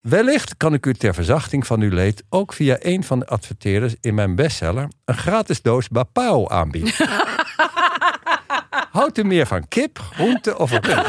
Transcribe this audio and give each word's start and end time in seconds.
Wellicht 0.00 0.56
kan 0.56 0.74
ik 0.74 0.86
u 0.86 0.94
ter 0.94 1.14
verzachting 1.14 1.66
van 1.66 1.80
uw 1.80 1.90
leed 1.90 2.24
ook 2.28 2.52
via 2.52 2.76
een 2.78 3.04
van 3.04 3.18
de 3.18 3.26
adverteerders 3.26 3.94
in 4.00 4.14
mijn 4.14 4.34
bestseller 4.34 4.88
een 5.04 5.16
gratis 5.16 5.62
doos 5.62 5.88
Bapao 5.88 6.48
aanbieden. 6.48 6.92
Houdt 8.90 9.18
u 9.18 9.24
meer 9.24 9.46
van 9.46 9.68
kip, 9.68 9.98
groente 9.98 10.58
of 10.58 10.70
rund? 10.70 11.06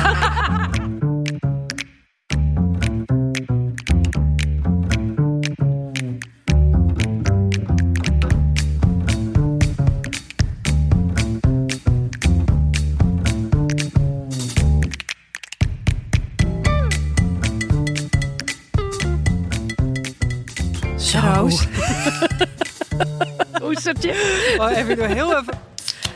Oh, 24.58 24.77
even 24.77 24.98
door 24.98 25.08
heel 25.08 25.38
even. 25.38 25.70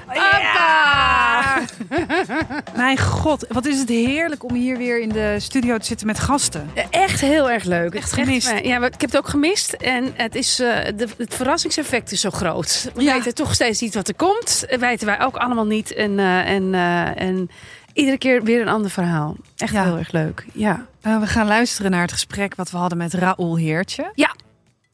Mijn 2.75 2.98
god, 2.99 3.45
wat 3.49 3.65
is 3.65 3.79
het 3.79 3.89
heerlijk 3.89 4.43
om 4.43 4.53
hier 4.53 4.77
weer 4.77 5.01
in 5.01 5.09
de 5.09 5.35
studio 5.39 5.77
te 5.77 5.85
zitten 5.85 6.07
met 6.07 6.20
gasten. 6.20 6.70
Echt 6.89 7.21
heel 7.21 7.49
erg 7.51 7.63
leuk. 7.63 7.93
Echt 7.95 8.13
gemist. 8.13 8.51
Echt, 8.51 8.65
ja, 8.65 8.75
ik 8.85 9.01
heb 9.01 9.09
het 9.11 9.17
ook 9.17 9.27
gemist. 9.27 9.73
En 9.73 10.13
het, 10.15 10.35
is, 10.35 10.59
eh, 10.59 10.67
de, 10.95 11.07
het 11.17 11.35
verrassingseffect 11.35 12.11
is 12.11 12.21
zo 12.21 12.29
groot. 12.29 12.89
We 12.93 13.03
Ja. 13.03 13.13
weten 13.13 13.35
toch 13.35 13.53
steeds 13.53 13.81
niet 13.81 13.95
wat 13.95 14.07
er 14.07 14.15
komt. 14.15 14.65
Dat 14.70 14.79
weten 14.79 15.05
wij 15.07 15.21
ook 15.21 15.35
allemaal 15.35 15.65
niet. 15.65 15.93
En, 15.93 16.20
eh, 16.20 16.49
en, 16.49 16.73
eh, 16.73 17.21
en 17.21 17.49
iedere 17.93 18.17
keer 18.17 18.43
weer 18.43 18.62
een 18.62 18.67
ander 18.70 18.91
verhaal. 18.91 19.35
Echt 19.57 19.73
Ja. 19.73 19.84
heel 19.84 19.98
erg 19.98 20.12
leuk. 20.12 20.45
Ja. 20.53 20.85
Eh, 21.01 21.20
we 21.20 21.27
gaan 21.27 21.48
luisteren 21.48 21.91
naar 21.91 22.01
het 22.01 22.12
gesprek 22.12 22.55
wat 22.55 22.71
we 22.71 22.77
hadden 22.77 22.98
met 22.98 23.13
Raoul 23.13 23.57
Heertje. 23.57 24.12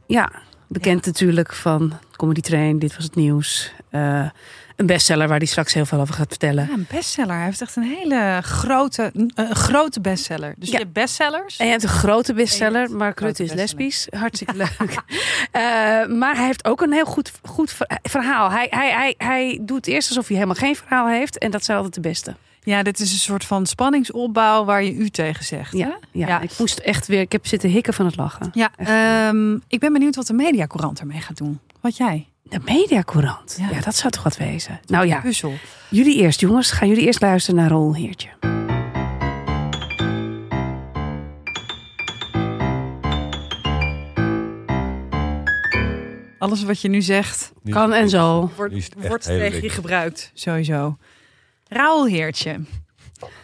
ja, 0.07 0.32
bekend 0.71 1.05
natuurlijk 1.05 1.53
van 1.53 1.93
Comedy 2.15 2.41
Train. 2.41 2.79
Dit 2.79 2.96
was 2.96 3.04
het 3.04 3.15
nieuws. 3.15 3.71
Eh, 3.90 4.26
een 4.76 4.85
bestseller 4.85 5.27
waar 5.27 5.37
hij 5.37 5.48
straks 5.48 5.73
heel 5.73 5.85
veel 5.85 5.99
over 5.99 6.13
gaat 6.13 6.27
vertellen. 6.27 6.68
Ja, 6.68 6.73
een 6.73 6.85
bestseller. 6.90 7.35
Hij 7.35 7.46
heeft 7.46 7.62
echt 7.62 7.76
een 7.76 7.84
hele 7.84 8.40
grote, 8.41 9.12
een, 9.13 9.31
grote 9.55 10.01
bestseller. 10.01 10.54
Dus 10.57 10.68
Ja. 10.70 10.73
je 10.77 10.84
hebt 10.84 10.93
bestsellers. 10.93 11.57
En 11.57 11.65
je 11.65 11.71
hebt 11.71 11.84
een 11.84 11.90
grote 11.90 12.34
bestseller. 12.34 12.91
Mark 12.91 13.20
Rutte 13.20 13.43
is 13.43 13.54
lesbisch. 13.54 14.07
Hartstikke 14.20 14.55
leuk. 14.55 14.76
Eh, 15.51 15.62
maar 16.18 16.35
hij 16.35 16.46
heeft 16.46 16.65
ook 16.65 16.81
een 16.81 16.91
heel 16.91 17.05
goed, 17.05 17.31
goed 17.43 17.71
ver- 17.71 17.99
verhaal. 18.03 18.51
Hij, 18.51 18.68
hij, 18.70 18.91
hij, 18.91 19.15
hij 19.18 19.59
doet 19.62 19.87
eerst 19.87 20.07
alsof 20.09 20.27
hij 20.27 20.35
helemaal 20.35 20.57
geen 20.57 20.76
verhaal 20.76 21.07
heeft. 21.07 21.37
En 21.37 21.51
dat 21.51 21.62
is 21.62 21.70
altijd 21.70 21.93
de 21.93 22.01
beste. 22.01 22.35
Ja, 22.63 22.84
dit 22.84 22.99
is 22.99 23.12
een 23.12 23.17
soort 23.17 23.45
van 23.45 23.65
spanningsopbouw 23.65 24.65
waar 24.65 24.84
je 24.84 24.93
u 24.95 25.09
tegen 25.09 25.45
zegt. 25.45 25.71
Ja, 25.77 25.85
hè? 25.87 25.93
ja, 26.20 26.27
Ja. 26.27 26.41
ik 26.41 26.51
moest 26.57 26.77
echt 26.79 27.07
weer... 27.07 27.20
Ik 27.21 27.31
heb 27.31 27.48
zitten 27.48 27.70
hikken 27.70 27.93
van 27.93 28.05
het 28.05 28.15
lachen. 28.15 28.49
Ja, 28.53 28.71
ehm, 28.77 29.53
ik 29.68 29.79
ben 29.79 29.93
benieuwd 29.93 30.15
wat 30.15 30.27
de 30.27 30.34
Mediacourant 30.34 30.99
ermee 30.99 31.21
gaat 31.21 31.37
doen. 31.37 31.59
Wat 31.79 31.98
jij? 31.98 32.27
De 32.43 32.59
Mediacourant. 32.65 33.55
Ja. 33.59 33.70
Ja. 33.71 33.79
dat 33.81 33.95
zou 33.95 34.12
toch 34.12 34.23
wat 34.23 34.37
wezen. 34.37 34.79
Nou 34.87 35.05
ja, 35.07 35.20
Puzzel. 35.20 35.53
jullie 35.90 36.15
eerst 36.18 36.40
jongens. 36.40 36.71
Gaan 36.71 36.87
jullie 36.87 37.05
eerst 37.05 37.21
luisteren 37.21 37.59
naar 37.59 37.70
Rol 37.70 37.95
Heertje. 37.95 38.29
Alles 46.40 46.63
wat 46.63 46.81
je 46.81 46.87
nu 46.90 47.01
zegt, 47.01 47.51
Nu- 47.63 47.71
Kan 47.71 47.93
en 47.93 48.09
zo. 48.09 48.49
wordt, 48.55 48.90
wordt 49.07 49.25
heel 49.27 49.37
tegen 49.40 49.62
je 49.63 49.70
gebruikt. 49.70 50.31
Sowieso. 50.34 50.98
Raoul 51.74 52.08
Heertje. 52.08 52.60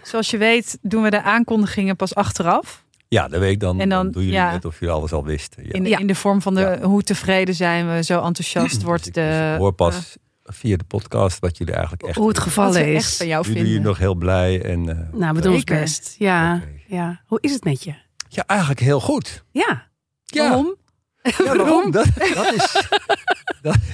Zoals 0.04 0.30
je 0.32 0.38
weet 0.38 0.78
doen 0.82 1.04
we 1.04 1.10
de 1.10 1.22
aankondigingen 1.22 1.96
pas 1.96 2.16
achteraf. 2.16 2.84
Ja, 3.08 3.28
de 3.28 3.38
week 3.38 3.60
dan, 3.60 3.80
En 3.80 3.90
dan- 3.90 4.04
dan 4.04 4.12
doen 4.12 4.22
jullie 4.24 4.38
ja. 4.38 4.52
net 4.52 4.66
of 4.66 4.80
jullie 4.80 4.96
alles 4.96 5.12
al 5.12 5.24
wisten. 5.26 5.64
Ja. 5.66 5.72
In, 5.74 5.84
de, 5.84 5.90
Ja. 5.90 5.98
in 5.98 6.08
de 6.08 6.16
vorm 6.16 6.42
van 6.42 6.56
de 6.56 6.62
Ja. 6.62 6.80
hoe 6.82 7.04
tevreden 7.04 7.56
zijn 7.56 7.94
we, 7.94 8.04
zo 8.04 8.22
enthousiast 8.24 8.74
Dus 8.76 8.84
wordt 8.84 9.08
ik- 9.08 9.14
de... 9.14 9.48
dus 9.50 9.58
hoor 9.58 9.72
pas 9.74 10.16
via 10.44 10.78
de 10.78 10.84
podcast 10.84 11.40
wat 11.40 11.58
jullie 11.58 11.74
eigenlijk 11.74 12.04
echt 12.04 12.16
Hoe 12.18 12.28
het 12.28 12.38
we 12.38 12.44
gevallen 12.44 12.86
echt 12.86 13.06
is. 13.06 13.18
van 13.18 13.28
jou 13.28 13.48
Nu 13.48 13.54
doe 13.54 13.62
je 13.64 13.66
vinden. 13.68 13.84
nog 13.88 13.98
heel 13.98 14.16
blij. 14.16 14.62
En, 14.64 14.90
eh, 14.90 15.20
Nou, 15.20 15.34
we 15.36 15.42
doen 15.42 15.54
ons 15.54 15.64
best. 15.64 16.16
Ja, 16.18 16.62
ja. 16.88 17.22
Hoe 17.26 17.38
is 17.42 17.52
het 17.54 17.64
met 17.64 17.84
je? 17.84 17.94
ja, 18.30 18.44
eigenlijk 18.46 18.80
heel 18.80 19.00
goed. 19.00 19.44
Ja. 19.52 19.88
Ja, 20.26 20.44
Waarom? 20.48 20.76
Ja, 21.22 21.44
waarom? 21.58 21.92
Dat, 21.92 22.06
dat 22.34 22.54
is, 22.54 22.82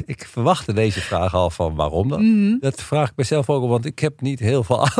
ik 0.05 0.27
verwachtte 0.27 0.73
deze 0.73 1.01
vraag 1.01 1.33
al 1.33 1.49
van 1.49 1.75
waarom 1.75 2.09
dan. 2.09 2.21
Mhm. 2.21 2.59
Dat 2.59 2.81
vraag 2.81 3.09
ik 3.09 3.15
mezelf 3.15 3.49
ook, 3.49 3.69
want 3.69 3.85
ik 3.85 3.99
heb 3.99 4.21
niet 4.21 4.39
heel 4.39 4.63
veel. 4.63 4.87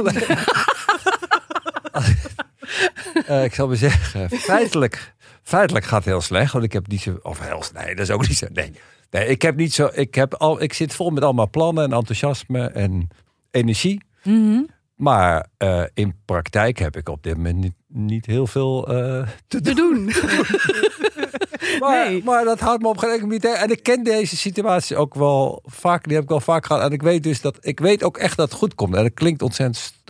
Eh, 3.27 3.43
ik 3.43 3.53
zal 3.53 3.67
maar 3.67 3.75
zeggen, 3.75 4.29
feitelijk, 4.29 5.13
feitelijk 5.43 5.85
gaat 5.85 6.03
het 6.03 6.13
heel 6.13 6.21
slecht. 6.21 6.51
Want 6.51 6.65
ik 6.65 6.73
heb 6.73 6.87
niet 6.87 7.01
zo. 7.01 7.19
Of 7.21 7.39
heel 7.39 7.63
Nee, 7.73 7.95
dat 7.95 8.07
is 8.07 8.11
ook 8.11 8.27
niet 8.27 8.37
zo. 8.37 8.47
Nee, 8.53 8.71
nee 9.11 9.27
ik 9.27 9.41
heb 9.41 9.55
niet 9.55 9.73
zo. 9.73 9.89
Ik, 9.93 10.15
heb 10.15 10.33
al, 10.33 10.61
ik 10.61 10.73
zit 10.73 10.93
vol 10.93 11.09
met 11.09 11.23
allemaal 11.23 11.49
plannen 11.49 11.83
en 11.83 11.93
enthousiasme 11.93 12.67
en 12.67 13.09
energie. 13.51 14.03
Mhm. 14.23 14.61
Maar 15.03 15.47
eh, 15.57 15.83
in 15.93 16.15
praktijk 16.25 16.79
heb 16.79 16.97
ik 16.97 17.09
op 17.09 17.23
dit 17.23 17.35
moment 17.37 17.55
niet, 17.55 17.73
niet 17.87 18.25
heel 18.25 18.47
veel 18.47 18.87
eh, 18.87 19.27
te 19.47 19.61
doen. 19.61 19.63
Te 19.63 19.73
doen. 19.73 20.11
Maar, 21.79 22.09
Nee. 22.09 22.23
maar 22.23 22.43
dat 22.43 22.59
houdt 22.59 22.81
me 22.81 22.87
op 22.87 22.97
geen. 22.97 23.39
En 23.41 23.71
ik 23.71 23.83
ken 23.83 24.03
deze 24.03 24.37
situatie 24.37 24.95
ook 24.97 25.13
wel 25.13 25.61
vaak. 25.65 26.03
Die 26.03 26.13
heb 26.15 26.23
ik 26.23 26.31
al 26.31 26.39
vaak 26.39 26.65
gehad. 26.65 26.81
En 26.83 26.91
ik 26.91 27.01
weet 27.01 27.23
dus 27.23 27.41
dat 27.41 27.57
ik 27.61 27.79
weet 27.79 28.03
ook 28.03 28.17
echt 28.17 28.37
dat 28.37 28.49
het 28.49 28.57
goed 28.59 28.75
komt. 28.75 28.95
En 28.95 29.03
dat 29.03 29.13
klinkt 29.13 29.41
ontzettend 29.41 29.77
st- 29.77 30.01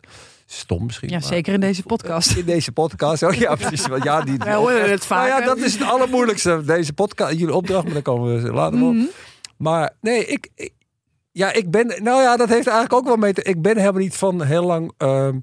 stom 0.46 0.86
misschien. 0.86 1.10
Ja, 1.10 1.18
maar- 1.20 1.28
zeker 1.28 1.54
in 1.54 1.60
deze 1.60 1.84
podcast. 1.84 2.36
In 2.36 2.46
deze 2.46 2.72
podcast. 2.72 3.24
Oh 3.24 3.34
ja, 3.34 3.56
precies. 3.56 3.88
Want 3.88 4.04
ja, 4.04 4.22
die, 4.22 4.38
Wij 4.44 4.54
horen 4.56 4.92
het 4.92 5.06
vaak. 5.06 5.28
Nou 5.30 5.42
ja, 5.42 5.48
dat 5.48 5.58
is 5.58 5.74
het 5.74 5.84
allermoeilijkste. 5.84 6.64
Deze 6.66 6.94
podcast, 6.94 7.32
jullie 7.38 7.56
opdracht, 7.56 7.84
maar 7.84 7.94
daar 7.94 8.02
komen 8.02 8.42
we 8.44 8.52
later 8.52 8.82
op. 8.84 8.94
Mhm. 8.94 9.06
Maar 9.58 9.94
nee, 10.02 10.26
ik, 10.26 10.50
ik- 10.56 10.74
ja, 11.34 11.54
ik 11.54 11.72
ben, 11.72 11.88
nou 11.88 12.22
ja, 12.22 12.38
dat 12.38 12.50
heeft 12.50 12.68
eigenlijk 12.68 12.94
ook 12.94 13.06
wel 13.06 13.16
mee 13.16 13.34
te. 13.34 13.44
Ik 13.44 13.62
ben 13.62 13.78
helemaal 13.78 14.02
niet 14.02 14.16
van 14.16 14.42
heel 14.44 14.64
lang. 14.66 14.92
ehm, 14.98 15.40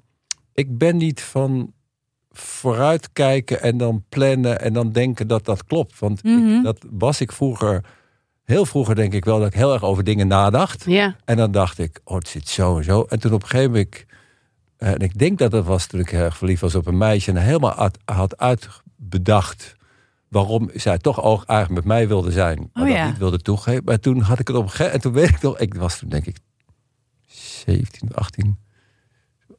ik 0.52 0.78
ben 0.78 0.96
niet 0.96 1.20
van 1.22 1.72
vooruitkijken 2.30 3.62
en 3.62 3.76
dan 3.76 4.04
plannen 4.08 4.60
en 4.60 4.72
dan 4.72 4.92
denken 4.92 5.26
dat 5.28 5.44
dat 5.44 5.64
klopt. 5.64 5.98
Want 5.98 6.18
ik- 6.18 6.24
Mhm. 6.24 6.62
dat 6.62 6.78
was 6.90 7.20
ik 7.20 7.32
vroeger. 7.32 7.84
Heel 8.44 8.66
vroeger 8.66 8.94
denk 8.94 9.12
ik 9.12 9.24
wel 9.24 9.38
dat 9.38 9.46
ik 9.46 9.54
heel 9.54 9.72
erg 9.72 9.84
over 9.84 10.04
dingen 10.04 10.26
nadacht. 10.28 10.84
Ja. 10.86 11.16
En 11.24 11.36
dan 11.36 11.50
dacht 11.50 11.78
ik, 11.78 12.00
oh, 12.04 12.16
het 12.16 12.28
zit 12.28 12.48
zo 12.48 12.76
en 12.76 12.84
zo. 12.84 13.02
En 13.08 13.20
toen 13.20 13.32
op 13.32 13.42
een 13.42 13.48
gegeven 13.48 13.70
moment, 13.70 14.04
eh, 14.76 14.88
en 14.88 14.98
ik 14.98 15.18
denk 15.18 15.38
dat 15.38 15.50
dat 15.50 15.64
was 15.64 15.86
toen 15.86 16.00
ik 16.00 16.10
heel 16.10 16.20
erg 16.20 16.36
verliefd 16.36 16.60
was 16.60 16.74
op 16.74 16.86
een 16.86 16.98
meisje. 16.98 17.30
En 17.30 17.36
helemaal 17.36 17.72
had, 17.74 17.98
had 18.04 18.38
uitbedacht 18.38 19.74
waarom 20.30 20.70
zij 20.74 20.98
toch 20.98 21.22
ook 21.22 21.44
eigenlijk 21.44 21.84
met 21.84 21.94
mij 21.96 22.08
wilde 22.08 22.30
zijn. 22.32 22.70
Maar 22.72 22.82
Oh 22.82 22.88
dat 22.88 22.98
ja. 22.98 23.06
niet 23.06 23.18
wilde 23.18 23.38
toegeven. 23.38 23.84
Maar 23.84 24.00
toen 24.00 24.20
had 24.20 24.38
ik 24.38 24.46
het 24.48 24.56
op 24.56 24.62
een 24.62 24.70
gegeven 24.70 24.92
En 24.92 25.00
toen 25.00 25.12
weet 25.12 25.28
ik 25.28 25.40
nog, 25.42 25.58
ik 25.58 25.74
was 25.74 25.98
toen 25.98 26.08
denk 26.08 26.26
ik 26.26 26.36
17, 27.26 28.14
18. 28.14 28.58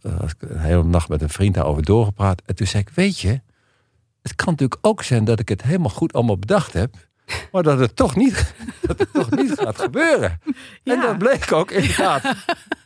eh, 0.02 0.20
had 0.20 0.30
ik 0.30 0.42
een 0.50 0.60
hele 0.60 0.84
nacht 0.84 1.10
met 1.10 1.22
een 1.22 1.30
vriend 1.30 1.56
daarover 1.56 1.84
doorgepraat. 1.84 2.42
En 2.46 2.56
toen 2.56 2.68
zei 2.68 2.84
ik, 2.84 2.90
weet 2.90 3.20
je, 3.20 3.42
het 4.22 4.36
kan 4.36 4.48
natuurlijk 4.50 4.86
ook 4.88 5.04
zijn 5.04 5.24
dat 5.24 5.40
ik 5.40 5.50
het 5.50 5.62
helemaal 5.62 5.90
goed 5.90 6.14
allemaal 6.14 6.38
bedacht 6.38 6.74
heb. 6.74 6.96
Maar 7.52 7.64
dat 7.64 7.80
het 7.80 7.96
toch 7.96 8.16
niet, 8.16 8.54
dat 8.82 9.00
het 9.00 9.14
toch 9.14 9.32
niet 9.32 9.52
gaat 9.52 9.80
gebeuren. 9.88 10.40
En 10.84 11.02
dat 11.02 11.18
bleek 11.18 11.52
ook 11.52 11.72
inderdaad. 11.72 12.24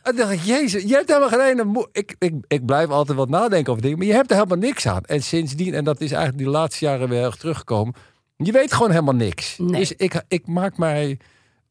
en 0.02 0.16
dacht 0.16 0.32
ik, 0.32 0.40
jezus, 0.40 0.82
je 0.82 0.94
hebt 0.94 1.08
helemaal 1.08 1.28
geen 1.28 1.40
ene 1.40 1.86
ik, 1.92 2.16
ik, 2.18 2.34
ik 2.48 2.66
blijf 2.66 2.88
altijd 2.88 3.18
wat 3.18 3.28
nadenken 3.28 3.70
over 3.70 3.82
dingen, 3.82 3.98
maar 3.98 4.06
je 4.06 4.12
hebt 4.12 4.30
er 4.30 4.36
helemaal 4.36 4.58
niks 4.58 4.86
aan. 4.86 5.04
En 5.04 5.22
sindsdien, 5.22 5.74
en 5.74 5.84
dat 5.84 6.00
is 6.00 6.12
eigenlijk 6.12 6.44
die 6.44 6.52
laatste 6.52 6.84
jaren 6.84 7.08
weer 7.08 7.22
erg 7.22 7.36
teruggekomen, 7.36 7.94
je 8.36 8.52
weet 8.52 8.72
gewoon 8.72 8.90
helemaal 8.90 9.14
niks. 9.14 9.58
Nee. 9.58 9.80
Dus 9.80 9.92
ik, 9.92 10.22
ik 10.28 10.46
maak 10.46 10.78
mij 10.78 11.18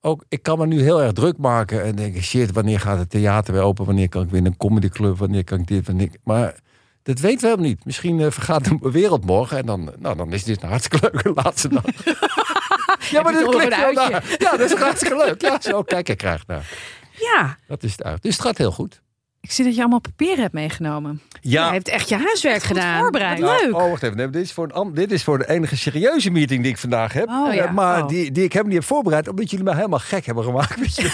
ook, 0.02 0.24
ik 0.30 0.44
kan 0.44 0.58
me 0.58 0.66
nu 0.68 0.81
heel 0.81 1.02
erg 1.02 1.12
druk 1.12 1.38
maken 1.38 1.84
en 1.84 1.96
denken, 1.96 2.24
shit, 2.24 2.52
wanneer 2.52 2.80
gaat 2.80 2.98
het 2.98 3.09
theater 3.09 3.54
weer 3.54 3.64
open? 3.64 3.86
Wanneer 3.86 4.09
kan 4.09 4.24
ik 4.24 4.30
weer 4.30 4.40
in 4.40 4.46
een 4.46 4.58
comedyclub? 4.58 5.18
Wanneer 5.18 5.44
kan 5.44 5.59
ik 5.59 5.68
dit? 5.68 5.88
Wanneer, 5.88 6.09
maar 6.24 6.56
dat 7.04 7.20
weten 7.20 7.42
we 7.42 7.48
helemaal 7.48 7.70
niet. 7.70 7.86
Misschien 7.86 8.20
eh, 8.20 8.31
vergaat 8.31 8.66
de 8.66 8.92
wereld 8.92 9.25
morgen 9.25 9.58
en 9.58 9.66
dan, 9.66 9.92
nou, 10.00 10.16
dan 10.18 10.34
is 10.34 10.44
dit 10.44 10.64
een 10.64 10.70
hartstikke 10.70 11.09
leuke 11.12 11.42
laatste 11.44 11.70
dag. 11.70 11.84
ja, 13.10 13.22
maar 13.22 13.34
dat 13.34 13.50
klinkt 13.50 13.63
een 13.74 13.80
wel 13.80 13.86
uitje? 13.86 14.10
naar. 14.10 14.24
Ja, 14.38 14.57
dat 14.57 14.72
is 14.72 14.74
hartstikke 14.74 15.16
leuk. 15.18 15.42
Ja, 15.42 15.57
zo 15.72 15.81
kijk 15.84 16.10
ik 16.10 16.22
graag 16.22 16.48
naar. 16.48 16.72
Ja. 17.12 17.57
Dat 17.68 17.84
is 17.84 17.92
het 17.92 18.04
uit. 18.04 18.22
Dus 18.22 18.34
het 18.34 18.42
gaat 18.46 18.57
heel 18.57 18.72
goed. 18.72 19.02
Ik 19.42 19.52
zie 19.52 19.66
dat 19.66 19.74
je 19.75 19.80
allemaal 19.80 20.00
papieren 20.00 20.42
hebt 20.42 20.54
meegenomen. 20.54 21.22
Je 21.42 21.60
hebt 21.60 21.88
echt 21.88 22.10
je 22.10 22.16
huiswerk 22.18 22.63
Goed 22.63 22.78
gedaan. 22.78 23.00
voorbereid. 23.00 23.40
Leuk. 23.40 23.69
Oh, 23.74 23.90
wacht 23.90 24.04
even. 24.04 24.18
Nee, 24.18 24.30
dit, 24.30 24.42
is 24.42 24.54
voor 24.54 24.69
een, 24.74 24.94
dit 24.94 25.12
is 25.12 25.24
voor 25.24 25.38
de 25.38 25.50
enige 25.50 25.78
serieuze 25.78 26.30
meeting 26.30 26.62
die 26.63 26.72
ik 26.72 26.78
vandaag 26.78 27.13
heb. 27.13 27.28
Oh, 27.30 27.50
Eh, 27.50 27.56
ja. 27.56 27.72
Maar 27.72 28.02
Oh. 28.02 28.07
die, 28.07 28.31
die 28.31 28.44
ik 28.44 28.52
helemaal 28.54 28.74
niet 28.74 28.81
heb 28.81 28.90
voorbereid. 28.92 29.28
Omdat 29.28 29.50
jullie 29.50 29.66
mij 29.66 29.75
helemaal 29.75 30.00
gek 30.00 30.25
hebben 30.25 30.44
gemaakt. 30.44 30.75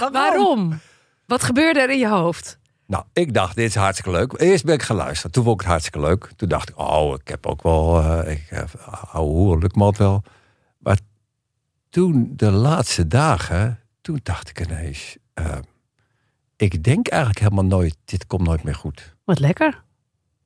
Waarom? 0.12 0.80
Wat 1.26 1.42
gebeurde 1.42 1.80
er 1.80 1.90
in 1.90 1.98
je 1.98 2.08
hoofd? 2.08 2.58
Nou, 2.86 3.04
ik 3.12 3.34
dacht, 3.34 3.56
dit 3.56 3.68
is 3.68 3.74
hartstikke 3.74 4.10
leuk. 4.10 4.40
Eerst 4.40 4.64
ben 4.64 4.74
ik 4.74 4.82
gaan 4.82 4.96
luisteren. 4.96 5.30
Toen 5.30 5.44
vond 5.44 5.54
ik 5.54 5.60
het 5.60 5.70
hartstikke 5.70 6.06
leuk. 6.06 6.30
Toen 6.36 6.48
dacht 6.48 6.68
ik, 6.68 6.78
oh, 6.78 7.14
ik 7.14 7.28
heb 7.28 7.46
ook 7.46 7.62
wel... 7.62 8.02
eh 8.02 8.32
ik, 8.32 8.50
uh, 8.50 9.14
ouwe 9.14 9.32
hoer, 9.32 9.58
lukt 9.58 9.76
me 9.76 9.92
wel. 9.96 10.22
Maar 10.78 10.98
toen, 11.90 12.32
de 12.36 12.50
laatste 12.50 13.06
dagen... 13.06 13.80
Toen 14.00 14.20
dacht 14.22 14.48
ik 14.48 14.60
ineens... 14.60 15.16
eh, 15.34 15.58
ik 16.56 16.84
denk 16.84 17.08
eigenlijk 17.08 17.40
helemaal 17.40 17.64
nooit... 17.64 17.96
Dit 18.04 18.26
komt 18.26 18.46
nooit 18.46 18.62
meer 18.62 18.74
goed. 18.74 19.14
Wat 19.24 19.38
lekker. 19.38 19.82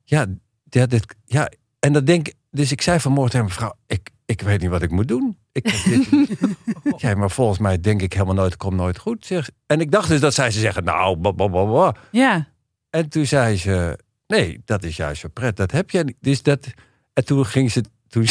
Ja, 0.03 0.25
ja, 0.69 0.85
dit, 0.85 1.15
ja, 1.25 1.51
en 1.79 1.93
dat 1.93 2.05
denk 2.05 2.27
ik. 2.27 2.35
dus 2.49 2.71
ik 2.71 2.81
zei 2.81 2.99
vanmorgen 2.99 3.31
tegen 3.31 3.45
mevrouw, 3.45 3.73
ik, 3.87 4.09
ik 4.31 4.41
weet 4.41 4.61
niet 4.61 4.69
wat 4.69 4.81
ik 4.81 4.91
moet 4.91 5.07
doen. 5.07 5.37
Ik 5.51 5.63
dit... 5.63 6.29
ja, 7.01 7.15
maar 7.15 7.31
volgens 7.31 7.59
mij 7.59 7.79
denk 7.79 8.01
ik 8.01 8.13
helemaal 8.13 8.33
nooit, 8.33 8.57
komt 8.57 8.75
nooit 8.75 8.97
goed. 8.97 9.25
Zeg. 9.25 9.49
En 9.65 9.79
ik 9.79 9.91
dacht 9.91 10.09
dus 10.09 10.19
dat 10.19 10.33
zij 10.33 10.51
ze 10.51 10.59
zeggen, 10.59 10.83
nou, 10.83 11.17
ba. 11.17 11.95
Ja. 12.11 12.47
En 12.89 13.09
toen 13.09 13.25
zei 13.25 13.57
ze, 13.57 13.99
nee, 14.27 14.61
dat 14.65 14.83
is 14.83 14.95
juist 14.95 15.21
zo 15.21 15.27
pret. 15.33 15.55
Dat 15.55 15.71
heb 15.71 15.89
jij 15.89 16.03
niet. 16.03 16.17
Dus 16.19 16.43
dat, 16.43 16.67
en 17.13 17.25
toen 17.25 17.45
ging 17.45 17.71
ze, 17.71 17.83
toen, 18.07 18.27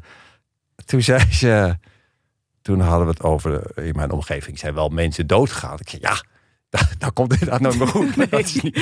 toen 0.90 1.02
zei 1.02 1.32
ze, 1.32 1.78
toen 2.62 2.80
hadden 2.80 3.06
we 3.06 3.12
het 3.12 3.22
over, 3.22 3.78
in 3.78 3.96
mijn 3.96 4.10
omgeving 4.10 4.58
zijn 4.58 4.74
wel 4.74 4.88
mensen 4.88 5.26
doodgegaan. 5.26 5.78
Ik 5.78 5.88
zei, 5.88 6.02
ja, 6.02 6.22
dan, 6.98 7.12
komt 7.12 7.30
dit 7.30 7.44
daar 7.48 7.60
nooit 7.62 7.78
meer 7.78 7.88
goed. 7.88 8.16
Maar 8.16 8.28
Dat, 8.28 8.40
is 8.40 8.60
niet, 8.62 8.80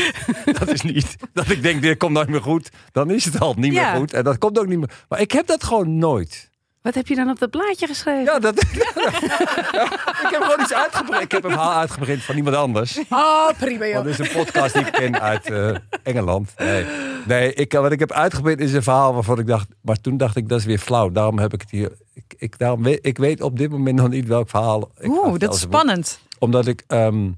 dat 0.58 0.68
is 0.68 0.82
niet, 0.82 1.16
dat 1.32 1.48
ik 1.50 1.62
denk, 1.62 1.82
dit 1.82 1.98
komt 1.98 2.12
nooit 2.12 2.28
meer 2.28 2.42
goed. 2.42 2.70
Dan 2.92 3.10
is 3.10 3.24
het 3.24 3.40
al 3.40 3.54
niet 3.56 3.72
Ja. 3.72 3.90
meer 3.90 4.00
goed. 4.00 4.12
En 4.12 4.24
dat 4.24 4.38
komt 4.38 4.58
ook 4.58 4.66
niet 4.66 4.78
meer. 4.78 4.90
Maar 5.08 5.20
ik 5.20 5.32
heb 5.32 5.46
dat 5.46 5.64
gewoon 5.64 5.98
nooit. 5.98 6.50
Wat 6.82 6.94
heb 6.94 7.06
je 7.06 7.14
dan 7.14 7.30
op 7.30 7.38
dat 7.38 7.50
blaadje 7.50 7.86
geschreven? 7.86 8.24
Ja, 8.24 8.38
dat, 8.38 8.62
ik 8.62 10.28
heb 10.30 10.42
gewoon 10.42 10.60
iets 10.60 10.72
uitgeprint. 10.72 11.22
Ik 11.22 11.32
heb 11.32 11.44
een 11.44 11.50
verhaal 11.50 11.72
uitgeprint 11.72 12.22
van 12.22 12.36
iemand 12.36 12.56
anders. 12.56 13.00
Oh, 13.08 13.48
prima 13.58 13.92
Want 13.92 14.04
dit 14.04 14.18
is 14.18 14.28
een 14.28 14.36
podcast 14.36 14.74
die 14.74 14.86
ik 14.86 14.92
ken 14.92 15.20
uit 15.20 15.50
eh, 15.50 15.74
Engeland. 16.02 16.52
Nee, 16.58 16.86
nee 17.26 17.54
ik, 17.54 17.72
wat 17.72 17.92
ik 17.92 17.98
heb 17.98 18.12
uitgeprint 18.12 18.60
is 18.60 18.72
een 18.72 18.82
verhaal 18.82 19.14
waarvan 19.14 19.38
ik 19.38 19.46
dacht... 19.46 19.66
Maar 19.82 20.00
toen 20.00 20.16
dacht 20.16 20.36
ik, 20.36 20.48
dat 20.48 20.58
is 20.58 20.64
weer 20.64 20.78
flauw. 20.78 21.10
Daarom 21.10 21.38
heb 21.38 21.52
ik 21.54 21.60
het 21.60 21.70
hier... 21.70 21.92
Ik, 22.14 22.34
ik, 22.38 22.58
daarom 22.58 22.82
weet, 22.82 22.98
ik 23.02 23.18
weet 23.18 23.40
op 23.40 23.58
dit 23.58 23.70
moment 23.70 23.96
nog 23.96 24.08
niet 24.08 24.26
welk 24.26 24.48
verhaal... 24.48 24.90
Oeh, 25.04 25.38
dat 25.38 25.42
is 25.42 25.48
moet. 25.48 25.72
spannend. 25.74 26.18
Omdat 26.38 26.66
ik... 26.66 26.84
ehm, 26.86 27.30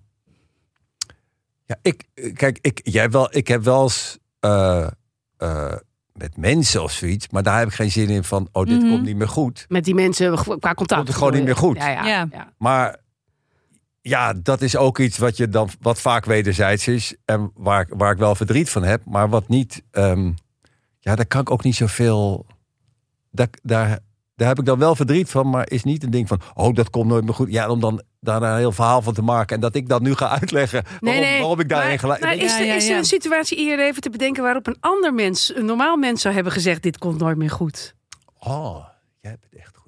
ja, 1.65 1.77
ik... 1.83 2.05
Kijk, 2.35 2.59
ik, 2.61 2.81
jij 2.83 3.11
wel, 3.11 3.37
ik 3.37 3.49
heb 3.49 3.63
wel 3.63 3.83
eens... 3.83 4.19
eh, 4.41 4.87
eh, 5.37 5.73
met 6.13 6.37
mensen 6.37 6.83
of 6.83 6.93
zoiets. 6.93 7.29
Maar 7.29 7.43
daar 7.43 7.59
heb 7.59 7.69
ik 7.69 7.75
geen 7.75 7.91
zin 7.91 8.09
in 8.09 8.25
van... 8.25 8.49
Oh, 8.53 8.67
dit 8.67 8.81
Mhm. 8.81 8.89
komt 8.91 9.03
niet 9.03 9.17
meer 9.17 9.29
goed. 9.29 9.65
Met 9.69 9.85
die 9.85 9.95
mensen 9.95 10.35
qua 10.35 10.45
contact. 10.45 10.75
Komt 10.95 11.09
het 11.09 11.17
gewoon 11.17 11.33
niet 11.35 11.45
meer 11.45 11.57
goed. 11.57 11.77
Ja, 11.77 11.89
ja. 11.89 12.07
Ja. 12.07 12.27
ja. 12.31 12.53
Maar 12.59 12.97
ja, 14.01 14.33
dat 14.33 14.63
is 14.63 14.77
ook 14.77 14.99
iets 14.99 15.19
wat 15.19 15.37
je 15.37 15.49
dan 15.49 15.69
wat 15.81 16.01
vaak 16.01 16.25
wederzijds 16.25 16.89
is 16.89 17.17
en 17.25 17.51
waar, 17.55 17.81
ik- 17.81 17.95
waar 17.97 18.13
ik 18.13 18.19
wel 18.19 18.35
verdriet 18.35 18.71
van 18.71 18.83
heb, 18.83 19.05
maar 19.05 19.29
wat 19.29 19.49
niet. 19.49 19.83
ehm, 19.91 20.33
ja, 21.01 21.15
daar 21.17 21.27
kan 21.27 21.41
ik 21.41 21.51
ook 21.51 21.65
niet 21.65 21.75
zoveel. 21.77 22.47
Daar, 23.31 23.49
daar, 23.63 23.99
daar 24.35 24.49
heb 24.49 24.59
ik 24.59 24.65
dan 24.65 24.79
wel 24.79 24.97
verdriet 24.97 25.31
van, 25.31 25.51
maar 25.51 25.71
is 25.71 25.85
niet 25.85 26.03
een 26.03 26.11
ding 26.11 26.29
van. 26.29 26.41
Oh, 26.55 26.75
dat 26.75 26.91
komt 26.91 27.07
nooit 27.07 27.25
meer 27.25 27.35
goed. 27.35 27.53
Ja, 27.53 27.69
om 27.69 27.81
dan 27.81 28.03
daar 28.21 28.43
een 28.43 28.57
heel 28.57 28.73
verhaal 28.73 29.03
van 29.03 29.15
te 29.15 29.23
maken 29.23 29.55
en 29.55 29.61
dat 29.61 29.75
ik 29.75 29.89
dat 29.89 30.03
nu 30.03 30.15
ga 30.15 30.29
uitleggen 30.41 30.85
waarom, 31.01 31.23
waarom 31.23 31.61
ik 31.61 31.69
daarin 31.69 31.99
gelijk. 31.99 32.21
maar 32.21 32.35
is, 32.37 32.59
er, 32.59 32.77
is 32.77 32.89
er 32.89 32.97
een 32.97 33.05
situatie 33.05 33.59
in 33.59 33.65
je 33.67 33.77
leven 33.77 34.03
te 34.03 34.11
bedenken 34.11 34.43
waarop 34.43 34.67
een 34.67 34.77
ander 34.81 35.15
mens, 35.15 35.55
een 35.57 35.65
normaal 35.65 35.97
mens 35.97 36.23
zou 36.23 36.35
hebben 36.35 36.53
gezegd: 36.53 36.83
dit 36.83 36.99
komt 36.99 37.19
nooit 37.19 37.37
meer 37.37 37.51
goed? 37.51 37.95
Oh, 38.39 38.87
jij 39.21 39.37
bent 39.41 39.63
echt 39.63 39.77
goed. 39.77 39.83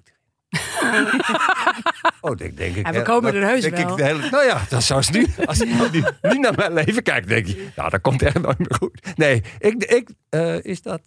oh, 2.31 2.37
denk, 2.37 2.56
denk 2.56 2.76
ik. 2.76 2.87
Ja, 2.87 2.93
we 2.93 3.02
komen 3.02 3.34
er 3.34 3.43
heus 3.46 3.60
denk 3.62 3.78
ik 3.78 3.96
de 3.96 4.04
hele- 4.04 4.31
nou 4.31 4.44
ja, 4.44 4.62
dat 4.69 4.82
zou 4.82 5.02
nu. 5.12 5.26
Als 5.46 5.60
ik 5.60 5.93
niet, 5.93 6.12
niet 6.22 6.40
naar 6.40 6.54
mijn 6.56 6.72
leven 6.72 7.02
kijk, 7.02 7.28
denk 7.28 7.46
je, 7.46 7.69
nou, 7.76 7.90
dat 7.90 8.00
komt 8.00 8.22
echt 8.22 8.40
nooit 8.40 8.58
meer 8.58 8.75
goed. 8.78 9.16
Nee, 9.16 9.43
ik, 9.58 9.84
ik 9.84 10.10
eh, 10.28 10.64
is 10.64 10.82
dat. 10.82 11.00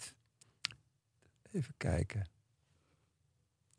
Even 1.52 1.74
kijken. 1.78 2.24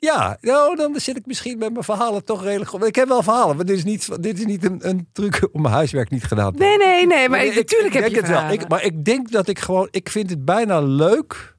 Ja, 0.00 0.38
nou, 0.40 0.76
dan 0.76 1.00
zit 1.00 1.16
ik 1.16 1.26
misschien 1.26 1.58
met 1.58 1.72
mijn 1.72 1.84
verhalen 1.84 2.24
toch 2.24 2.42
redelijk 2.42 2.70
goed. 2.70 2.84
Ik 2.84 2.94
heb 2.94 3.08
wel 3.08 3.22
verhalen, 3.22 3.56
maar 3.56 3.64
dit 3.64 3.76
is 3.76 3.84
niet, 3.84 4.22
dit 4.22 4.38
is 4.38 4.44
niet 4.44 4.64
een, 4.64 4.88
een 4.88 5.08
truc 5.12 5.48
om 5.52 5.62
mijn 5.62 5.74
huiswerk 5.74 6.10
niet 6.10 6.24
gedaan 6.24 6.52
te 6.52 6.58
Nee, 6.58 6.76
nee, 6.76 7.06
nee, 7.06 7.28
maar 7.28 7.38
Nee, 7.38 7.54
natuurlijk 7.54 7.94
heb 7.94 8.08
je 8.08 8.16
het 8.16 8.28
wel. 8.28 8.50
Ik, 8.50 8.68
maar 8.68 8.84
ik 8.84 9.04
denk 9.04 9.30
dat 9.30 9.48
ik 9.48 9.58
gewoon, 9.58 9.88
ik 9.90 10.08
vind 10.08 10.30
het 10.30 10.44
bijna 10.44 10.80
leuk. 10.80 11.54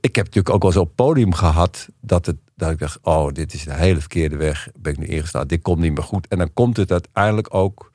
Ik 0.00 0.16
heb 0.16 0.24
natuurlijk 0.24 0.54
ook 0.54 0.62
wel 0.62 0.70
eens 0.70 0.80
op 0.80 0.86
het 0.86 0.94
podium 0.94 1.34
gehad 1.34 1.88
dat, 2.00 2.26
het, 2.26 2.36
dat 2.54 2.70
ik 2.70 2.78
dacht, 2.78 2.98
oh, 3.02 3.32
dit 3.32 3.54
is 3.54 3.66
een 3.66 3.72
hele 3.72 4.00
verkeerde 4.00 4.36
weg. 4.36 4.68
Ben 4.78 4.92
ik 4.92 4.98
nu 4.98 5.06
ingestaan, 5.06 5.46
dit 5.46 5.62
komt 5.62 5.80
niet 5.80 5.94
meer 5.94 6.02
goed. 6.02 6.28
En 6.28 6.38
dan 6.38 6.52
komt 6.52 6.76
het 6.76 6.90
uiteindelijk 6.90 7.54
ook 7.54 7.92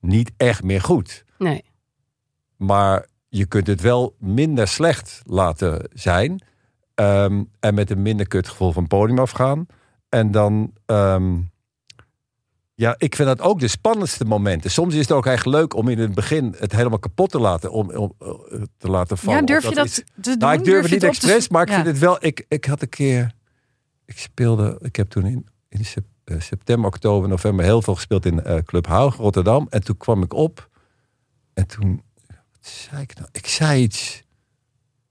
niet 0.00 0.30
echt 0.36 0.62
meer 0.62 0.80
goed. 0.80 1.24
Nee. 1.38 1.64
Maar 2.56 3.06
je 3.28 3.46
kunt 3.46 3.66
het 3.66 3.80
wel 3.80 4.14
minder 4.18 4.68
slecht 4.68 5.22
laten 5.26 5.88
zijn. 5.92 6.42
Ehm, 6.98 7.42
en 7.60 7.74
met 7.74 7.90
een 7.90 8.02
minder 8.02 8.26
kut 8.28 8.48
gevoel 8.48 8.72
van 8.72 8.82
het 8.82 8.90
podium 8.92 9.18
afgaan. 9.18 9.66
En 10.08 10.30
dan... 10.30 10.72
ehm, 10.86 11.36
ja, 12.74 12.94
ik 12.98 13.14
vind 13.14 13.28
dat 13.28 13.40
ook 13.40 13.60
de 13.60 13.68
spannendste 13.68 14.24
momenten. 14.24 14.70
Soms 14.70 14.94
is 14.94 15.00
het 15.00 15.12
ook 15.12 15.26
echt 15.26 15.46
leuk 15.46 15.74
om 15.74 15.88
in 15.88 15.98
het 15.98 16.14
begin 16.14 16.54
het 16.58 16.72
helemaal 16.72 16.98
kapot 16.98 17.30
te 17.30 17.38
laten, 17.38 17.70
om, 17.72 17.90
om 17.90 18.12
eh, 18.18 18.28
te 18.76 18.88
laten 18.90 19.18
vallen. 19.18 19.40
Ja, 19.40 19.46
durf 19.46 19.68
je 19.68 19.74
dat 19.74 19.86
is- 19.86 19.94
te 19.94 20.04
doen? 20.20 20.38
nou, 20.38 20.52
ik 20.58 20.64
durf 20.64 20.76
het 20.80 20.84
je 20.88 20.90
niet 20.92 21.00
te- 21.00 21.06
expres, 21.06 21.48
maar 21.48 21.62
ik 21.62 21.68
Ja. 21.68 21.74
vind 21.74 21.86
het 21.86 21.98
wel. 21.98 22.16
Ik, 22.20 22.44
ik 22.48 22.64
had 22.64 22.82
een 22.82 22.88
keer. 22.88 23.32
Ik 24.04 24.18
speelde. 24.18 24.78
Ik 24.82 24.96
heb 24.96 25.08
toen 25.08 25.26
in, 25.26 25.46
in 25.68 25.80
eh, 26.24 26.40
september, 26.40 26.86
oktober, 26.86 27.28
november 27.28 27.64
heel 27.64 27.82
veel 27.82 27.94
gespeeld 27.94 28.26
in 28.26 28.42
eh, 28.44 28.56
Club 28.62 28.86
Haug, 28.86 29.16
Rotterdam. 29.16 29.66
En 29.70 29.84
toen 29.84 29.96
kwam 29.96 30.22
ik 30.22 30.32
op. 30.32 30.68
En 31.54 31.66
toen. 31.66 32.02
Wat 32.26 32.68
zei 32.70 33.02
ik 33.02 33.14
nou? 33.14 33.28
Ik 33.32 33.46
zei 33.46 33.82
iets. 33.82 34.22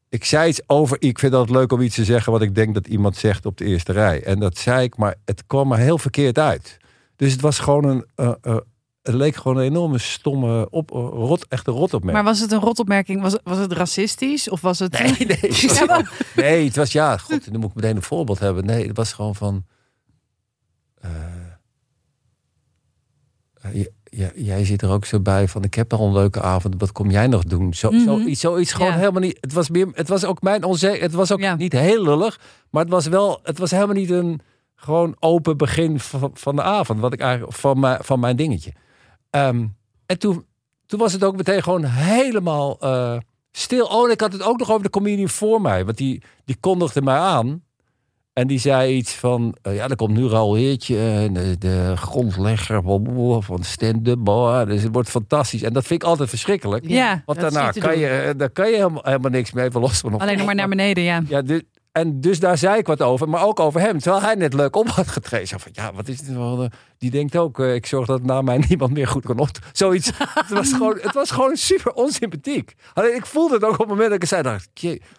Ik 0.09 0.23
zei 0.25 0.49
iets 0.49 0.61
over. 0.69 0.97
Ik 0.99 1.19
vind 1.19 1.33
het 1.33 1.49
leuk 1.49 1.71
om 1.71 1.81
iets 1.81 1.95
te 1.95 2.03
zeggen 2.03 2.31
wat 2.31 2.41
ik 2.41 2.55
denk 2.55 2.73
dat 2.73 2.87
iemand 2.87 3.15
zegt 3.17 3.45
op 3.45 3.57
de 3.57 3.65
eerste 3.65 3.91
rij. 3.91 4.23
En 4.23 4.39
dat 4.39 4.57
zei 4.57 4.83
ik, 4.83 4.97
maar 4.97 5.15
het 5.25 5.43
kwam 5.47 5.71
er 5.71 5.77
heel 5.77 5.97
verkeerd 5.97 6.37
uit. 6.39 6.77
Dus 7.15 7.31
het 7.31 7.41
was 7.41 7.59
gewoon 7.59 7.83
een. 7.85 8.05
eh, 8.15 8.33
eh, 8.41 8.57
het 9.01 9.15
leek 9.15 9.35
gewoon 9.35 9.57
een 9.57 9.63
enorme 9.63 9.97
stomme 9.97 10.69
op, 10.69 10.89
rot, 10.89 11.47
echte 11.47 11.71
rotopmerking. 11.71 12.23
Maar 12.23 12.33
was 12.33 12.39
het 12.41 12.51
een 12.51 12.59
rotopmerking? 12.59 13.21
Was, 13.21 13.37
was 13.43 13.57
het 13.57 13.71
racistisch? 13.73 14.49
Of 14.49 14.61
was 14.61 14.79
het... 14.79 14.91
Nee, 14.99 15.25
nee. 15.25 15.37
Het 15.51 15.61
was 15.67 15.79
Ja, 15.79 15.85
maar- 15.85 16.25
nee, 16.35 16.65
het 16.65 16.75
was 16.75 16.91
ja, 16.91 17.17
god, 17.17 17.51
dan 17.51 17.59
moet 17.59 17.69
ik 17.69 17.75
meteen 17.75 17.95
een 17.95 18.01
voorbeeld 18.01 18.39
hebben. 18.39 18.65
Nee, 18.65 18.87
het 18.87 18.97
was 18.97 19.13
gewoon 19.13 19.35
van. 19.35 19.65
eh, 21.01 21.09
eh, 23.61 23.85
ja, 24.17 24.29
jij 24.35 24.65
zit 24.65 24.81
er 24.81 24.89
ook 24.89 25.05
zo 25.05 25.19
bij 25.19 25.47
van. 25.47 25.63
Ik 25.63 25.73
heb 25.73 25.93
al 25.93 26.07
een 26.07 26.13
leuke 26.13 26.41
avond. 26.41 26.75
Wat 26.77 26.91
kom 26.91 27.11
jij 27.11 27.27
nog 27.27 27.43
doen? 27.43 27.73
Zo, 27.73 27.91
Mhm. 27.91 28.03
zoiets, 28.03 28.39
zoiets 28.39 28.71
gewoon 28.73 28.91
Ja. 28.91 28.97
helemaal 28.97 29.21
niet. 29.21 29.37
Het 29.41 29.53
was 29.53 29.69
meer. 29.69 29.87
Het 29.93 30.07
was 30.07 30.25
ook 30.25 30.41
mijn 30.41 30.63
onzeker. 30.63 31.01
Het 31.01 31.13
was 31.13 31.31
ook 31.31 31.39
Ja. 31.39 31.55
niet 31.55 31.71
heel 31.73 32.03
lullig, 32.03 32.39
maar 32.69 32.81
het 32.81 32.91
was 32.91 33.07
wel. 33.07 33.39
Het 33.43 33.57
was 33.57 33.71
helemaal 33.71 33.95
niet 33.95 34.09
een 34.09 34.39
gewoon 34.75 35.15
open 35.19 35.57
begin 35.57 35.99
van, 35.99 36.31
van 36.33 36.55
de 36.55 36.61
avond. 36.61 36.99
Wat 36.99 37.13
ik 37.13 37.19
eigenlijk 37.19 37.53
van 37.57 37.79
mijn, 37.79 38.03
van 38.03 38.19
mijn 38.19 38.35
dingetje. 38.35 38.73
Ehm, 39.29 39.65
en 40.05 40.19
toen, 40.19 40.45
toen 40.85 40.99
was 40.99 41.13
het 41.13 41.23
ook 41.23 41.35
meteen 41.37 41.63
gewoon 41.63 41.83
helemaal 41.85 42.79
eh, 42.79 43.17
stil. 43.51 43.85
Oh, 43.85 44.05
en 44.05 44.11
ik 44.11 44.21
had 44.21 44.33
het 44.33 44.43
ook 44.43 44.59
nog 44.59 44.69
over 44.71 44.83
de 44.83 44.89
comedian 44.89 45.29
voor 45.29 45.61
mij. 45.61 45.85
Want 45.85 45.97
die, 45.97 46.21
die 46.45 46.57
kondigde 46.59 47.01
mij 47.01 47.17
aan. 47.17 47.63
En 48.37 48.47
die 48.47 48.59
zei 48.59 48.93
iets 48.95 49.13
van... 49.13 49.55
eh, 49.61 49.75
ja, 49.75 49.87
er 49.89 49.95
komt 49.95 50.13
nu 50.17 50.27
Raoul 50.27 50.55
Heertje. 50.55 50.95
eh, 50.97 51.33
De, 51.33 51.57
de 51.57 51.93
grondlegger 51.95 52.81
van 53.43 53.63
stand-up. 53.63 54.25
Dus 54.67 54.83
het 54.83 54.93
wordt 54.93 55.09
fantastisch. 55.09 55.61
En 55.63 55.73
dat 55.73 55.85
vind 55.85 56.01
ik 56.01 56.07
altijd 56.07 56.29
verschrikkelijk. 56.29 56.87
Ja, 56.87 57.21
Want 57.25 57.39
daarna 57.39 57.71
kan 57.71 57.89
doen. 57.91 57.99
je, 57.99 58.07
eh, 58.07 58.37
daar 58.37 58.49
kan 58.49 58.69
je 58.69 58.75
helemaal, 58.75 59.01
helemaal 59.03 59.31
niks 59.31 59.51
mee. 59.51 59.69
Los 59.71 59.99
van 59.99 60.11
nog. 60.11 60.21
Alleen 60.21 60.37
nog 60.37 60.45
maar 60.45 60.55
naar 60.55 60.67
beneden, 60.69 61.03
ja. 61.03 61.21
Ja, 61.27 61.41
dus, 61.41 61.61
en 61.91 62.21
dus 62.21 62.39
daar 62.39 62.57
zei 62.57 62.77
ik 62.77 62.87
wat 62.87 63.01
over, 63.01 63.29
maar 63.29 63.45
ook 63.45 63.59
over 63.59 63.79
hem. 63.81 63.99
Terwijl 63.99 64.23
hij 64.23 64.35
net 64.35 64.53
leuk 64.53 64.75
op 64.75 64.87
had 64.87 65.07
getreden. 65.07 65.59
Van, 65.59 65.71
ja, 65.73 65.91
wat 65.93 66.07
is 66.07 66.17
dit 66.21 66.35
wel? 66.35 66.69
Die 66.97 67.11
denkt 67.11 67.35
ook, 67.35 67.59
ik 67.59 67.85
zorg 67.85 68.05
dat 68.07 68.23
na 68.23 68.41
mij 68.41 68.57
niemand 68.69 68.93
meer 68.93 69.07
goed 69.07 69.25
kan 69.25 69.39
op. 69.39 69.49
Zoiets. 69.73 70.11
het, 70.17 70.49
was 70.49 70.71
gewoon, 70.77 70.97
het 71.01 71.13
was 71.13 71.31
gewoon 71.31 71.55
super 71.55 71.91
onsympathiek. 71.93 72.73
Alleen 72.93 73.15
ik 73.15 73.25
voelde 73.25 73.53
het 73.53 73.63
ook 73.63 73.71
op 73.71 73.77
het 73.79 73.87
moment 73.87 74.05
dat 74.07 74.15
ik 74.15 74.21
het 74.21 74.29
zei. 74.29 74.41
Dacht. 74.43 74.69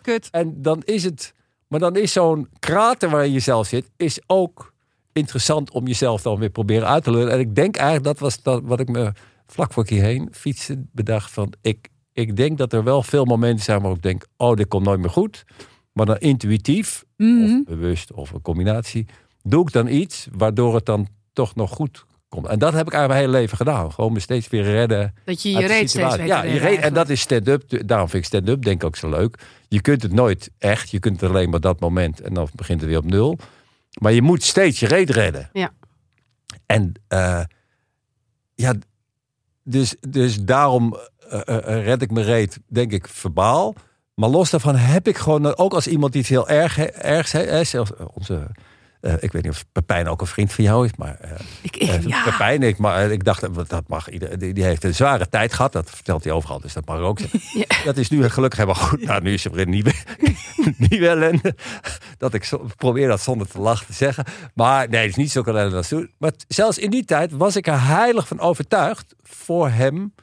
Kut. 0.03 0.29
en 0.31 0.55
dan 0.63 0.83
is 0.85 1.05
het, 1.05 1.35
maar 1.69 1.81
dan 1.81 1.97
is 1.97 2.13
zo'n 2.13 2.49
krater 2.59 3.11
waarin 3.11 3.33
je 3.33 3.41
zelf 3.41 3.67
zit, 3.67 3.91
is 3.97 4.21
ook 4.27 4.73
interessant 5.13 5.71
om 5.71 5.87
jezelf 5.87 6.23
dan 6.23 6.39
weer 6.39 6.51
proberen 6.51 6.89
uit 6.89 7.05
te 7.05 7.11
leren. 7.11 7.33
En 7.33 7.39
ik 7.41 7.55
denk 7.55 7.77
eigenlijk, 7.77 8.05
dat 8.07 8.19
was 8.19 8.43
dat, 8.43 8.63
wat 8.65 8.81
ik 8.81 8.89
me 8.89 9.13
vlak 9.47 9.73
voor 9.73 9.83
ik 9.83 9.89
hierheen 9.89 10.29
fietste, 10.33 10.85
bedacht 10.93 11.31
van, 11.31 11.53
ik, 11.63 11.89
ik 12.13 12.37
denk 12.37 12.59
dat 12.59 12.73
er 12.73 12.85
wel 12.85 13.03
veel 13.03 13.25
momenten 13.25 13.65
zijn 13.65 13.79
waarop 13.81 13.97
ik 13.97 14.03
denk, 14.03 14.25
oh, 14.37 14.57
dit 14.57 14.69
komt 14.69 14.85
nooit 14.85 15.01
meer 15.01 15.11
goed. 15.11 15.45
Maar 15.93 16.07
dan 16.07 16.19
intuïtief, 16.19 17.05
Mhm. 17.17 17.55
of 17.59 17.65
bewust, 17.65 18.13
of 18.13 18.31
een 18.33 18.43
combinatie, 18.43 19.07
doe 19.43 19.63
ik 19.63 19.73
dan 19.73 19.89
iets 19.89 20.29
waardoor 20.33 20.75
het 20.75 20.87
dan 20.87 21.09
toch 21.33 21.55
nog 21.55 21.71
goed 21.71 22.05
komt. 22.29 22.47
En 22.47 22.59
dat 22.59 22.73
heb 22.73 22.87
ik 22.87 22.93
eigenlijk 22.93 23.09
mijn 23.09 23.21
hele 23.31 23.43
leven 23.43 23.57
gedaan. 23.57 23.93
Gewoon 23.93 24.13
me 24.13 24.21
steeds 24.21 24.49
weer 24.49 24.63
redden. 24.63 25.15
Dat 25.25 25.43
je 25.43 25.51
je 25.51 25.67
reet 25.67 25.91
steeds 25.91 26.17
Ja, 26.17 26.43
je 26.43 26.59
reed, 26.59 26.79
en 26.81 26.95
dat 26.95 27.09
is 27.09 27.21
stand-up. 27.21 27.87
Daarom 27.89 28.09
vind 28.09 28.23
ik 28.23 28.29
stand-up 28.29 28.63
denk 28.65 28.81
ik 28.81 28.87
ook 28.87 28.97
zo 28.97 29.09
leuk. 29.09 29.39
Je 29.69 29.81
kunt 29.81 30.03
het 30.03 30.13
nooit 30.13 30.51
echt. 30.59 30.91
Je 30.91 30.99
kunt 30.99 31.21
het 31.21 31.31
alleen 31.31 31.51
maar 31.51 31.61
dat 31.61 31.81
moment. 31.81 32.21
En 32.21 32.35
dan 32.35 32.49
begint 32.55 32.81
het 32.81 32.89
weer 32.89 32.99
op 32.99 33.05
nul. 33.05 33.39
Maar 34.01 34.13
je 34.13 34.23
moet 34.23 34.43
steeds 34.43 34.81
je 34.81 34.87
reet 34.87 35.11
redden. 35.11 35.51
Ja. 35.53 35.73
En 36.67 36.93
eh, 37.09 37.43
ja, 38.55 38.75
dus, 39.63 39.97
dus 40.09 40.41
daarom 40.45 40.97
eh, 41.29 41.41
eh, 41.47 41.85
red 41.85 42.03
ik 42.03 42.11
mijn 42.11 42.27
reet, 42.27 42.59
denk 42.67 42.93
ik, 42.93 43.09
verbaal. 43.09 43.75
Maar 44.15 44.29
los 44.29 44.51
daarvan 44.51 44.77
heb 44.77 45.09
ik 45.09 45.17
gewoon, 45.17 45.57
ook 45.57 45.75
als 45.75 45.87
iemand 45.87 46.15
iets 46.15 46.29
heel 46.29 46.49
erg, 46.49 46.79
ergs 46.79 47.33
heeft, 47.33 47.71
zelfs 47.71 47.91
onze, 48.15 48.51
eh, 49.01 49.13
ik 49.21 49.33
weet 49.33 49.43
niet 49.43 49.53
of 49.53 49.65
Pepijn 49.73 50.09
ook 50.09 50.21
een 50.21 50.27
vriend 50.27 50.53
van 50.53 50.65
jou 50.65 50.85
is, 50.85 50.91
maar 50.97 51.17
eh, 51.21 51.31
Ik, 51.63 51.77
ik, 51.77 51.89
eh, 51.89 52.03
ja. 52.03 52.23
Pepijn, 52.25 52.63
ik, 52.63 52.79
maar 52.79 53.11
ik 53.11 53.25
dacht, 53.25 53.69
dat 53.69 53.89
mag 53.89 54.11
ieder, 54.11 54.39
die, 54.39 54.53
die 54.55 54.65
heeft 54.65 54.85
een 54.85 54.95
zware 54.95 55.29
tijd 55.29 55.53
gehad, 55.53 55.73
dat 55.73 55.91
vertelt 55.91 56.25
hij 56.25 56.33
overal, 56.33 56.61
dus 56.61 56.73
dat 56.73 56.87
mag 56.87 56.99
ook. 56.99 57.19
Ja. 57.53 57.65
Dat 57.85 57.97
is 57.97 58.11
nu 58.11 58.29
gelukkig 58.29 58.59
helemaal 58.59 58.83
goed. 58.83 59.03
Nou, 59.03 59.23
nu 59.23 59.33
is 59.33 59.45
er 59.45 59.51
weer 59.53 59.65
een 59.65 59.71
nieuwe, 59.71 59.93
nieuwe 60.89 61.09
ellende. 61.09 61.55
Dat 62.19 62.35
ik 62.35 62.45
zo, 62.45 62.67
probeer 62.77 63.09
dat 63.09 63.21
zonder 63.21 63.49
te 63.49 63.59
lachen 63.61 63.87
te 63.87 63.93
zeggen. 63.93 64.25
Maar 64.55 64.89
nee, 64.89 65.01
het 65.01 65.11
is 65.11 65.17
niet 65.17 65.31
zo 65.31 65.43
ellende 65.43 65.77
als 65.77 65.89
toen. 65.89 66.11
Maar 66.19 66.33
t- 66.33 66.45
zelfs 66.49 66.79
in 66.79 66.91
die 66.91 67.05
tijd 67.05 67.33
was 67.33 67.57
ik 67.57 67.67
er 67.67 67.87
heilig 67.87 68.29
van 68.29 68.41
overtuigd 68.41 69.15
voor 69.23 69.69
hem 69.69 70.15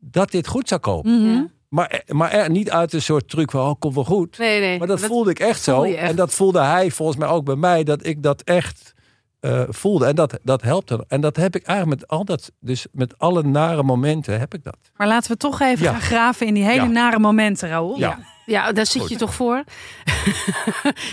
dat 0.00 0.30
dit 0.30 0.46
goed 0.46 0.68
zou 0.68 0.80
komen. 0.80 1.32
Ja. 1.32 1.46
Maar, 1.70 2.02
maar 2.06 2.30
er, 2.30 2.50
niet 2.50 2.70
uit 2.70 2.92
een 2.92 3.02
soort 3.02 3.28
truc 3.28 3.50
van, 3.50 3.68
oh, 3.68 3.74
komt 3.78 3.94
wel 3.94 4.04
goed. 4.04 4.38
Nee, 4.38 4.60
nee. 4.60 4.78
Maar 4.78 4.86
dat 4.86 5.00
voelde 5.00 5.30
ik 5.30 5.38
echt 5.38 5.62
zo. 5.62 5.74
voel 5.74 5.84
je 5.84 5.96
echt. 5.96 6.10
En 6.10 6.16
dat 6.16 6.34
voelde 6.34 6.60
hij 6.60 6.90
volgens 6.90 7.18
mij 7.18 7.28
ook 7.28 7.44
bij 7.44 7.56
mij, 7.56 7.84
dat 7.84 8.06
ik 8.06 8.22
dat 8.22 8.42
echt 8.42 8.94
eh, 9.40 9.62
voelde. 9.68 10.06
En 10.06 10.14
dat, 10.14 10.38
dat 10.42 10.62
helpte. 10.62 11.04
En 11.08 11.20
dat 11.20 11.36
heb 11.36 11.56
ik 11.56 11.62
eigenlijk 11.66 12.00
met 12.00 12.10
al 12.10 12.24
dat, 12.24 12.52
dus 12.60 12.86
met 12.92 13.18
alle 13.18 13.42
nare 13.42 13.82
momenten 13.82 14.38
heb 14.38 14.54
ik 14.54 14.64
dat. 14.64 14.76
Maar 14.96 15.06
laten 15.06 15.30
we 15.30 15.36
toch 15.36 15.60
even 15.60 15.84
Ja. 15.84 15.90
gaan 15.92 16.00
graven 16.00 16.46
in 16.46 16.54
die 16.54 16.64
hele 16.64 16.82
Ja. 16.82 16.86
nare 16.88 17.18
momenten, 17.18 17.68
Raoul. 17.68 17.98
Ja. 17.98 18.18
Ja, 18.46 18.72
daar 18.72 18.86
zit 18.86 19.00
Goed. 19.00 19.10
je 19.10 19.16
toch 19.16 19.34
voor? 19.34 19.54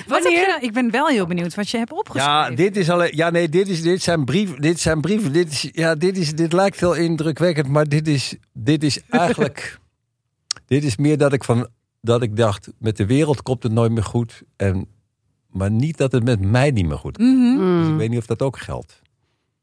Wat 0.08 0.24
heb 0.24 0.32
je, 0.32 0.46
nou- 0.48 0.62
ik 0.62 0.74
ben 0.74 0.92
wel 0.92 1.08
heel 1.08 1.26
benieuwd 1.26 1.56
wat 1.56 1.70
je 1.70 1.78
hebt 1.78 1.92
opgeschreven. 1.92 2.32
Ja, 2.34 2.50
dit 2.50 2.78
is 2.78 2.90
alleen. 2.90 3.12
Ja, 3.16 3.30
nee, 3.30 3.50
dit, 3.50 3.68
is, 3.68 3.82
dit 3.82 4.02
zijn 4.04 4.26
brieven. 4.26 4.62
Dit 4.62 4.80
zijn 4.80 5.02
brieven. 5.02 5.34
Dit, 5.34 5.52
is, 5.52 5.70
ja, 5.72 5.96
dit, 5.96 6.18
is, 6.18 6.36
dit 6.36 6.54
lijkt 6.54 6.80
heel 6.80 6.94
indrukwekkend, 6.94 7.68
maar 7.68 7.86
dit 7.86 8.08
is, 8.08 8.36
dit 8.54 8.84
is 8.84 9.00
eigenlijk. 9.10 9.78
dit 10.68 10.84
is 10.84 10.96
meer 10.98 11.18
dat 11.18 11.34
ik 11.34 11.44
van. 11.44 11.68
Dat 12.02 12.22
ik 12.22 12.36
dacht, 12.36 12.72
met 12.80 12.98
de 12.98 13.06
wereld 13.06 13.42
komt 13.42 13.64
het 13.64 13.72
nooit 13.72 13.92
meer 13.92 14.04
goed. 14.04 14.44
En, 14.56 14.88
maar 15.50 15.72
niet 15.72 15.98
dat 15.98 16.12
het 16.12 16.24
met 16.24 16.40
mij 16.42 16.72
niet 16.72 16.86
meer 16.86 16.98
goed 16.98 17.18
komt. 17.18 17.30
Mhm. 17.58 17.80
Dus 17.82 17.88
ik 17.88 17.96
weet 17.96 18.10
niet 18.10 18.20
of 18.20 18.26
dat 18.26 18.42
ook 18.42 18.58
geldt. 18.60 19.02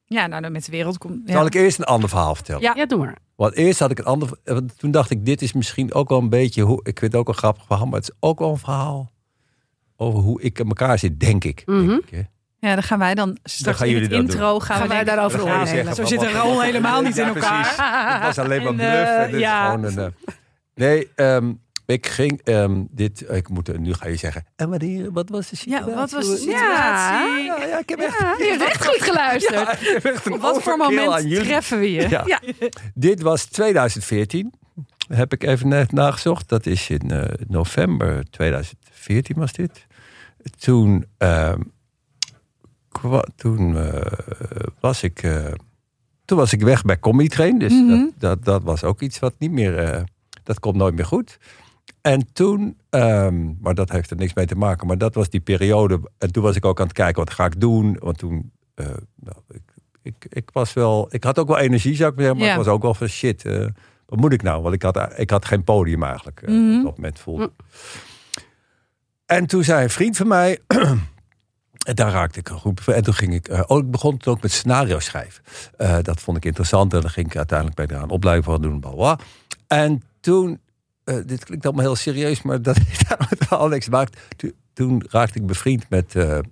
Ja, 0.04 0.26
nou 0.26 0.42
dan 0.42 0.52
met 0.52 0.64
de 0.64 0.70
wereld 0.70 0.98
komt. 0.98 1.20
Ja. 1.26 1.32
Zal 1.32 1.46
ik 1.46 1.54
eerst 1.54 1.78
een 1.78 1.84
ander 1.84 2.08
verhaal 2.08 2.34
vertellen? 2.34 2.62
Ja. 2.62 2.72
Ja, 2.76 2.86
doe 2.86 2.98
maar. 2.98 3.18
Want 3.34 3.54
eerst 3.54 3.78
had 3.78 3.90
ik 3.90 3.98
een 3.98 4.04
ander. 4.04 4.28
want 4.44 4.78
Toen 4.78 4.90
dacht 4.90 5.10
ik, 5.10 5.26
dit 5.26 5.42
is 5.42 5.52
misschien 5.52 5.94
ook 5.94 6.08
wel 6.08 6.18
een 6.18 6.28
beetje. 6.28 6.62
Hoe, 6.62 6.78
ik 6.82 6.98
vind 6.98 7.12
het 7.12 7.20
ook 7.20 7.28
een 7.28 7.34
grappig 7.34 7.64
verhaal, 7.66 7.86
maar 7.86 8.00
het 8.00 8.08
is 8.08 8.16
ook 8.20 8.38
wel 8.38 8.50
een 8.50 8.58
verhaal. 8.58 9.10
Over 9.96 10.20
hoe 10.20 10.42
ik 10.42 10.58
in 10.58 10.66
elkaar 10.68 10.98
zit, 10.98 11.20
denk 11.20 11.44
ik. 11.44 11.62
Mhm. 11.66 11.86
denk 11.86 12.02
ik 12.02 12.10
hè. 12.10 12.22
Ja, 12.68 12.74
dan 12.74 12.82
gaan 12.82 12.98
wij 12.98 13.14
dan 13.14 13.38
straks 13.42 13.78
gaan 13.78 13.88
in 13.88 14.02
het 14.02 14.12
intro 14.12 14.60
gaan, 14.60 14.76
Gaan 14.76 14.88
we 14.88 14.94
wij 14.94 15.04
daarover 15.04 15.66
Zeggen 15.66 15.94
Zo 15.94 16.04
zit 16.04 16.22
een 16.22 16.32
rol 16.32 16.60
helemaal 16.62 17.02
niet 17.02 17.18
in 17.18 17.24
Ja, 17.24 17.34
elkaar. 17.34 17.60
precies. 17.62 18.14
Het 18.14 18.22
was 18.36 18.38
alleen 18.38 18.62
maar 18.62 18.70
En, 18.70 18.76
bluff. 18.76 19.18
en 19.18 19.30
dit 19.30 19.40
is 19.40 19.48
gewoon 19.48 19.84
een, 19.84 19.98
eh, 19.98 20.34
nee, 20.74 21.08
ehm, 21.14 21.52
ik 21.86 22.06
ging 22.06 22.40
ehm, 22.44 22.82
dit. 22.90 23.24
Ik 23.30 23.48
moet, 23.48 23.78
nu 23.78 23.92
ga 23.94 24.08
je 24.08 24.16
zeggen. 24.16 24.44
En 24.56 24.70
wanneer, 24.70 25.12
wat 25.12 25.28
was 25.28 25.48
de 25.50 25.56
situatie? 25.56 25.90
Ja, 25.90 25.96
wat 25.96 26.10
was 26.10 26.26
de 26.26 26.36
situatie? 26.36 27.44
Ja, 27.44 27.64
ja, 27.66 27.78
ik 27.78 27.88
heb 27.88 27.98
echt. 27.98 28.18
Ja, 28.18 28.34
je 28.38 28.44
hebt 28.58 28.62
echt 28.62 28.86
goed 28.86 29.02
geluisterd. 29.02 29.54
Ja, 29.54 29.72
ik 29.72 29.86
heb 30.02 30.04
echt 30.04 30.26
een 30.26 30.32
Op 30.32 30.40
wat 30.40 30.62
voor 30.62 30.76
moment 30.76 31.30
treffen 31.34 31.78
we 31.78 31.92
je? 31.92 32.08
Ja. 32.08 32.40
Dit 32.94 33.20
was 33.22 33.44
2014. 33.44 34.52
Heb 35.08 35.32
ik 35.32 35.42
even 35.42 35.68
net 35.68 35.92
nagezocht. 35.92 36.48
Dat 36.48 36.66
is 36.66 36.90
in 36.90 37.10
eh, 37.10 37.24
november 37.48 38.24
2014 38.30 39.36
was 39.36 39.52
dit. 39.52 39.86
Toen, 40.58 41.04
ehm, 41.18 41.60
toen 43.36 43.76
eh, 43.78 44.12
was 44.80 45.02
ik. 45.02 45.22
eh, 45.22 45.46
toen 46.24 46.38
was 46.38 46.52
ik 46.52 46.60
weg 46.62 46.82
bij 46.82 46.98
Comedy 46.98 47.28
Train. 47.28 47.58
Dus 47.58 47.72
Mhm. 47.72 47.88
dat, 47.88 48.10
dat, 48.18 48.44
dat 48.44 48.62
was 48.62 48.84
ook 48.84 49.00
iets 49.00 49.18
wat 49.18 49.34
niet 49.38 49.50
meer. 49.50 50.04
Dat 50.44 50.58
komt 50.60 50.76
nooit 50.76 50.94
meer 50.94 51.06
goed. 51.06 51.38
En 52.00 52.32
toen, 52.32 52.78
ehm, 52.90 53.52
maar 53.60 53.74
dat 53.74 53.90
heeft 53.90 54.10
er 54.10 54.16
niks 54.16 54.34
mee 54.34 54.46
te 54.46 54.54
maken. 54.56 54.86
Maar 54.86 54.98
dat 54.98 55.14
was 55.14 55.28
die 55.30 55.40
periode. 55.40 56.00
En 56.18 56.32
toen 56.32 56.42
was 56.42 56.56
ik 56.56 56.64
ook 56.64 56.78
aan 56.80 56.86
het 56.86 56.94
kijken, 56.94 57.24
wat 57.24 57.32
ga 57.34 57.44
ik 57.44 57.60
doen? 57.60 57.96
Want 58.00 58.18
toen, 58.18 58.52
eh, 58.74 58.86
nou, 59.14 59.36
ik, 59.50 59.62
ik, 60.02 60.26
ik 60.28 60.50
was 60.52 60.72
wel, 60.72 61.06
ik 61.10 61.24
had 61.24 61.38
ook 61.38 61.48
wel 61.48 61.58
energie, 61.58 61.94
zou 61.96 62.10
ik 62.10 62.16
maar 62.16 62.24
zeggen. 62.24 62.40
Maar 62.44 62.52
Ja. 62.54 62.58
ik 62.60 62.64
was 62.64 62.74
ook 62.74 62.82
wel 62.82 62.94
van 62.94 63.06
shit, 63.08 63.44
eh, 63.44 63.66
wat 64.06 64.18
moet 64.20 64.32
ik 64.32 64.42
nou? 64.42 64.62
Want 64.62 64.74
ik 64.74 64.82
had, 64.82 65.18
ik 65.18 65.30
had 65.30 65.44
geen 65.44 65.64
podium 65.64 66.02
eigenlijk. 66.02 66.42
eh, 66.42 66.48
Mhm. 66.54 66.78
Op 66.78 66.84
dat 66.84 66.96
moment 66.96 67.18
voelde. 67.18 67.52
En 69.26 69.46
toen 69.46 69.64
zei 69.64 69.82
een 69.82 69.90
vriend 69.90 70.16
van 70.16 70.28
mij, 70.28 70.58
en 71.86 71.94
daar 71.94 72.10
raakte 72.12 72.38
ik 72.38 72.48
een 72.48 72.58
goed 72.58 72.88
En 72.88 73.02
toen 73.02 73.14
ging 73.14 73.34
ik, 73.34 73.48
eh, 73.48 73.62
oh, 73.66 73.78
ik 73.78 73.90
begon 73.90 74.16
toen 74.16 74.34
ook 74.34 74.42
met 74.42 74.52
scenario 74.52 74.98
schrijven. 74.98 75.42
Dat 76.02 76.20
vond 76.20 76.36
ik 76.36 76.44
interessant 76.44 76.94
en 76.94 77.00
dan 77.00 77.10
ging 77.10 77.26
ik 77.26 77.36
uiteindelijk 77.36 77.76
bij 77.76 77.86
daar 77.86 78.02
een 78.02 78.10
opleiding 78.10 78.46
van 78.46 78.62
doen. 78.62 78.80
Bla, 78.80 78.90
bla. 78.90 79.18
En 79.66 80.02
toen, 80.24 80.60
eh, 81.04 81.16
dit 81.26 81.44
klinkt 81.44 81.64
allemaal 81.64 81.84
heel 81.84 81.96
serieus, 81.96 82.42
maar 82.42 82.62
dat 82.62 82.76
heeft 82.76 83.08
daar 83.08 83.28
wel 83.48 83.68
niks 83.68 83.84
gemaakt. 83.84 84.20
Toen, 84.36 84.52
toen 84.72 85.04
raakte 85.08 85.38
ik 85.38 85.46
bevriend 85.46 85.84
met 85.88 86.14
eh 86.14 86.38
eh 86.38 86.42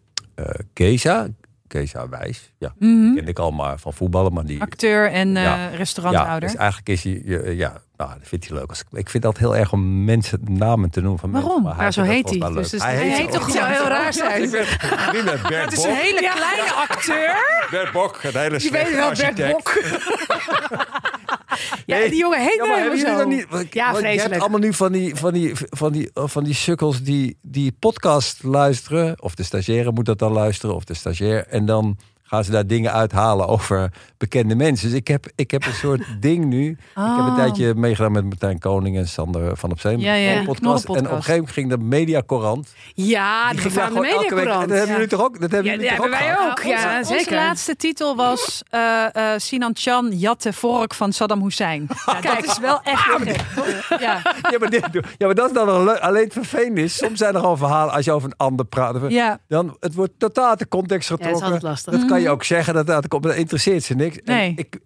Keza. 0.73 1.27
Keza 1.67 2.09
Wijs. 2.09 2.53
Ja, 2.59 2.75
kende 2.79 3.23
ik 3.25 3.39
al 3.39 3.51
maar 3.51 3.79
van 3.79 3.93
voetballen, 3.93 4.33
maar 4.33 4.45
die... 4.45 4.61
Acteur 4.61 5.11
en 5.11 5.37
eh, 5.37 5.43
Ja. 5.43 5.69
restauranthouder. 5.69 6.49
dus 6.49 6.59
eigenlijk 6.59 6.89
is 6.89 7.05
hij, 7.05 7.23
ja, 7.55 7.81
nou, 7.97 8.11
dat 8.19 8.29
vindt 8.29 8.49
hij 8.49 8.57
leuk. 8.59 8.85
Ik- 8.91 9.09
vind 9.11 9.23
dat 9.23 9.39
heel 9.39 9.57
erg 9.57 9.73
om 9.73 10.05
mensen 10.05 10.41
namen 10.43 10.91
te 10.91 11.01
noemen 11.01 11.19
van 11.19 11.31
Waarom? 11.31 11.63
maar 11.63 11.77
hij 11.77 11.85
Ja, 11.85 11.91
zo 11.91 12.03
heet 12.03 12.31
hij. 12.31 12.39
Dus 12.53 12.71
dus 12.71 12.83
hij 12.83 12.95
Hij 12.95 13.09
heet 13.09 13.33
toch 13.33 13.51
zo. 13.51 13.65
heel 13.65 13.87
raar 13.89 14.07
Ik 14.07 14.13
zijn. 14.13 14.41
ben 14.41 14.51
bevriend 14.51 15.25
met 15.25 15.43
Bert 15.43 15.65
Het 15.71 15.73
is 15.73 15.85
een 15.85 15.95
hele 15.95 16.19
kleine 16.21 16.73
acteur. 16.89 17.37
Bert 17.71 17.93
Bok, 17.93 18.19
een 18.23 18.37
hele 18.39 18.59
Je 18.63 18.71
weet 18.71 18.95
wel, 18.95 19.11
Bert. 19.35 19.53
Bok. 19.53 19.73
ja, 21.87 21.99
die 22.09 22.17
jongen 22.17 22.41
heet 22.41 22.55
Ja, 22.55 22.67
maar 22.67 22.97
zo. 22.97 23.17
dat 23.17 23.27
niet? 23.29 23.47
Ja, 23.51 23.57
Want 23.57 23.73
Je 23.73 23.83
hebt 23.83 23.99
vreselijk. 23.99 24.41
allemaal 24.41 24.59
nu 24.61 24.73
van 24.75 24.93
die, 24.93 25.17
van 25.17 25.33
die, 25.33 25.53
van 25.57 25.93
die, 25.93 26.11
van 26.15 26.45
die 26.45 26.55
sukkels 26.55 27.03
die, 27.03 27.37
die 27.43 27.73
podcast 27.79 28.43
luisteren. 28.43 29.23
Of 29.23 29.35
de 29.35 29.43
stagiaire 29.43 29.93
moet 29.93 30.05
dat 30.07 30.19
dan 30.19 30.33
luisteren, 30.33 30.75
of 30.75 30.85
de 30.85 30.95
stagiair. 30.95 31.47
En 31.47 31.67
dan 31.67 31.97
gaan 32.33 32.45
ze 32.45 32.51
daar 32.51 32.67
dingen 32.67 32.93
uithalen 32.93 33.49
over 33.49 33.93
bekende 34.19 34.55
mensen. 34.55 34.89
Dus 34.89 34.99
ik 34.99 35.09
heb, 35.09 35.27
ik 35.35 35.51
heb 35.51 35.67
een 35.67 35.73
soort 35.73 36.03
ding 36.21 36.45
nu. 36.45 36.69
Ik 36.71 36.77
heb 36.95 37.05
een 37.05 37.27
Oh. 37.27 37.35
tijdje 37.37 37.75
meegedaan 37.75 38.13
met 38.13 38.25
Martijn 38.25 38.59
Koning 38.59 38.97
en 38.97 39.09
Sander 39.09 39.57
van 39.57 39.71
op 39.71 39.81
Zee. 39.81 39.99
Ja, 39.99 40.15
ja, 40.15 40.37
Een 40.37 40.45
podcast. 40.45 40.85
En 40.85 40.91
op 40.91 40.97
een 40.99 41.07
gegeven 41.09 41.33
moment 41.35 41.51
ging 41.53 41.69
de 41.71 41.79
Mediacorant. 41.79 42.73
Ja, 42.95 43.51
Die 43.51 43.59
ging 43.61 43.75
daar. 43.75 43.87
En 43.87 44.01
mediacorant. 44.01 44.69
dat 44.69 44.79
hebben 44.79 44.87
Ja. 44.87 44.93
jullie 44.93 45.09
toch 45.09 45.21
ook? 45.23 45.41
Dat 45.41 45.51
hebben 45.51 45.65
Ja, 45.65 45.77
jullie 45.77 45.91
ja, 45.91 45.97
toch 45.97 46.05
ook 46.05 46.11
wij 46.11 46.39
ook. 46.39 46.57
onze, 46.59 46.69
Ja, 46.69 46.99
onze 46.99 47.15
zeker. 47.19 47.35
laatste 47.35 47.77
titel 47.77 48.17
was 48.17 48.63
eh, 48.71 49.05
eh, 49.15 49.39
Sinan 49.41 49.71
Chan 49.75 50.09
jat 50.11 50.43
de 50.43 50.53
vork 50.53 50.95
van 50.95 51.13
Saddam 51.13 51.43
Hussein. 51.43 51.87
Ja, 52.07 52.21
dat 52.21 52.45
is 52.45 52.59
wel 52.59 52.81
echt 52.83 53.01
gek. 53.03 53.37
Ja, 54.01 54.23
Ja, 54.51 54.59
maar, 54.59 54.71
dit, 54.71 54.89
ja, 55.19 55.27
maar 55.27 55.35
dat 55.35 55.47
is 55.49 55.53
dan 55.55 55.67
wel 55.67 55.85
leuk. 55.85 55.99
Alleen 55.99 56.25
het 56.25 56.33
vervelende 56.33 56.83
is, 56.83 56.97
soms 56.97 57.19
zijn 57.19 57.35
er 57.35 57.41
gewoon 57.41 57.59
verhalen 57.59 57.95
als 57.95 58.05
je 58.05 58.13
over 58.13 58.29
een 58.29 58.37
ander 58.37 58.67
praat. 58.67 58.97
ja. 59.09 59.39
Dan, 59.49 59.77
het 59.81 59.95
wordt 59.95 60.13
totaal 60.19 60.49
uit 60.49 60.59
de 60.59 60.69
context 60.69 61.09
Ja, 61.09 61.17
dat 61.17 61.25
is 61.27 61.33
getrokken. 61.33 61.53
altijd 61.55 61.63
lastig. 61.73 61.93
dat 62.01 62.05
kan 62.11 62.22
je 62.23 62.31
ook 62.31 62.45
zeggen, 62.45 62.75
dat, 62.75 62.87
dat, 62.87 63.07
dat 63.23 63.35
interesseert 63.35 63.83
ze 63.83 63.95
niks. 63.95 64.17
En 64.17 64.35
Nee. 64.35 64.53
ik, 64.57 64.79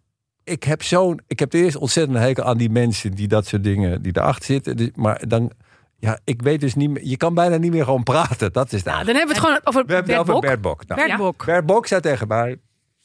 ik 0.45 0.63
heb 0.65 0.83
zo'n, 0.83 1.21
ik 1.27 1.39
heb 1.39 1.53
eerst 1.53 1.77
ontzettend 1.77 2.19
hekel 2.19 2.45
aan 2.45 2.57
die 2.59 2.71
mensen 2.71 3.11
die 3.11 3.29
dat 3.29 3.47
soort 3.47 3.65
dingen, 3.65 4.03
die 4.03 4.17
erachter 4.17 4.45
zitten. 4.45 4.77
Dus- 4.77 4.91
Maar 4.95 5.23
dan, 5.29 5.51
ja, 5.99 6.19
ik 6.25 6.43
weet 6.43 6.61
dus 6.61 6.75
niet 6.75 6.91
meer, 6.91 7.07
je 7.07 7.17
kan 7.17 7.35
bijna 7.35 7.57
niet 7.57 7.73
meer 7.73 7.85
gewoon 7.85 8.03
praten. 8.03 8.53
Dat 8.53 8.73
is 8.73 8.83
Nou, 8.83 9.05
dan 9.05 9.15
hebben 9.15 9.35
we 9.35 9.41
het 9.41 9.43
gewoon 9.51 9.61
over 9.65 9.81
We 9.87 10.03
Bert 10.03 10.27
Bok. 10.27 10.41
Bert 10.41 10.61
Bok. 10.61 10.87
Nou, 10.87 11.01
Bert 11.01 11.13
Ja. 11.13 11.17
Bok. 11.17 11.45
Bert 11.45 11.67
Bok 11.67 11.87
zei 11.87 12.01
tegen 12.01 12.29
mij, 12.29 12.57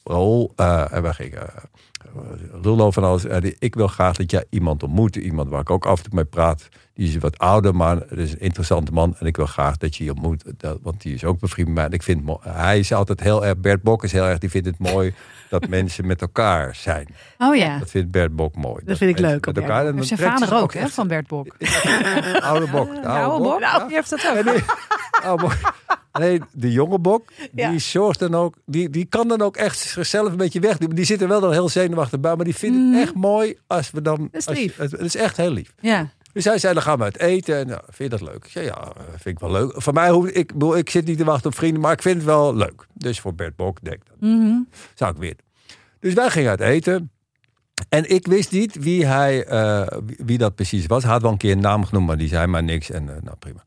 Raoul, 0.04 0.52
eh, 0.56 0.92
en 0.92 1.02
wij 1.02 1.12
gingen 1.12 1.42
uh, 2.16 2.22
Rullo 2.62 2.90
van 2.90 3.04
alles. 3.04 3.24
eh, 3.24 3.40
die- 3.40 3.56
ik 3.58 3.74
wil 3.74 3.86
graag 3.88 4.16
dat 4.16 4.30
jij 4.30 4.44
iemand 4.50 4.82
ontmoet. 4.82 5.16
Iemand 5.16 5.48
waar 5.48 5.60
ik 5.60 5.70
ook 5.70 5.86
af 5.86 5.96
en 5.98 6.04
toe 6.04 6.14
mee 6.14 6.24
praat. 6.24 6.68
Die 6.94 7.08
is 7.08 7.16
wat 7.16 7.38
ouder, 7.38 7.74
maar 7.74 7.96
het 7.96 8.18
is 8.18 8.32
een 8.32 8.40
interessante 8.40 8.92
man. 8.92 9.16
En 9.18 9.26
ik 9.26 9.36
wil 9.36 9.46
graag 9.46 9.76
dat 9.76 9.96
je 9.96 10.02
die 10.04 10.12
ontmoet. 10.12 10.44
Dat, 10.56 10.78
want 10.82 11.02
die 11.02 11.14
is 11.14 11.24
ook 11.24 11.38
bevriend 11.40 11.66
met 11.68 11.76
mij. 11.76 11.84
En 11.84 11.92
ik 11.92 12.02
vind, 12.02 12.30
hij 12.40 12.78
is 12.78 12.92
altijd 12.92 13.20
heel 13.20 13.44
erg, 13.46 13.58
Bert 13.58 13.82
Bok 13.82 14.04
is 14.04 14.12
heel 14.12 14.24
erg, 14.24 14.38
die 14.38 14.50
vindt 14.50 14.66
het 14.66 14.78
mooi 14.78 15.14
dat 15.50 15.68
mensen 15.68 16.06
met 16.06 16.20
elkaar 16.20 16.74
zijn. 16.74 17.06
Oh 17.38 17.56
ja. 17.56 17.78
Dat 17.78 17.90
vindt 17.90 18.10
Bert 18.10 18.36
Bok 18.36 18.56
mooi. 18.56 18.82
Dat 18.84 18.96
vind 18.98 19.10
ik 19.10 19.18
leuk 19.18 19.46
Met 19.46 19.56
elkaar. 19.56 19.80
Bok. 19.82 19.90
En 19.90 19.96
Heeft 19.96 20.08
zijn 20.08 20.20
vader 20.20 20.54
ook, 20.56 20.74
hè, 20.74 20.88
van 20.88 21.08
Bert 21.08 21.26
Bok. 21.26 21.58
De 21.58 22.40
oude 22.50 22.66
Bok. 22.70 22.94
De 22.94 23.00
De 23.00 23.08
oude 23.08 23.44
Bok, 23.44 23.60
ja. 23.60 23.84
die 23.86 23.94
heeft 23.94 24.10
dat 24.10 24.26
ook. 24.30 24.36
En 24.36 24.52
die- 24.54 24.64
oude 25.28 25.42
bok. 25.42 25.52
Nee, 26.18 26.40
de 26.52 26.72
jonge 26.72 26.98
bok, 26.98 27.32
Ja. 27.54 27.70
die 27.70 27.78
zorgt 27.78 28.18
dan 28.18 28.34
ook, 28.34 28.54
die, 28.66 28.90
die 28.90 29.04
kan 29.04 29.28
dan 29.28 29.40
ook 29.40 29.56
echt 29.56 29.78
zichzelf 29.78 30.30
een 30.30 30.36
beetje 30.36 30.60
wegdoen. 30.60 30.90
Die 30.90 31.04
zit 31.04 31.20
er 31.22 31.28
wel 31.28 31.40
dan 31.40 31.52
heel 31.52 31.68
zenuwachtig 31.68 32.20
bij, 32.20 32.36
maar 32.36 32.44
die 32.44 32.54
vindt 32.56 32.94
het 32.94 33.02
echt 33.06 33.14
mooi 33.14 33.58
als 33.66 33.90
we 33.90 34.02
dan. 34.02 34.28
is 34.32 34.46
als 34.46 34.56
je- 34.56 34.62
lief. 34.62 34.76
het, 34.76 34.90
het 34.90 35.00
is 35.00 35.16
echt 35.16 35.36
heel 35.36 35.50
lief. 35.50 35.74
Ja. 35.80 36.10
Dus 36.32 36.44
hij 36.44 36.58
zei, 36.58 36.74
dan 36.74 36.82
gaan 36.82 36.98
we 36.98 37.04
uit 37.04 37.18
eten. 37.18 37.56
En 37.58 37.66
nou, 37.66 37.80
vind 37.84 38.10
je 38.12 38.18
dat 38.18 38.28
leuk? 38.28 38.44
Ik 38.44 38.50
zei, 38.50 38.64
ja, 38.66 38.80
eh, 38.82 39.02
vind 39.08 39.24
ik 39.24 39.38
wel 39.38 39.50
leuk. 39.50 39.72
Voor 39.76 39.92
mij 39.92 40.10
hoef 40.10 40.26
ik, 40.26 40.52
ik, 40.52 40.62
ik 40.76 40.90
zit 40.90 41.06
niet 41.06 41.18
te 41.18 41.24
wachten 41.24 41.50
op 41.50 41.56
vrienden, 41.56 41.80
maar 41.82 41.92
ik 41.92 42.02
vind 42.02 42.16
het 42.16 42.24
wel 42.24 42.56
leuk. 42.56 42.86
Dus 42.94 43.20
voor 43.20 43.34
Bert 43.34 43.56
Bok, 43.56 43.78
denk 43.82 43.96
ik, 43.96 44.02
dat 44.08 44.16
Mhm. 44.30 44.54
zou 44.94 45.10
ik 45.12 45.16
weer. 45.18 45.36
Dus 46.00 46.14
wij 46.14 46.30
gingen 46.30 46.50
uit 46.50 46.60
eten. 46.60 47.10
En 47.88 48.10
ik 48.10 48.26
wist 48.26 48.52
niet 48.52 48.74
wie, 48.74 49.06
hij, 49.06 49.44
eh, 49.44 49.98
wie, 50.16 50.38
dat 50.38 50.54
precies 50.54 50.86
was. 50.86 51.02
Hij 51.02 51.12
had 51.12 51.22
wel 51.22 51.30
een 51.30 51.36
keer 51.36 51.52
een 51.52 51.60
naam 51.60 51.84
genoemd, 51.84 52.06
maar 52.06 52.18
die 52.18 52.28
zei 52.28 52.46
maar 52.46 52.62
niks. 52.62 52.90
En 52.90 53.16
eh, 53.16 53.22
nou, 53.22 53.36
prima. 53.36 53.64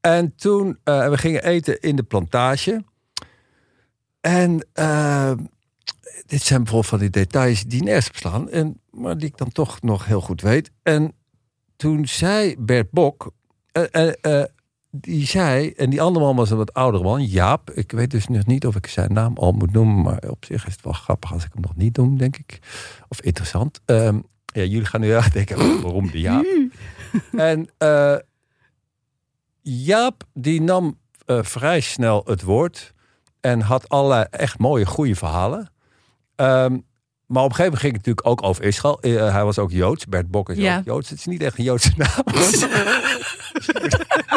En 0.00 0.34
toen, 0.36 0.78
eh, 0.84 1.08
we 1.08 1.18
gingen 1.18 1.44
eten 1.44 1.80
in 1.80 1.96
de 1.96 2.02
plantage. 2.02 2.84
En 4.20 4.66
dit 6.26 6.42
zijn 6.42 6.62
bijvoorbeeld 6.62 6.86
van 6.86 6.98
die 6.98 7.10
details 7.10 7.64
die 7.64 7.82
nergens 7.82 8.08
op 8.08 8.16
slaan. 8.16 8.50
En, 8.50 8.80
maar 8.90 9.18
die 9.18 9.28
ik 9.28 9.36
dan 9.36 9.52
toch 9.52 9.82
nog 9.82 10.06
heel 10.06 10.20
goed 10.20 10.40
weet. 10.40 10.70
En 10.82 11.12
toen 11.76 12.06
zei 12.06 12.56
Bert 12.58 12.90
Bok... 12.90 13.32
die 15.00 15.26
zei, 15.26 15.70
en 15.70 15.90
die 15.90 16.02
andere 16.02 16.24
man 16.24 16.36
was 16.36 16.50
een 16.50 16.56
wat 16.56 16.72
oudere 16.74 17.02
man, 17.04 17.24
Jaap. 17.24 17.70
Ik 17.70 17.92
weet 17.92 18.10
dus 18.10 18.28
nog 18.28 18.46
niet 18.46 18.66
of 18.66 18.76
ik 18.76 18.86
zijn 18.86 19.12
naam 19.12 19.36
al 19.36 19.52
moet 19.52 19.72
noemen, 19.72 20.02
maar 20.02 20.22
op 20.28 20.44
zich 20.44 20.66
is 20.66 20.72
het 20.72 20.84
wel 20.84 20.92
grappig 20.92 21.32
als 21.32 21.44
ik 21.44 21.50
hem 21.52 21.62
nog 21.62 21.76
niet 21.76 21.96
noem, 21.96 22.18
denk 22.18 22.36
ik. 22.36 22.58
Of 23.08 23.20
interessant. 23.20 23.80
Ehm, 23.84 24.14
ja, 24.44 24.62
jullie 24.62 24.84
gaan 24.84 25.00
nu 25.00 25.12
echt 25.22 25.32
denken, 25.32 25.82
waarom 25.82 26.10
de 26.10 26.20
Jaap? 26.20 26.46
en 27.36 27.68
eh, 27.78 28.14
Jaap, 29.62 30.22
die 30.34 30.60
nam 30.62 30.98
eh, 31.26 31.42
vrij 31.42 31.80
snel 31.80 32.22
het 32.26 32.42
woord. 32.42 32.92
En 33.40 33.60
had 33.60 33.88
allerlei 33.88 34.24
echt 34.30 34.58
mooie, 34.58 34.86
goede 34.86 35.14
verhalen. 35.14 35.70
Ehm, 36.36 36.78
maar 37.26 37.42
op 37.42 37.48
een 37.50 37.56
gegeven 37.56 37.64
moment 37.64 37.80
ging 37.80 37.96
het 37.96 38.06
natuurlijk 38.06 38.26
ook 38.26 38.42
over 38.42 38.64
Israël. 38.64 39.00
Eh, 39.00 39.32
hij 39.32 39.44
was 39.44 39.58
ook 39.58 39.70
Joods. 39.70 40.06
Bert 40.06 40.30
Bok 40.30 40.50
is 40.50 40.56
Ja. 40.56 40.78
ook 40.78 40.84
Joods. 40.84 41.08
Het 41.10 41.18
is 41.18 41.26
niet 41.26 41.42
echt 41.42 41.58
een 41.58 41.64
Joodse 41.64 41.92
naam. 41.96 42.24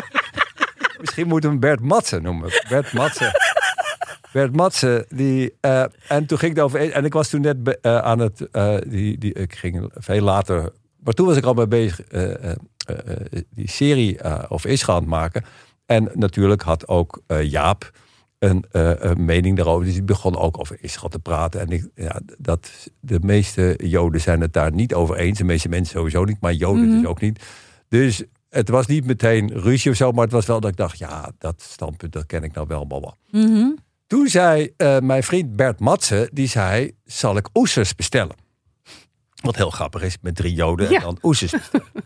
Misschien 1.11 1.31
moeten 1.31 1.49
we 1.49 1.55
hem 1.67 1.75
Bert 1.77 1.89
Matsen 1.89 2.21
noemen. 2.23 2.49
Bert 2.69 2.93
Matsen. 2.93 3.31
Bert 4.33 4.55
Matsen, 4.55 5.05
die, 5.09 5.53
eh, 5.61 5.83
en 6.07 6.25
toen 6.25 6.37
ging 6.37 6.55
het 6.55 6.63
over. 6.63 6.91
En 6.91 7.05
ik 7.05 7.13
was 7.13 7.29
toen 7.29 7.41
net 7.41 7.63
be- 7.63 7.79
eh, 7.81 7.97
aan 7.97 8.19
het. 8.19 8.49
eh, 8.51 8.75
die, 8.87 9.17
die, 9.17 9.33
ik 9.33 9.55
ging 9.55 9.91
veel 9.93 10.21
later. 10.21 10.71
Maar 11.03 11.13
toen 11.13 11.25
was 11.27 11.37
ik 11.37 11.43
al 11.45 11.53
mee 11.53 11.67
bezig. 11.67 11.99
die 13.49 13.69
serie 13.69 14.17
eh, 14.17 14.43
over 14.49 14.69
Israël 14.69 14.97
aan 14.97 15.03
het 15.03 15.11
maken. 15.13 15.43
En 15.85 16.09
natuurlijk 16.13 16.61
had 16.61 16.87
ook 16.87 17.21
Jaap 17.41 17.91
een, 18.39 18.65
een 18.71 19.25
mening 19.25 19.57
daarover. 19.57 19.85
Dus 19.85 19.93
die 19.93 20.03
begon 20.03 20.37
ook 20.37 20.59
over 20.59 20.77
Israël 20.81 21.09
te 21.09 21.19
praten. 21.19 21.59
En 21.61 21.69
ik, 21.69 21.87
ja, 21.95 22.19
dat, 22.37 22.69
de 22.99 23.19
meeste 23.21 23.73
Joden 23.83 24.21
zijn 24.21 24.41
het 24.41 24.53
daar 24.53 24.71
niet 24.71 24.93
over 24.93 25.15
eens. 25.15 25.37
De 25.37 25.43
meeste 25.43 25.69
mensen 25.69 25.97
sowieso 25.97 26.23
niet, 26.23 26.41
maar 26.41 26.53
Joden 26.53 26.87
Mhm. 26.87 26.97
dus 26.97 27.05
ook 27.09 27.21
niet. 27.21 27.43
Dus 27.89 28.23
het 28.51 28.69
was 28.69 28.85
niet 28.85 29.05
meteen 29.05 29.51
ruzie 29.53 29.91
of 29.91 29.97
zo, 29.97 30.11
maar 30.11 30.23
het 30.23 30.33
was 30.33 30.45
wel 30.45 30.59
dat 30.59 30.71
ik 30.71 30.77
dacht, 30.77 30.97
ja, 30.97 31.31
dat 31.37 31.61
standpunt, 31.61 32.13
dat 32.13 32.25
ken 32.25 32.43
ik 32.43 32.53
nou 32.53 32.67
wel, 32.67 32.87
wel. 32.87 33.17
Mhm. 33.31 33.69
Toen 34.07 34.27
zei 34.27 34.73
eh, 34.77 34.99
mijn 34.99 35.23
vriend 35.23 35.55
Bert 35.55 35.79
Matsen, 35.79 36.29
die 36.33 36.47
zei, 36.47 36.91
zal 37.05 37.37
ik 37.37 37.49
oesters 37.53 37.95
bestellen? 37.95 38.35
Wat 39.41 39.55
heel 39.55 39.69
grappig 39.69 40.01
is, 40.01 40.17
met 40.21 40.35
drie 40.35 40.53
joden 40.53 40.89
Ja. 40.89 40.95
en 40.95 41.01
dan 41.01 41.17
oesters 41.21 41.51
bestellen. 41.51 41.87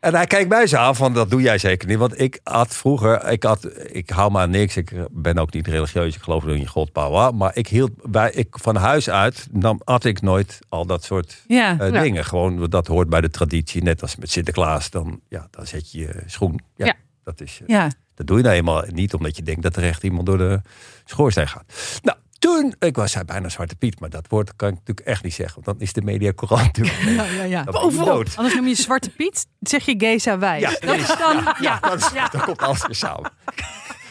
en 0.00 0.14
hij 0.14 0.26
kijkt 0.26 0.48
mij 0.48 0.66
zo 0.66 0.76
aan 0.76 0.96
van, 0.96 1.14
dat 1.14 1.30
doe 1.30 1.40
jij 1.42 1.58
zeker 1.58 1.88
niet. 1.88 1.98
Want 1.98 2.20
ik 2.20 2.40
had 2.42 2.74
vroeger, 2.74 3.28
ik, 3.30 3.42
had, 3.42 3.68
ik 3.92 4.10
hou 4.10 4.30
maar 4.30 4.42
aan 4.42 4.50
niks. 4.50 4.76
Ik 4.76 4.92
ben 5.10 5.38
ook 5.38 5.52
niet 5.52 5.66
religieus, 5.66 6.16
ik 6.16 6.22
geloof 6.22 6.44
in 6.44 6.60
je 6.60 6.66
God. 6.66 6.94
Maar 7.34 7.56
ik 7.56 7.66
hield 7.68 7.90
bij, 8.10 8.30
ik, 8.30 8.46
van 8.50 8.76
huis 8.76 9.10
uit, 9.10 9.46
dan 9.50 9.80
had 9.84 10.04
ik 10.04 10.20
nooit 10.22 10.58
al 10.68 10.86
dat 10.86 11.04
soort 11.04 11.42
Ja. 11.46 11.78
eh, 11.78 12.02
dingen. 12.02 12.24
Gewoon, 12.24 12.66
dat 12.70 12.86
hoort 12.86 13.08
bij 13.08 13.20
de 13.20 13.30
traditie. 13.30 13.82
Net 13.82 14.02
als 14.02 14.16
met 14.16 14.30
Sinterklaas, 14.30 14.90
dan, 14.90 15.20
ja, 15.28 15.48
dan 15.50 15.66
zet 15.66 15.92
je 15.92 15.98
je 15.98 16.22
schoen. 16.26 16.60
Ja, 16.76 16.86
Ja. 16.86 16.94
Dat, 17.24 17.40
is, 17.40 17.60
eh, 17.62 17.68
ja. 17.68 17.90
dat 18.14 18.26
doe 18.26 18.36
je 18.36 18.42
nou 18.42 18.54
eenmaal 18.56 18.84
niet 18.86 19.14
omdat 19.14 19.36
je 19.36 19.42
denkt 19.42 19.62
dat 19.62 19.76
er 19.76 19.82
echt 19.82 20.02
iemand 20.02 20.26
door 20.26 20.38
de 20.38 20.60
schoorsteen 21.04 21.48
gaat. 21.48 21.64
Nou, 22.02 22.18
toen, 22.38 22.74
ik 22.78 22.96
was 22.96 23.14
hij 23.14 23.24
bijna 23.24 23.48
Zwarte 23.48 23.76
Piet, 23.76 24.00
maar 24.00 24.10
dat 24.10 24.26
woord 24.28 24.56
kan 24.56 24.68
ik 24.68 24.74
natuurlijk 24.74 25.06
echt 25.06 25.22
niet 25.22 25.34
zeggen. 25.34 25.54
Want 25.64 25.78
dan 25.78 25.86
is 25.86 25.92
de 25.92 26.02
media 26.02 26.32
courant 26.32 26.66
natuurlijk 26.66 26.96
Ja, 27.16 27.24
ja, 27.24 27.42
ja. 27.42 27.62
dan 27.62 27.90
je. 27.92 27.98
Anders 28.36 28.54
noem 28.54 28.66
je 28.66 28.74
Zwarte 28.74 29.10
Piet, 29.10 29.46
zeg 29.60 29.84
je 29.84 29.94
Geza 29.98 30.38
Wijs. 30.38 30.60
Ja, 30.60 30.86
dat 30.86 30.96
is 30.96 31.16
dan... 31.18 31.54
Ja, 31.60 31.78
Dat, 31.80 31.94
is- 31.98 32.10
dat 32.32 32.44
komt 32.44 32.58
alles 32.62 32.86
weer 32.86 32.94
samen. 32.94 33.32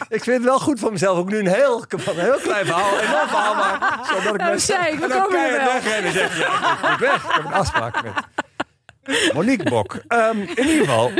Ik 0.08 0.22
vind 0.22 0.36
het 0.36 0.44
wel 0.44 0.58
goed 0.58 0.80
voor 0.80 0.92
mezelf. 0.92 1.18
Ook 1.18 1.28
nu 1.30 1.38
een 1.38 1.46
heel, 1.48 1.84
van 1.88 2.14
een 2.16 2.20
heel 2.24 2.38
klein 2.38 2.66
verhaal, 2.66 2.92
een 2.98 3.00
enorm 3.08 3.28
verhaal 3.28 3.54
maken. 3.54 4.04
Zodat 4.06 4.34
ik 4.34 4.40
mensen 4.40 4.74
zei 4.74 4.94
ik, 4.94 5.00
en 5.02 5.08
dan 5.08 5.28
keihard 5.28 5.62
wel. 5.64 5.72
wegrennen 5.72 6.04
en 6.10 6.12
zeg 6.12 6.38
ja, 6.38 6.92
ik 6.92 6.98
weg. 6.98 7.24
Ik 7.24 7.30
heb 7.34 7.44
een 7.44 7.52
afspraak 7.52 8.02
met 8.02 9.30
Monique 9.32 9.70
Bok. 9.70 9.98
Ehm, 10.08 10.38
in 10.40 10.48
ieder 10.68 10.78
geval. 10.86 11.10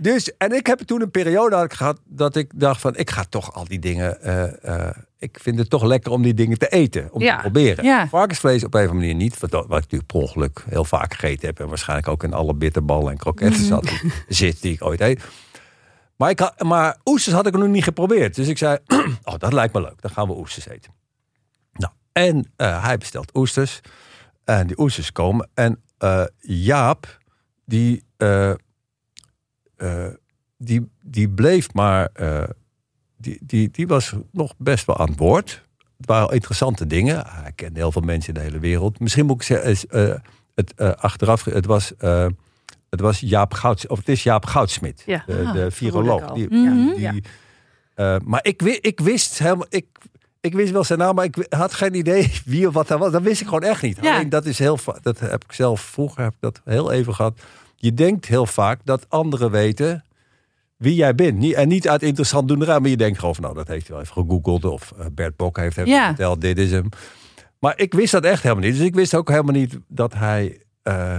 Dus, 0.00 0.36
en 0.36 0.52
ik 0.52 0.66
heb 0.66 0.78
toen 0.80 1.00
een 1.00 1.10
periode 1.10 1.54
had 1.56 1.64
ik 1.64 1.72
gehad 1.72 2.00
dat 2.04 2.36
ik 2.36 2.50
dacht 2.54 2.80
van, 2.80 2.96
ik 2.96 3.10
ga 3.10 3.24
toch 3.28 3.54
al 3.54 3.64
die 3.64 3.78
dingen, 3.78 4.22
eh, 4.22 4.86
eh, 4.88 4.96
ik 5.18 5.38
vind 5.42 5.58
het 5.58 5.70
toch 5.70 5.82
lekker 5.82 6.12
om 6.12 6.22
die 6.22 6.34
dingen 6.34 6.58
te 6.58 6.68
eten, 6.68 7.12
om 7.12 7.22
Ja. 7.22 7.34
te 7.34 7.40
proberen. 7.40 7.84
Ja. 7.84 8.08
Varkensvlees 8.08 8.64
op 8.64 8.74
een 8.74 8.80
of 8.84 8.88
andere 8.90 9.06
manier 9.06 9.22
niet, 9.22 9.40
wat, 9.40 9.50
wat 9.50 9.62
ik 9.64 9.70
natuurlijk 9.70 10.06
per 10.12 10.20
ongeluk 10.20 10.64
heel 10.68 10.84
vaak 10.84 11.14
gegeten 11.14 11.46
heb 11.46 11.60
en 11.60 11.68
waarschijnlijk 11.68 12.08
ook 12.08 12.22
in 12.24 12.32
alle 12.32 12.54
bitterballen 12.54 13.10
en 13.10 13.16
kroketten 13.18 13.64
zat, 13.64 13.82
die- 13.82 14.12
zit 14.28 14.62
die 14.62 14.72
ik 14.72 14.84
ooit 14.84 15.00
eet. 15.00 15.24
Maar, 16.16 16.30
ik 16.30 16.38
had, 16.38 16.62
maar 16.62 16.96
oesters 17.04 17.34
had 17.34 17.46
ik 17.46 17.56
nog 17.56 17.68
niet 17.68 17.84
geprobeerd. 17.84 18.34
Dus 18.34 18.48
ik 18.48 18.58
zei, 18.58 18.78
oh, 19.24 19.34
dat 19.38 19.52
lijkt 19.52 19.74
me 19.74 19.80
leuk. 19.80 20.00
Dan 20.02 20.10
gaan 20.10 20.26
we 20.28 20.36
oesters 20.36 20.68
eten. 20.68 20.92
Nou, 21.72 21.92
en 22.12 22.52
eh, 22.56 22.84
hij 22.84 22.98
bestelt 22.98 23.36
oesters. 23.36 23.80
En 24.44 24.66
die 24.66 24.78
oesters 24.80 25.12
komen. 25.12 25.48
En 25.54 25.82
Jaap, 26.40 27.18
die, 27.64 28.04
eh, 29.80 30.06
die, 30.58 30.90
die 31.02 31.28
bleef 31.28 31.72
maar... 31.72 32.08
eh, 32.12 32.42
die, 33.16 33.38
die, 33.42 33.70
die 33.70 33.86
was 33.86 34.12
nog 34.32 34.54
best 34.58 34.86
wel 34.86 34.98
aan 34.98 35.08
het 35.08 35.18
woord. 35.18 35.64
Het 35.96 36.06
waren 36.06 36.34
interessante 36.34 36.86
dingen. 36.86 37.26
Hij 37.26 37.52
kende 37.54 37.78
heel 37.78 37.92
veel 37.92 38.02
mensen 38.02 38.34
in 38.34 38.40
de 38.40 38.46
hele 38.46 38.58
wereld. 38.58 39.00
Misschien 39.00 39.26
moet 39.26 39.36
ik 39.36 39.42
zeggen, 39.42 39.88
eh, 39.90 40.14
het 40.54 40.96
achteraf... 40.96 41.44
Het 41.44 41.66
was... 41.66 41.92
het 42.90 43.00
was 43.00 43.20
Jaap 43.20 43.54
Gouds, 43.54 43.86
of 43.86 43.98
het 43.98 44.08
is 44.08 44.22
Jaap 44.22 44.46
Goudsmit, 44.46 45.02
Ja. 45.06 45.22
de, 45.26 45.42
Ah, 45.46 45.52
de 45.52 45.70
viroloog. 45.70 46.32
Die, 46.32 46.48
Mhm. 46.50 46.94
die, 47.10 47.22
maar 48.24 48.40
ik, 48.44 48.62
ik 48.62 49.00
wist 49.00 49.38
helemaal, 49.38 49.66
ik, 49.68 49.86
ik 50.40 50.54
wist 50.54 50.72
wel 50.72 50.84
zijn 50.84 50.98
naam, 50.98 51.14
maar 51.14 51.24
ik 51.24 51.46
had 51.48 51.74
geen 51.74 51.94
idee 51.94 52.32
wie 52.44 52.66
of 52.68 52.74
wat 52.74 52.88
hij 52.88 52.98
was. 52.98 53.12
Dat 53.12 53.22
wist 53.22 53.40
ik 53.40 53.46
gewoon 53.46 53.62
echt 53.62 53.82
niet. 53.82 53.98
Ja. 54.02 54.14
Alleen 54.14 54.28
dat 54.28 54.46
is 54.46 54.58
heel, 54.58 54.78
dat 55.02 55.18
heb 55.18 55.44
ik 55.44 55.52
zelf 55.52 55.80
vroeger 55.80 56.22
heb 56.22 56.32
ik 56.32 56.40
dat 56.40 56.60
heel 56.64 56.92
even 56.92 57.14
gehad. 57.14 57.40
Je 57.82 57.94
denkt 57.94 58.26
heel 58.26 58.46
vaak 58.46 58.80
dat 58.84 59.08
anderen 59.08 59.50
weten 59.50 60.04
wie 60.76 60.94
jij 60.94 61.14
bent. 61.14 61.52
En 61.54 61.68
niet 61.68 61.88
uit 61.88 62.02
interessant 62.02 62.48
doen 62.48 62.62
eraan, 62.62 62.80
maar 62.80 62.90
je 62.90 62.96
denkt 62.96 63.18
gewoon 63.18 63.34
van, 63.34 63.44
nou, 63.44 63.56
dat 63.56 63.68
heeft 63.68 63.86
hij 63.86 63.96
wel 63.96 64.04
even 64.04 64.22
gegoogeld 64.22 64.64
of 64.64 64.92
eh, 64.98 65.06
Bert 65.12 65.36
Bok 65.36 65.56
heeft 65.56 65.76
hem 65.76 65.86
Ja. 65.86 66.06
verteld, 66.06 66.40
dit 66.40 66.58
is 66.58 66.70
hem. 66.70 66.88
Maar 67.58 67.78
ik 67.78 67.94
wist 67.94 68.12
dat 68.12 68.24
echt 68.24 68.42
helemaal 68.42 68.64
niet. 68.64 68.76
Dus 68.76 68.86
ik 68.86 68.94
wist 68.94 69.14
ook 69.14 69.28
helemaal 69.28 69.54
niet 69.54 69.78
dat 69.88 70.14
hij 70.14 70.62
eh, 70.82 71.16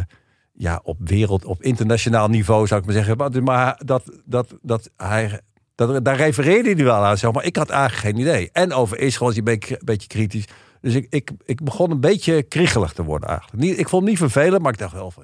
ja, 0.54 0.80
op 0.84 0.98
wereld, 1.00 1.46
op 1.46 1.64
internationaal 1.64 2.28
niveau 2.28 2.68
zou 2.68 2.80
ik 2.80 2.86
maar 2.86 2.96
zeggen. 2.96 3.18
Maar, 3.18 3.44
maar 3.44 3.82
dat, 3.86 4.22
dat, 4.26 4.56
dat 4.62 4.90
hij. 4.98 5.42
Dat, 5.76 6.06
daar 6.06 6.16
refereerde 6.16 6.74
hij 6.74 6.84
wel 6.84 7.04
aan, 7.06 7.18
zeg 7.18 7.32
maar. 7.32 7.46
Ik 7.46 7.56
had 7.56 7.70
eigenlijk 7.70 8.02
geen 8.02 8.18
idee. 8.28 8.50
En 8.52 8.74
over 8.74 9.00
Israël 9.00 9.30
is 9.32 9.38
hij 9.38 9.46
een 9.48 9.60
beetje, 9.60 9.76
een 9.76 9.86
beetje 9.86 10.08
kritisch. 10.08 10.46
Dus 10.82 10.96
ik, 10.96 11.08
ik, 11.10 11.32
ik 11.46 11.64
begon 11.64 11.92
een 11.92 12.00
beetje 12.00 12.44
kriegelig 12.44 12.94
te 12.94 13.04
worden 13.04 13.30
eigenlijk. 13.30 13.64
Niet, 13.64 13.80
ik 13.80 13.90
vond 13.90 14.02
het 14.02 14.12
niet 14.12 14.20
vervelend, 14.20 14.62
maar 14.62 14.72
ik 14.72 14.78
dacht 14.80 14.94
wel 14.94 15.12
van... 15.12 15.24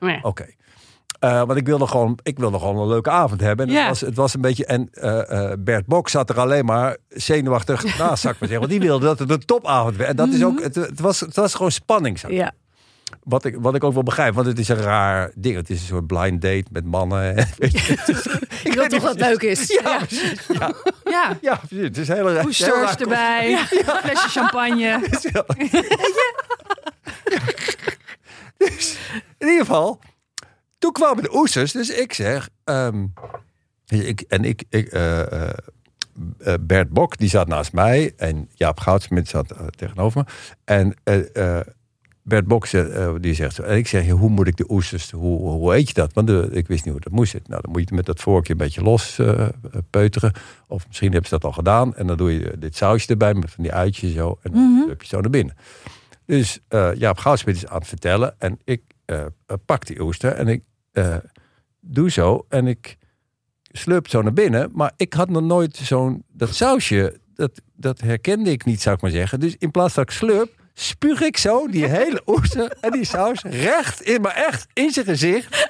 Nee. 0.00 0.24
Oké. 0.24 0.46
Eh, 1.20 1.38
want 1.42 1.56
ik 1.56 1.66
wilde, 1.66 1.86
gewoon, 1.86 2.18
ik 2.22 2.38
wilde 2.38 2.58
gewoon 2.58 2.76
een 2.76 2.88
leuke 2.88 3.10
avond 3.10 3.40
hebben. 3.40 3.66
En 3.66 3.72
Ja. 3.72 3.78
het, 3.80 3.88
was, 3.88 4.00
het 4.00 4.16
was 4.16 4.34
een 4.34 4.40
beetje. 4.40 4.66
En 4.66 4.88
eh, 4.92 5.50
eh, 5.50 5.58
Bert 5.58 5.86
Bok 5.86 6.08
zat 6.08 6.30
er 6.30 6.40
alleen 6.40 6.64
maar 6.64 6.96
zenuwachtig 7.08 7.82
naast, 7.98 8.22
zou 8.22 8.34
ik 8.34 8.40
maar 8.40 8.48
zeggen. 8.48 8.58
Want 8.58 8.70
die 8.70 8.80
wilde 8.88 9.04
dat 9.06 9.18
het 9.18 9.30
een 9.30 9.44
topavond 9.44 9.96
werd. 9.96 10.10
En 10.10 10.16
dat 10.16 10.28
is 10.28 10.44
ook. 10.44 10.62
Het, 10.62 10.74
het, 10.74 11.00
was, 11.00 11.20
het 11.20 11.36
was 11.36 11.54
gewoon 11.54 11.70
spanning. 11.70 12.18
Zou 12.18 12.32
Ja. 12.34 12.52
wat 13.22 13.44
ik, 13.44 13.56
wat 13.58 13.74
ik 13.74 13.84
ook 13.84 13.92
wel 13.94 14.02
begrijp, 14.02 14.34
want 14.34 14.46
het 14.46 14.58
is 14.58 14.68
een 14.68 14.76
raar 14.82 15.32
ding. 15.34 15.56
Het 15.56 15.70
is 15.70 15.80
een 15.80 15.86
soort 15.86 16.06
blind 16.06 16.42
date 16.42 16.64
met 16.72 16.84
mannen. 16.84 17.34
Weet 17.58 17.72
je, 17.86 17.92
Ik 18.64 18.72
wil 18.72 18.86
toch 18.88 19.02
dat 19.02 19.10
het 19.10 19.20
leuk 19.20 19.42
is. 19.42 19.66
ja, 19.82 19.96
precies. 19.96 20.46
Ja, 20.58 20.72
Ja. 21.04 21.36
ja, 21.40 21.56
precies. 21.56 21.84
Het 21.84 21.98
is 21.98 22.08
heel 22.08 22.24
raar. 22.24 22.34
heel 22.34 22.44
Oesters 22.44 22.68
raar 22.74 23.00
erbij, 23.00 23.56
flesje 24.02 24.28
champagne. 24.28 25.00
concept. 25.10 25.54
Dus, 28.56 28.96
in 29.38 29.46
ieder 29.48 29.64
geval, 29.64 30.00
toen 30.80 30.92
kwamen 30.92 31.22
de 31.22 31.34
oesters. 31.36 31.72
Dus 31.72 31.90
ik 31.90 32.12
zeg, 32.12 32.48
ehm, 32.64 33.06
ik, 33.86 34.20
en 34.20 34.44
ik, 34.44 34.64
ik 34.68 34.86
eh, 34.88 35.52
Bert 36.60 36.90
Bok, 36.90 37.18
die 37.18 37.28
zat 37.28 37.48
naast 37.48 37.72
mij. 37.72 38.12
En 38.16 38.48
Jaap 38.54 38.80
Goudsmit 38.80 39.28
zat 39.28 39.54
tegenover 39.76 40.24
me. 40.24 40.32
En 40.64 40.94
Bert 42.22 42.46
Bok 42.46 42.66
die 43.20 43.34
zegt 43.34 43.54
zo. 43.54 43.62
En 43.62 43.76
ik 43.76 43.86
zeg, 43.86 44.08
hoe 44.08 44.28
moet 44.28 44.46
ik 44.46 44.56
de 44.56 44.70
oesters, 44.70 45.10
hoe, 45.10 45.38
hoe 45.38 45.74
eet 45.74 45.88
je 45.88 45.94
dat? 45.94 46.12
Want 46.12 46.26
de, 46.26 46.48
ik 46.52 46.66
wist 46.66 46.84
niet 46.84 46.92
hoe 46.92 47.02
dat 47.02 47.12
moest. 47.12 47.32
Nou, 47.32 47.62
dan 47.62 47.70
moet 47.70 47.80
je 47.80 47.86
het 47.86 47.94
met 47.94 48.06
dat 48.06 48.20
vorkje 48.20 48.52
een 48.52 48.58
beetje 48.58 48.82
los 48.82 49.20
peuteren. 49.90 50.32
Of 50.66 50.86
misschien 50.86 51.12
hebben 51.12 51.28
ze 51.28 51.34
dat 51.34 51.44
al 51.44 51.52
gedaan. 51.52 51.96
En 51.96 52.06
dan 52.06 52.16
doe 52.16 52.32
je 52.32 52.58
dit 52.58 52.76
sausje 52.76 53.08
erbij 53.08 53.34
met 53.34 53.50
van 53.50 53.62
die 53.62 53.72
uitjes 53.72 54.12
zo. 54.12 54.38
En 54.42 54.52
dan 54.52 54.86
heb 54.88 55.02
je 55.02 55.08
zo 55.08 55.20
naar 55.20 55.30
binnen. 55.30 55.56
Dus 56.26 56.60
Jaap 56.94 57.18
Goudsmit 57.18 57.56
is 57.56 57.66
aan 57.66 57.78
het 57.78 57.88
vertellen. 57.88 58.34
En 58.38 58.58
ik 58.64 58.82
eh, 59.10 59.24
pak 59.64 59.86
die 59.86 60.00
oester 60.00 60.32
en 60.32 60.48
ik 60.48 60.62
eh, 60.92 61.16
doe 61.80 62.10
zo. 62.10 62.46
En 62.48 62.66
ik 62.66 62.96
slurp 63.72 64.08
zo 64.08 64.22
naar 64.22 64.32
binnen. 64.32 64.70
Maar 64.72 64.92
ik 64.96 65.12
had 65.12 65.28
nog 65.28 65.42
nooit 65.42 65.76
zo'n... 65.76 66.24
Dat 66.32 66.54
sausje, 66.54 67.20
dat, 67.34 67.60
dat 67.76 68.00
herkende 68.00 68.50
ik 68.50 68.64
niet, 68.64 68.82
zou 68.82 68.94
ik 68.94 69.02
maar 69.02 69.10
zeggen. 69.10 69.40
Dus 69.40 69.56
in 69.58 69.70
plaats 69.70 69.94
van 69.94 70.04
dat 70.04 70.12
ik 70.12 70.18
slurp, 70.18 70.60
spuug 70.74 71.20
ik 71.20 71.36
zo 71.36 71.66
die 71.66 71.86
hele 71.86 72.22
oester 72.26 72.76
en 72.80 72.90
die 72.90 73.04
saus 73.04 73.42
recht 73.42 74.00
in, 74.00 74.20
maar 74.20 74.34
echt 74.34 74.66
in 74.72 74.90
zijn 74.90 75.04
gezicht. 75.06 75.68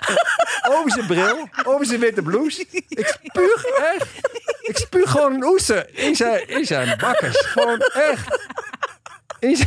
Over 0.69 0.91
zijn 0.91 1.07
bril, 1.07 1.49
over 1.65 1.87
zijn 1.87 2.01
witte 2.01 2.23
blouse. 2.23 2.67
Ik 2.89 3.19
spuug 3.23 3.65
echt. 3.65 4.09
Ik 4.61 4.77
spuug 4.77 5.11
gewoon 5.11 5.35
een 5.35 5.45
oester 5.45 5.99
in 5.99 6.17
zijn, 6.17 6.49
in 6.49 6.65
zijn 6.65 6.99
bakkers. 6.99 7.37
Gewoon 7.37 7.79
echt. 7.79 8.49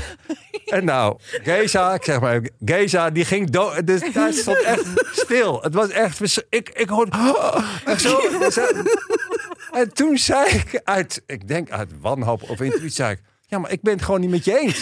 En 0.66 0.86
nou, 0.86 1.18
Geza, 1.22 1.94
ik 1.94 2.04
zeg 2.04 2.20
maar, 2.20 2.42
Geza, 2.66 3.10
die 3.10 3.26
ging 3.26 3.50
dood. 3.50 3.88
Dus 3.88 4.14
daar 4.14 4.34
stond 4.34 4.62
echt 4.62 4.86
stil. 5.12 5.62
Het 5.62 5.74
was 5.74 5.90
echt, 5.90 6.46
ik, 6.50 6.70
ik 6.70 6.90
hoorde, 6.90 7.18
zo. 7.98 8.20
En 9.72 9.94
toen 9.94 10.18
zei 10.18 10.50
ik 10.50 10.82
uit, 10.84 11.22
ik 11.26 11.48
denk 11.48 11.72
uit 11.72 11.90
wanhoop 12.02 12.50
of 12.50 12.62
intuïtie, 12.62 12.90
zei 12.90 13.12
ik, 13.12 13.20
ja, 13.48 13.58
maar 13.60 13.72
ik 13.72 13.82
ben 13.82 13.94
het 13.94 14.04
gewoon 14.04 14.20
niet 14.20 14.30
met 14.30 14.46
je 14.46 14.60
eens. 14.60 14.80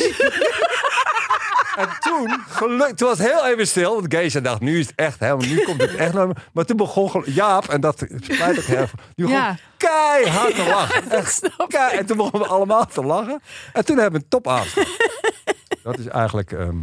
En 1.76 1.88
toen, 2.00 2.30
geluk, 2.48 2.96
toen 2.96 3.08
was 3.08 3.18
het 3.18 3.28
heel 3.28 3.46
even 3.46 3.68
stil. 3.68 3.94
Want 3.94 4.14
Geesje 4.14 4.42
dacht, 4.42 4.60
nu 4.62 4.80
is 4.80 4.86
het 4.88 4.96
echt 4.96 5.20
helemaal, 5.20 5.48
nu 5.48 5.64
komt 5.64 5.82
het 5.82 5.96
echt 5.96 6.14
naar 6.14 6.28
me. 6.28 6.34
Maar 6.54 6.66
toen 6.66 6.78
begon 6.78 7.24
Jaap, 7.26 7.68
en 7.70 7.82
dat 7.82 8.06
spijt 8.20 8.58
ik 8.58 8.64
heel 8.64 8.88
veel, 8.88 9.00
die 9.16 9.26
begon 9.26 9.42
Ja. 9.42 9.58
keihard 9.78 10.56
te 10.56 10.64
lachen. 10.64 11.10
Echt, 11.20 11.50
kei- 11.68 11.98
en 11.98 12.06
toen 12.06 12.18
begonnen 12.18 12.42
we 12.42 12.48
allemaal 12.54 12.86
te 12.86 13.04
lachen. 13.04 13.42
En 13.74 13.86
toen 13.86 13.98
hebben 13.98 14.20
we 14.20 14.26
een 14.26 14.30
topavond. 14.30 14.88
dat 15.84 15.98
is 16.00 16.08
eigenlijk... 16.08 16.52
ehm, 16.52 16.78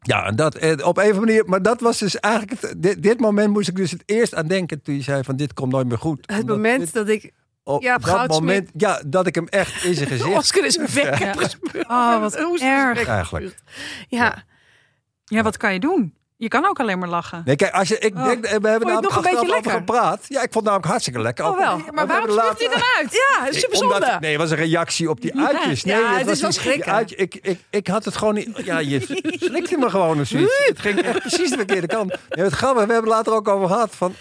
ja, 0.00 0.24
en 0.26 0.36
dat 0.36 0.54
eh, 0.54 0.70
op 0.70 0.78
een 0.78 0.88
of 0.88 0.96
andere 0.96 1.20
manier. 1.20 1.42
Maar 1.46 1.62
dat 1.62 1.80
was 1.80 1.98
dus 1.98 2.20
eigenlijk. 2.20 2.60
Het, 2.60 2.74
dit, 2.82 3.02
dit 3.02 3.20
moment 3.20 3.50
moest 3.52 3.68
ik 3.68 3.76
dus 3.76 3.90
het 3.90 4.02
eerst 4.06 4.34
aan 4.34 4.46
denken. 4.46 4.82
Toen 4.82 4.94
je 4.94 5.02
zei: 5.02 5.22
van 5.24 5.36
dit 5.36 5.54
komt 5.54 5.72
nooit 5.72 5.86
meer 5.88 5.98
goed. 5.98 6.18
Het 6.26 6.46
moment 6.46 6.80
dit- 6.80 6.92
dat 6.92 7.08
ik 7.08 7.32
op 7.68 7.82
Jaap 7.82 8.00
dat 8.04 8.10
Goudsmit- 8.14 8.40
moment. 8.40 8.70
Ja, 8.76 9.02
dat 9.06 9.26
ik 9.26 9.34
hem 9.34 9.46
echt 9.48 9.84
in 9.84 9.94
zijn 9.94 10.08
gezicht. 10.16 10.36
Oscar 10.36 10.64
in 10.64 10.70
zijn 10.70 10.88
bek 10.94 11.18
Ja. 11.18 11.34
Oh, 12.14 12.20
wat 12.20 12.38
Hoe 12.38 12.54
is 12.54 12.60
het 12.60 12.70
erg. 12.70 13.06
Eigenlijk. 13.06 13.54
Ja, 14.08 14.44
Ja, 15.24 15.42
wat 15.42 15.56
kan 15.56 15.72
je 15.72 15.80
doen? 15.80 16.14
Je 16.38 16.48
kan 16.48 16.66
ook 16.66 16.80
alleen 16.80 16.98
maar 16.98 17.08
lachen. 17.08 17.42
Nee, 17.44 17.56
kijk, 17.56 17.72
als 17.74 17.88
je, 17.88 17.98
ik 17.98 18.14
Oh. 18.14 18.24
denk, 18.24 18.42
we 18.42 18.48
hebben 18.48 18.70
het 18.72 18.82
namelijk 18.82 19.14
nog 19.14 19.24
een 19.24 19.32
over 19.36 19.48
lekker? 19.48 19.70
gepraat. 19.70 20.24
Ja, 20.28 20.36
ik 20.42 20.52
vond 20.52 20.54
het 20.54 20.64
namelijk 20.64 20.86
hartstikke 20.88 21.20
lekker. 21.20 21.44
Oh, 21.44 21.50
Ook- 21.50 21.58
wel. 21.58 21.76
we 21.76 21.82
Maar 21.92 22.06
waarom 22.06 22.30
spuugt 22.30 22.58
hij 22.58 22.68
dan 22.68 22.82
uit? 22.98 23.12
ja 23.12 23.52
super 23.60 23.80
Omdat- 23.82 24.02
zonde. 24.02 24.16
nee, 24.20 24.30
het 24.32 24.40
was 24.40 24.50
een 24.50 24.56
reactie 24.56 25.10
op 25.10 25.20
die 25.20 25.40
uitjes. 25.40 25.84
Nee, 25.84 25.96
Ja, 25.96 26.16
het 26.16 26.24
was 26.26 26.34
is 26.34 26.40
wel 26.40 26.50
niet- 26.50 26.58
schrikken. 26.58 26.92
uitje- 26.92 27.16
ik, 27.16 27.34
ik, 27.42 27.58
ik 27.70 27.86
had 27.86 28.04
het 28.04 28.16
gewoon 28.16 28.34
niet. 28.34 28.50
Ja, 28.64 28.78
je 28.78 29.00
slikte 29.50 29.76
me 29.76 29.90
gewoon 29.90 30.20
of 30.20 30.26
zoiets. 30.26 30.62
Het 30.66 30.78
ging 30.78 31.00
echt 31.00 31.18
precies 31.20 31.50
de 31.50 31.56
verkeerde 31.56 31.86
kant. 31.86 32.08
Nee, 32.28 32.44
het 32.44 32.54
grappige, 32.54 32.86
we 32.86 32.92
hebben 32.92 33.10
het 33.10 33.18
later 33.18 33.32
ook 33.32 33.48
over 33.48 33.68
gehad. 33.68 33.94
Van 33.96 34.14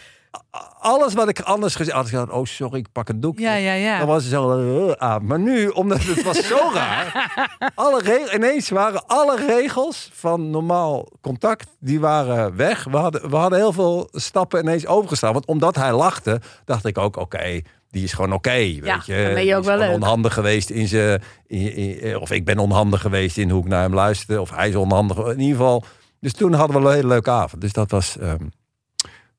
alles 0.79 1.13
wat 1.13 1.29
ik 1.29 1.39
anders 1.41 1.75
gezegd 1.75 2.11
had, 2.11 2.29
oh 2.29 2.45
sorry, 2.45 2.79
ik 2.79 2.91
pak 2.91 3.09
een 3.09 3.19
doekje. 3.19 3.43
Ja, 3.43 3.53
ja, 3.55 3.73
ja. 3.73 3.97
Dan 3.97 4.07
was 4.07 4.23
het 4.23 4.31
zo, 4.31 4.59
uh, 4.87 4.91
ah. 4.95 5.21
Maar 5.21 5.39
nu, 5.39 5.67
omdat 5.67 6.03
het 6.03 6.23
was 6.23 6.47
zo 6.47 6.57
raar. 6.73 7.31
Alle 7.75 8.01
regels, 8.01 8.33
ineens 8.33 8.69
waren 8.69 9.07
alle 9.07 9.45
regels 9.45 10.09
van 10.13 10.49
normaal 10.49 11.07
contact, 11.21 11.67
die 11.79 11.99
waren 11.99 12.55
weg. 12.55 12.83
We 12.83 12.97
hadden, 12.97 13.29
we 13.29 13.35
hadden 13.35 13.59
heel 13.59 13.73
veel 13.73 14.07
stappen 14.11 14.61
ineens 14.61 14.85
overgestaan. 14.87 15.33
Want 15.33 15.45
omdat 15.45 15.75
hij 15.75 15.93
lachte, 15.93 16.41
dacht 16.65 16.85
ik 16.85 16.97
ook, 16.97 17.17
oké, 17.17 17.61
die 17.89 18.03
is 18.03 18.13
gewoon 18.13 18.33
oké. 18.33 18.49
weet 18.49 18.85
Ja, 18.85 19.01
je. 19.05 19.23
dan 19.25 19.33
ben 19.33 19.45
je 19.45 19.55
ook 19.55 19.63
wel 19.63 19.77
leuk. 19.77 19.91
onhandig 19.93 20.33
geweest 20.33 20.69
in 20.69 20.87
zijn... 20.87 21.21
in- 21.47 22.17
Of 22.19 22.31
ik 22.31 22.45
ben 22.45 22.59
onhandig 22.59 23.01
geweest 23.01 23.37
in 23.37 23.49
hoe 23.49 23.61
ik 23.63 23.67
naar 23.69 23.81
hem 23.81 23.93
luisterde. 23.93 24.41
Of 24.41 24.49
hij 24.49 24.69
is 24.69 24.75
onhandig. 24.75 25.17
In 25.17 25.39
ieder 25.39 25.55
geval. 25.57 25.83
Dus 26.19 26.33
toen 26.33 26.53
hadden 26.53 26.81
we 26.81 26.87
een 26.87 26.95
hele 26.95 27.07
leuke 27.07 27.31
avond. 27.31 27.61
Dus 27.61 27.73
dat 27.73 27.91
was, 27.91 28.17
ehm, 28.17 28.43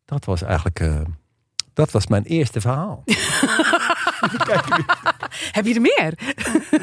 dat 0.06 0.24
was 0.24 0.42
eigenlijk... 0.42 0.80
eh, 0.80 1.00
dat 1.74 1.90
was 1.90 2.06
mijn 2.06 2.22
eerste 2.24 2.60
verhaal. 2.60 3.02
Heb 5.52 5.66
je 5.66 5.74
er 5.74 5.80
meer? 5.80 6.12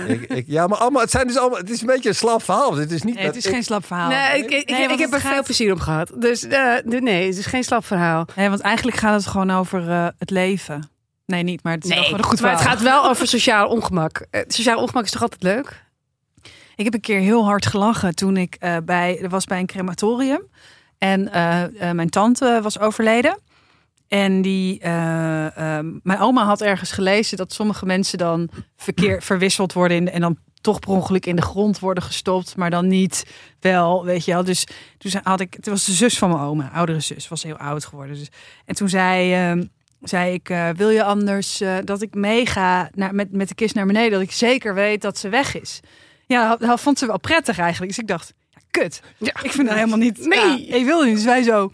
ik, 0.09 0.21
ik, 0.29 0.43
ja, 0.47 0.67
maar 0.67 0.77
allemaal, 0.77 1.01
het, 1.01 1.11
zijn 1.11 1.27
dus 1.27 1.37
allemaal, 1.37 1.57
het 1.59 1.69
is 1.69 1.81
een 1.81 1.87
beetje 1.87 2.09
een 2.09 2.15
slap 2.15 2.43
verhaal. 2.43 2.75
Het 2.75 2.91
is 2.91 3.03
niet 3.03 3.15
Nee, 3.15 3.25
het 3.25 3.35
is 3.35 3.45
ik- 3.45 3.51
geen 3.51 3.63
slap 3.63 3.85
verhaal. 3.85 4.09
Nee, 4.09 4.37
ik, 4.37 4.43
ik, 4.51 4.69
Nee, 4.69 4.81
ik, 4.81 4.87
want 4.87 4.99
heb 4.99 5.13
er 5.13 5.21
veel 5.21 5.43
plezier 5.43 5.73
om 5.73 5.79
gehad. 5.79 6.11
Dus 6.15 6.43
eh, 6.47 6.73
nee, 6.85 7.25
het 7.27 7.37
is 7.37 7.45
geen 7.45 7.63
slap 7.63 7.85
verhaal. 7.85 8.25
Nee, 8.35 8.49
want 8.49 8.61
eigenlijk 8.61 8.97
gaat 8.97 9.13
het 9.15 9.25
gewoon 9.25 9.51
over 9.51 9.89
eh, 9.89 10.07
het 10.17 10.29
leven. 10.29 10.89
Nee, 11.25 11.43
niet, 11.43 11.63
maar 11.63 11.73
het 11.73 11.83
is 11.83 11.89
wel 11.89 11.99
Nee, 11.99 12.13
een 12.13 12.23
goed 12.23 12.41
maar 12.41 12.49
het 12.51 12.59
verhaal. 12.59 12.77
gaat 12.77 12.85
wel 12.85 13.09
over 13.09 13.27
sociaal 13.27 13.67
ongemak. 13.67 14.25
Eh, 14.29 14.41
sociaal 14.47 14.81
ongemak 14.81 15.03
is 15.03 15.11
toch 15.11 15.21
altijd 15.21 15.43
leuk? 15.43 15.83
Ik 16.75 16.83
heb 16.85 16.93
een 16.93 17.01
keer 17.01 17.19
heel 17.19 17.45
hard 17.45 17.65
gelachen 17.65 18.15
toen 18.15 18.37
ik 18.37 18.55
eh, 18.59 18.77
bij, 18.85 19.19
er 19.21 19.29
was 19.29 19.45
bij 19.45 19.59
een 19.59 19.65
crematorium. 19.65 20.41
En 21.03 21.31
eh, 21.31 21.89
eh, 21.89 21.95
mijn 21.95 22.09
tante 22.09 22.59
was 22.61 22.79
overleden. 22.79 23.37
En 24.07 24.41
die, 24.41 24.79
eh, 24.79 25.77
eh, 25.77 25.85
mijn 26.03 26.19
oma 26.19 26.45
had 26.45 26.61
ergens 26.61 26.91
gelezen 26.91 27.37
dat 27.37 27.53
sommige 27.53 27.85
mensen 27.85 28.17
dan 28.17 28.49
verkeer 28.75 29.21
verwisseld 29.23 29.73
worden 29.73 29.97
in, 29.97 30.09
en 30.09 30.21
dan 30.21 30.37
toch 30.61 30.79
per 30.79 30.89
ongeluk 30.89 31.25
in 31.25 31.35
de 31.35 31.41
grond 31.41 31.79
worden 31.79 32.03
gestopt, 32.03 32.55
maar 32.55 32.69
dan 32.69 32.87
niet 32.87 33.25
wel, 33.59 34.05
weet 34.05 34.25
je 34.25 34.31
wel. 34.31 34.43
Dus 34.43 34.67
toen 34.97 35.11
had 35.23 35.39
ik, 35.39 35.53
het 35.53 35.67
was 35.67 35.85
de 35.85 35.91
zus 35.91 36.17
van 36.17 36.29
mijn 36.29 36.41
oma, 36.41 36.69
oudere 36.73 36.99
zus, 36.99 37.27
was 37.27 37.43
heel 37.43 37.57
oud 37.57 37.85
geworden. 37.85 38.15
Dus, 38.15 38.29
en 38.65 38.75
toen 38.75 38.89
zei, 38.89 39.33
eh, 39.33 39.65
zei 40.01 40.33
ik, 40.33 40.53
wil 40.75 40.89
je 40.89 41.03
anders 41.03 41.63
dat 41.83 42.01
ik 42.01 42.13
meega 42.13 42.89
naar, 42.93 43.15
met, 43.15 43.31
met 43.31 43.47
de 43.47 43.55
kist 43.55 43.75
naar 43.75 43.85
beneden, 43.85 44.11
dat 44.11 44.21
ik 44.21 44.31
zeker 44.31 44.73
weet 44.73 45.01
dat 45.01 45.17
ze 45.17 45.29
weg 45.29 45.61
is. 45.61 45.79
Ja, 46.25 46.55
dat, 46.55 46.81
vond 46.81 46.99
ze 46.99 47.05
wel 47.05 47.19
prettig 47.19 47.57
eigenlijk. 47.57 47.91
Dus 47.91 48.01
ik 48.01 48.07
dacht, 48.07 48.33
kut. 48.81 49.01
Ja. 49.17 49.33
Ik 49.43 49.51
vind 49.51 49.67
dat 49.67 49.75
helemaal 49.75 49.97
niet. 49.97 50.25
Nee. 50.25 50.67
Ja, 50.67 50.75
ik 50.75 50.85
wil 50.85 51.03
niet. 51.03 51.15
Dus 51.15 51.23
wij 51.23 51.43
zo 51.43 51.71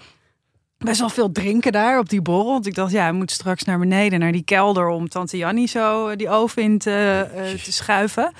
best 0.79 0.99
wel 0.99 1.09
veel 1.09 1.31
drinken 1.31 1.71
daar 1.71 1.99
op 1.99 2.09
die 2.09 2.21
borrel. 2.21 2.51
Want 2.51 2.65
ik 2.65 2.75
dacht, 2.75 2.91
ja, 2.91 3.09
we 3.09 3.17
moeten 3.17 3.35
straks 3.35 3.63
naar 3.63 3.79
beneden, 3.79 4.19
naar 4.19 4.31
die 4.31 4.43
kelder 4.43 4.87
om 4.87 5.09
tante 5.09 5.37
Jannie 5.37 5.67
zo 5.67 6.07
eh, 6.07 6.17
die 6.17 6.29
oven 6.29 6.63
in 6.63 6.77
te, 6.77 7.27
eh, 7.35 7.63
te 7.63 7.71
schuiven. 7.71 8.33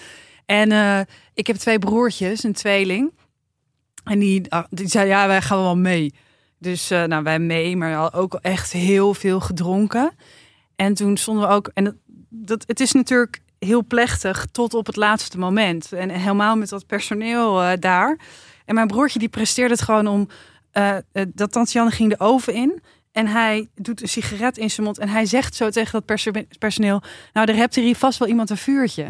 En 0.45 0.71
eh, 0.71 0.99
ik 1.33 1.47
heb 1.47 1.55
twee 1.55 1.79
broertjes, 1.79 2.43
een 2.43 2.53
tweeling. 2.53 3.11
En 4.03 4.19
die, 4.19 4.51
ah, 4.51 4.63
die 4.69 4.87
zei, 4.87 5.07
ja, 5.07 5.27
wij 5.27 5.41
gaan 5.41 5.61
wel 5.61 5.77
mee. 5.77 6.13
Dus 6.57 6.89
nou, 6.89 7.23
wij 7.23 7.39
mee, 7.39 7.77
maar 7.77 7.97
al 7.97 8.13
ook 8.13 8.33
echt 8.41 8.71
heel 8.71 9.13
veel 9.13 9.39
gedronken. 9.39 10.11
En 10.75 10.93
toen 10.93 11.17
stonden 11.17 11.47
we 11.47 11.53
ook, 11.53 11.71
en 11.73 11.83
dat, 11.83 11.95
dat, 12.29 12.63
het 12.67 12.79
is 12.79 12.91
natuurlijk 12.91 13.41
heel 13.59 13.85
plechtig 13.85 14.45
tot 14.51 14.73
op 14.73 14.85
het 14.85 14.95
laatste 14.95 15.37
moment. 15.37 15.93
En 15.93 16.09
helemaal 16.09 16.55
met 16.55 16.69
dat 16.69 16.85
personeel 16.85 17.79
daar. 17.79 18.17
En 18.69 18.75
mijn 18.75 18.87
broertje 18.87 19.19
die 19.19 19.29
presteerde 19.29 19.73
het 19.73 19.83
gewoon 19.83 20.07
om, 20.07 20.27
eh, 20.71 20.97
eh, 20.97 21.01
dat 21.33 21.51
tante 21.51 21.71
Janne 21.71 21.91
ging 21.91 22.09
de 22.09 22.19
oven 22.19 22.53
in. 22.53 22.83
En 23.11 23.27
hij 23.27 23.69
doet 23.75 24.01
een 24.01 24.09
sigaret 24.09 24.57
in 24.57 24.69
zijn 24.69 24.85
mond. 24.85 24.97
En 24.97 25.09
hij 25.09 25.25
zegt 25.25 25.55
zo 25.55 25.69
tegen 25.69 25.91
dat 25.91 26.05
perso- 26.05 26.31
personeel... 26.59 27.01
Nou, 27.33 27.51
er 27.51 27.55
hebt 27.55 27.75
hier 27.75 27.95
vast 27.95 28.19
wel 28.19 28.27
iemand 28.27 28.49
een 28.49 28.57
vuurtje. 28.57 29.07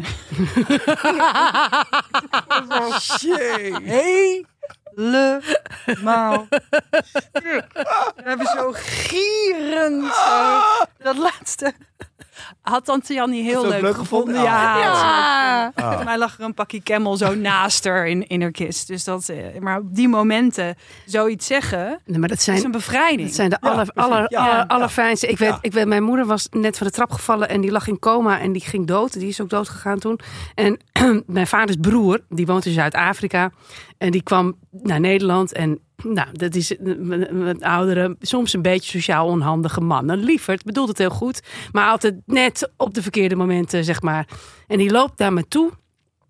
Jee. 3.84 4.46
Helemaal. 5.84 6.46
We 7.32 8.22
hebben 8.24 8.46
zo 8.46 8.72
gierend 8.74 10.14
zo 10.14 10.60
dat 10.98 11.16
laatste... 11.16 11.74
Had 12.62 12.84
tante 12.84 13.14
Jan 13.14 13.30
niet 13.30 13.44
heel 13.44 13.66
leuk, 13.68 13.80
leuk 13.80 13.94
gevonden. 13.96 14.34
gevonden? 14.34 14.52
Ja. 14.52 14.78
Ja. 14.78 15.72
Ah. 15.74 15.94
Voor 15.94 16.04
mij 16.04 16.18
lag 16.18 16.38
er 16.38 16.44
een 16.44 16.54
pakje 16.54 16.82
Camel 16.82 17.16
zo 17.16 17.34
naast 17.34 17.84
haar 17.84 18.08
in, 18.08 18.26
in 18.26 18.40
haar 18.40 18.50
kist. 18.50 18.86
Dus 18.86 19.04
dat, 19.04 19.28
eh, 19.28 19.36
maar 19.60 19.78
op 19.78 19.94
die 19.94 20.08
momenten 20.08 20.74
zoiets 21.06 21.46
zeggen, 21.46 22.00
Nee, 22.04 22.18
maar 22.18 22.28
dat 22.28 22.38
is 22.38 22.44
zijn, 22.44 22.64
een 22.64 22.70
bevrijding. 22.70 23.26
dat 23.26 23.36
zijn 23.36 23.50
de 23.50 23.60
aller, 23.60 23.88
aller, 23.94 24.24
Ja, 24.28 24.38
aller, 24.38 24.54
ja. 24.56 24.64
allerfijnste. 24.68 25.26
Ik 25.26 25.38
weet, 25.38 25.54
ik 25.60 25.72
weet, 25.72 25.86
mijn 25.86 26.02
moeder 26.02 26.26
was 26.26 26.48
net 26.50 26.78
van 26.78 26.86
de 26.86 26.92
trap 26.92 27.10
gevallen 27.12 27.48
en 27.48 27.60
die 27.60 27.70
lag 27.70 27.86
in 27.86 27.98
coma 27.98 28.40
en 28.40 28.52
die 28.52 28.62
ging 28.62 28.86
dood. 28.86 29.12
Die 29.12 29.28
is 29.28 29.40
ook 29.40 29.48
dood 29.50 29.68
gegaan 29.68 29.98
toen. 29.98 30.18
En 30.54 30.78
mijn 31.26 31.46
vaders 31.46 31.76
broer, 31.80 32.20
die 32.28 32.46
woont 32.46 32.66
in 32.66 32.72
Zuid-Afrika. 32.72 33.50
En 33.98 34.10
die 34.10 34.22
kwam 34.22 34.54
naar 34.70 35.00
Nederland 35.00 35.52
en 35.52 35.78
nou, 36.02 36.28
dat 36.32 36.54
is 36.54 36.78
een 36.78 37.64
oudere, 37.64 38.16
soms 38.20 38.52
een 38.52 38.62
beetje 38.62 38.90
sociaal 38.90 39.26
onhandige 39.26 39.80
man. 39.80 40.08
Een 40.08 40.24
lieverd, 40.24 40.64
bedoelt 40.64 40.88
het 40.88 40.98
heel 40.98 41.10
goed. 41.10 41.40
Maar 41.72 41.90
altijd 41.90 42.14
net 42.26 42.70
op 42.76 42.94
de 42.94 43.02
verkeerde 43.02 43.36
momenten, 43.36 43.84
zeg 43.84 44.02
maar. 44.02 44.26
En 44.66 44.78
die 44.78 44.90
loopt 44.90 45.18
naar 45.18 45.32
me 45.32 45.48
toe, 45.48 45.70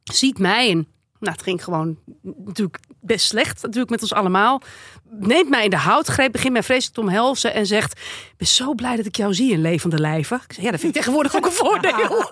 ziet 0.03 0.39
mij 0.39 0.71
en 0.71 0.87
nou, 1.21 1.33
het 1.33 1.43
ging 1.43 1.65
gewoon 1.65 1.99
natuurlijk 2.45 2.79
best 3.01 3.27
slecht, 3.27 3.63
natuurlijk 3.63 3.91
met 3.91 4.03
ons 4.03 4.13
allemaal. 4.13 4.63
Neemt 5.11 5.49
mij 5.49 5.65
in 5.65 5.71
de 5.71 5.77
houtgreep, 5.77 6.33
begint 6.33 6.53
mij 6.53 6.63
vreselijk 6.63 6.95
te 6.95 7.01
omhelzen 7.01 7.55
en 7.55 7.67
zegt... 7.67 7.93
Ik 7.93 8.35
ben 8.37 8.47
zo 8.47 8.75
blij 8.75 8.97
dat 8.97 9.07
ik 9.07 9.17
jou 9.17 9.35
zie 9.35 9.53
in 9.53 9.61
levende 9.61 9.99
lijven. 9.99 10.37
Ik 10.37 10.53
zeg, 10.53 10.65
ja, 10.65 10.71
dat 10.71 10.81
vind 10.81 10.95
ik 10.95 10.99
tegenwoordig 11.03 11.37
ook 11.37 11.47
een 11.47 11.53
voordeel. 11.53 11.93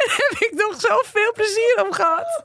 en 0.00 0.06
daar 0.06 0.28
heb 0.28 0.36
ik 0.38 0.52
nog 0.56 0.80
zoveel 0.80 1.32
plezier 1.32 1.82
om 1.86 1.92
gehad. 1.92 2.44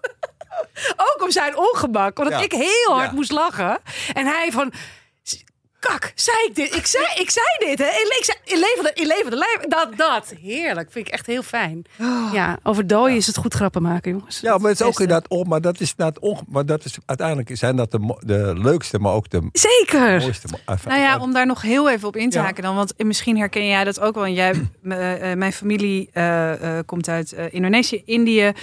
Ook 0.96 1.18
om 1.24 1.32
zijn 1.32 1.58
ongemak, 1.58 2.18
omdat 2.20 2.34
Ja. 2.34 2.44
ik 2.46 2.52
heel 2.52 2.94
hard 2.96 3.10
Ja. 3.10 3.16
moest 3.16 3.32
lachen. 3.32 3.80
En 4.14 4.26
hij 4.26 4.52
van... 4.52 4.74
Kak, 5.80 6.12
zei 6.16 6.38
ik 6.48 6.56
dit? 6.56 6.76
Ik 6.76 6.86
zei, 6.86 7.06
ik 7.16 7.30
zei 7.30 7.46
dit, 7.60 7.78
hè? 7.80 7.86
Ik 7.86 8.22
zei, 8.24 8.38
in 8.44 8.58
levende, 8.60 8.92
in 8.94 9.08
levende 9.08 9.36
lijf. 9.38 9.58
Dat, 9.68 9.98
dat. 9.98 10.34
Heerlijk. 10.42 10.92
Vind 10.92 11.08
ik 11.08 11.14
echt 11.14 11.26
heel 11.26 11.42
fijn. 11.44 11.84
Ja, 12.34 12.58
over 12.64 12.88
dooien 12.88 13.16
is 13.18 13.28
het 13.28 13.38
goed 13.38 13.54
grappen 13.54 13.82
maken, 13.82 14.12
jongens. 14.12 14.40
Ja, 14.40 14.58
maar 14.58 14.70
het 14.70 14.80
is 14.80 14.82
ook 14.82 14.88
Beste. 14.88 15.02
inderdaad 15.02 15.30
op, 15.30 15.48
maar 15.48 15.62
dat 15.62 15.80
is 15.80 15.90
inderdaad 15.98 16.20
onge- 16.24 16.44
maar 16.48 16.66
dat 16.66 16.86
is 16.86 16.98
uiteindelijk 17.06 17.50
zijn 17.58 17.76
dat 17.76 17.92
de, 17.92 18.16
de 18.20 18.54
leukste, 18.58 19.00
maar 19.00 19.14
ook 19.14 19.30
de 19.30 19.50
Zeker. 19.52 20.20
mooiste. 20.20 20.48
mo- 20.52 20.60
enfin, 20.74 20.90
Nou 20.92 21.02
ja, 21.02 21.18
om 21.20 21.34
daar 21.34 21.46
nog 21.46 21.62
heel 21.62 21.90
even 21.90 22.08
op 22.08 22.16
in 22.16 22.30
te 22.30 22.38
Ja. 22.38 22.44
haken 22.44 22.64
dan. 22.64 22.76
Want 22.76 22.94
misschien 22.98 23.38
herken 23.38 23.68
jij 23.68 23.84
dat 23.84 24.00
ook 24.00 24.16
wel. 24.16 24.26
En 24.26 24.34
Jij, 24.34 24.54
eh, 24.84 25.32
eh, 25.32 25.38
mijn 25.38 25.54
familie 25.54 26.10
eh, 26.14 26.78
eh, 26.78 26.86
komt 26.86 27.08
uit 27.10 27.32
eh, 27.34 27.46
Indonesië, 27.54 28.02
Indië. 28.06 28.46
eh, 28.46 28.54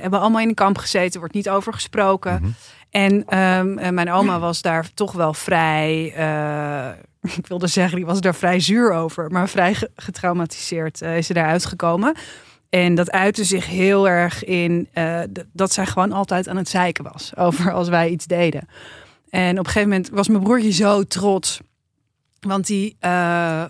hebben 0.00 0.20
allemaal 0.20 0.40
in 0.40 0.48
een 0.48 0.54
kamp 0.54 0.78
gezeten. 0.78 1.20
Wordt 1.20 1.34
niet 1.34 1.48
over 1.48 1.72
gesproken. 1.72 2.38
Mhm. 2.42 2.50
En 2.92 3.24
ehm, 3.26 3.78
eh, 3.78 3.90
mijn 3.90 4.10
oma 4.10 4.38
was 4.38 4.62
daar 4.62 4.90
toch 4.94 5.12
wel 5.12 5.34
vrij... 5.34 6.12
eh, 6.16 6.88
ik 7.38 7.46
wilde 7.46 7.66
zeggen, 7.66 7.96
die 7.96 8.06
was 8.06 8.20
daar 8.20 8.34
vrij 8.34 8.60
zuur 8.60 8.92
over. 8.92 9.30
Maar 9.30 9.48
vrij 9.48 9.74
ge- 9.74 9.90
getraumatiseerd 9.96 11.02
eh, 11.02 11.16
is 11.16 11.26
ze 11.26 11.32
daar 11.32 11.46
uitgekomen. 11.46 12.14
En 12.68 12.94
dat 12.94 13.10
uitte 13.10 13.44
zich 13.44 13.66
heel 13.66 14.08
erg 14.08 14.44
in 14.44 14.88
dat 15.52 15.72
zij 15.72 15.86
gewoon 15.86 16.12
altijd 16.12 16.48
aan 16.48 16.56
het 16.56 16.68
zeiken 16.68 17.04
was. 17.12 17.32
Over 17.46 17.72
als 17.72 17.88
wij 17.88 18.08
iets 18.08 18.26
deden. 18.26 18.68
En 19.30 19.50
op 19.58 19.58
een 19.58 19.72
gegeven 19.72 19.88
moment 19.88 20.08
was 20.08 20.28
mijn 20.28 20.42
broertje 20.42 20.72
zo 20.72 21.02
trots. 21.02 21.60
Want 22.40 22.66
die 22.66 22.96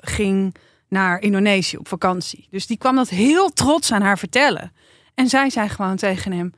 ging 0.01 0.55
naar 0.89 1.21
Indonesië 1.21 1.77
op 1.77 1.89
vakantie. 1.89 2.47
Dus 2.51 2.67
die 2.67 2.77
kwam 2.79 2.97
dat 2.97 3.09
heel 3.09 3.53
trots 3.53 3.93
aan 3.93 4.03
haar 4.03 4.19
vertellen. 4.19 4.73
En 5.15 5.29
zij 5.29 5.51
zei 5.51 5.69
gewoon 5.69 5.97
tegen 5.97 6.33
hem: 6.33 6.53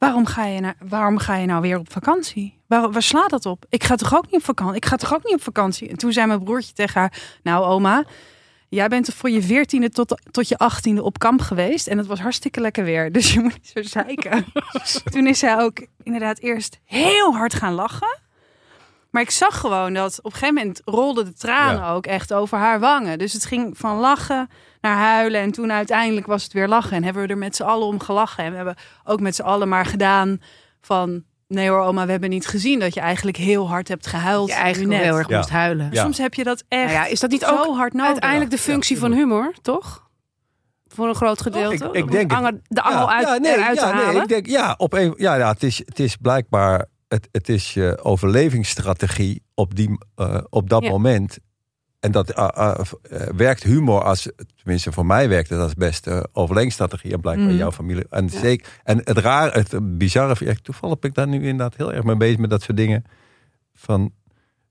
waarom 0.00 0.26
ga 0.26 0.44
je, 0.44 0.60
naar, 0.60 0.76
waarom 0.88 1.18
ga 1.18 1.36
je 1.36 1.46
nou 1.46 1.60
weer 1.60 1.78
op 1.78 1.92
vakantie? 1.92 2.58
Waar, 2.66 2.90
waar 2.90 3.02
slaat 3.02 3.30
dat 3.30 3.46
op? 3.46 3.64
Ik 3.68 3.84
ga 3.84 3.94
toch 3.96 4.14
ook 4.16 4.24
niet 4.24 4.34
op 4.34 4.44
vakantie? 4.44 4.76
Ik 4.76 4.84
ga 4.84 4.96
toch 4.96 5.14
ook 5.14 5.24
niet 5.24 5.34
op 5.34 5.42
vakantie? 5.42 5.88
En 5.88 5.96
toen 5.96 6.12
zei 6.12 6.26
mijn 6.26 6.44
broertje 6.44 6.72
tegen 6.72 7.00
haar, 7.00 7.12
nou 7.42 7.64
oma, 7.64 8.04
jij 8.68 8.88
bent 8.88 9.14
voor 9.14 9.30
je 9.30 9.42
veertiende 9.42 9.90
tot, 9.90 10.20
tot 10.30 10.48
je 10.48 10.58
achttiende 10.58 11.02
op 11.02 11.18
kamp 11.18 11.40
geweest. 11.40 11.86
En 11.86 11.98
het 11.98 12.06
was 12.06 12.20
hartstikke 12.20 12.60
lekker 12.60 12.84
weer. 12.84 13.12
Dus 13.20 13.32
je 13.32 13.40
moet 13.40 13.52
niet 13.52 13.72
zo 13.74 13.82
zeiken. 13.82 14.44
toen 15.12 15.26
is 15.26 15.38
zij 15.38 15.58
ook 15.58 15.86
inderdaad 16.02 16.38
eerst 16.38 16.78
heel 16.84 17.34
hard 17.34 17.54
gaan 17.54 17.72
lachen. 17.74 18.18
Maar 19.10 19.22
ik 19.22 19.30
zag 19.30 19.60
gewoon 19.60 19.94
dat 19.94 20.18
op 20.18 20.24
een 20.24 20.38
gegeven 20.38 20.54
moment 20.54 20.80
rolden 20.84 21.24
de 21.24 21.32
tranen 21.32 21.80
Ja. 21.80 21.92
ook 21.92 22.06
echt 22.06 22.32
over 22.32 22.58
haar 22.58 22.80
wangen. 22.80 23.18
Dus 23.18 23.32
het 23.32 23.44
ging 23.44 23.78
van 23.78 23.96
lachen 23.96 24.48
naar 24.80 24.96
huilen. 24.96 25.40
En 25.40 25.50
toen 25.52 25.72
uiteindelijk 25.72 26.26
was 26.26 26.42
het 26.42 26.52
weer 26.52 26.68
lachen. 26.68 26.96
En 26.96 27.04
hebben 27.04 27.22
we 27.22 27.28
er 27.28 27.38
met 27.38 27.56
z'n 27.56 27.62
allen 27.62 27.86
om 27.86 28.00
gelachen. 28.00 28.44
En 28.44 28.50
we 28.50 28.56
hebben 28.56 28.76
ook 29.04 29.20
met 29.20 29.34
z'n 29.34 29.42
allen 29.42 29.68
maar 29.68 29.86
gedaan 29.86 30.40
van... 30.80 31.22
Nee 31.48 31.68
hoor, 31.68 31.80
oma, 31.80 32.04
we 32.04 32.10
hebben 32.10 32.30
niet 32.30 32.46
gezien 32.46 32.78
dat 32.78 32.94
je 32.94 33.00
eigenlijk 33.00 33.36
heel 33.36 33.68
hard 33.68 33.88
hebt 33.88 34.06
gehuild. 34.06 34.48
Je 34.48 34.54
eigenlijk 34.54 34.92
net. 34.94 35.02
heel 35.02 35.16
erg 35.18 35.28
Ja. 35.28 35.36
moest 35.36 35.50
huilen. 35.50 35.88
Ja. 35.92 36.02
Soms 36.02 36.18
heb 36.18 36.34
je 36.34 36.44
dat 36.44 36.64
echt 36.68 36.92
Nou 36.92 37.04
ja, 37.04 37.06
is 37.06 37.20
dat 37.20 37.30
niet 37.30 37.40
zo 37.40 37.56
ook 37.56 37.76
hard 37.76 37.92
nodig. 37.92 38.10
Uiteindelijk 38.10 38.50
de 38.50 38.58
functie 38.58 38.94
ja, 38.94 39.00
van 39.00 39.12
humor, 39.12 39.52
toch? 39.62 40.08
Voor 40.88 41.08
een 41.08 41.14
groot 41.14 41.42
gedeelte. 41.42 41.84
Ik- 41.84 41.94
ik 41.94 42.10
denk 42.10 42.32
anger- 42.32 42.60
de 42.68 42.82
angel 42.82 43.10
uit, 43.10 43.40
nee, 43.42 43.52
eruit 43.52 43.76
ja, 43.80 43.88
te 43.88 43.94
nee, 43.94 44.04
halen. 44.04 44.22
ik 44.22 44.28
denk, 44.28 44.46
ja, 44.46 44.74
op 44.78 44.92
een, 44.92 45.14
ja, 45.16 45.34
ja 45.34 45.48
het, 45.52 45.62
is, 45.62 45.78
het 45.78 45.98
is 45.98 46.16
blijkbaar 46.16 46.86
het, 47.08 47.28
het 47.32 47.48
is 47.48 47.74
je 47.74 47.98
overlevingsstrategie 48.02 49.42
op, 49.54 49.74
die, 49.74 49.98
eh, 50.14 50.38
op 50.50 50.68
dat 50.68 50.82
Ja. 50.82 50.90
moment. 50.90 51.38
En 52.00 52.10
dat 52.12 52.30
eh, 52.30 52.48
eh, 52.54 52.78
eh, 53.10 53.20
werkt 53.36 53.62
humor 53.62 54.02
als, 54.02 54.28
tenminste 54.56 54.92
voor 54.92 55.06
mij 55.06 55.28
werkt 55.28 55.50
het 55.50 55.58
als 55.60 55.74
beste 55.74 56.28
overlevingsstrategie. 56.32 57.12
En 57.12 57.20
blijkbaar 57.20 57.46
Mhm. 57.48 57.56
jouw 57.56 57.72
familie. 57.72 58.04
En, 58.10 58.28
Ja. 58.32 58.38
zeker, 58.40 58.66
en 58.84 59.00
het 59.04 59.18
raar, 59.18 59.52
het 59.54 59.98
bizarre, 59.98 60.44
ja, 60.44 60.54
toevallig 60.62 60.98
ben 60.98 61.10
ik 61.10 61.16
daar 61.16 61.28
nu 61.28 61.36
inderdaad 61.36 61.76
heel 61.76 61.92
erg 61.92 62.04
mee 62.04 62.16
bezig 62.16 62.38
met 62.38 62.50
dat 62.50 62.62
soort 62.62 62.76
dingen. 62.76 63.04
Van 63.74 64.12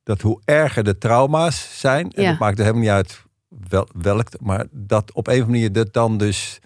dat 0.03 0.21
hoe 0.21 0.41
erger 0.45 0.83
de 0.83 0.97
trauma's 0.97 1.79
zijn, 1.79 2.11
en 2.11 2.23
Ja. 2.23 2.29
het 2.29 2.39
maakt 2.39 2.57
er 2.57 2.63
helemaal 2.65 2.83
niet 2.83 2.91
uit 2.93 3.23
wel, 3.69 3.87
welk, 4.01 4.27
maar 4.39 4.65
dat 4.71 5.13
op 5.13 5.27
een 5.27 5.33
of 5.33 5.39
andere 5.41 5.57
manier 5.57 5.73
dat 5.73 5.93
dan 5.93 6.17
dus 6.17 6.59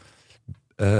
eh, 0.75 0.97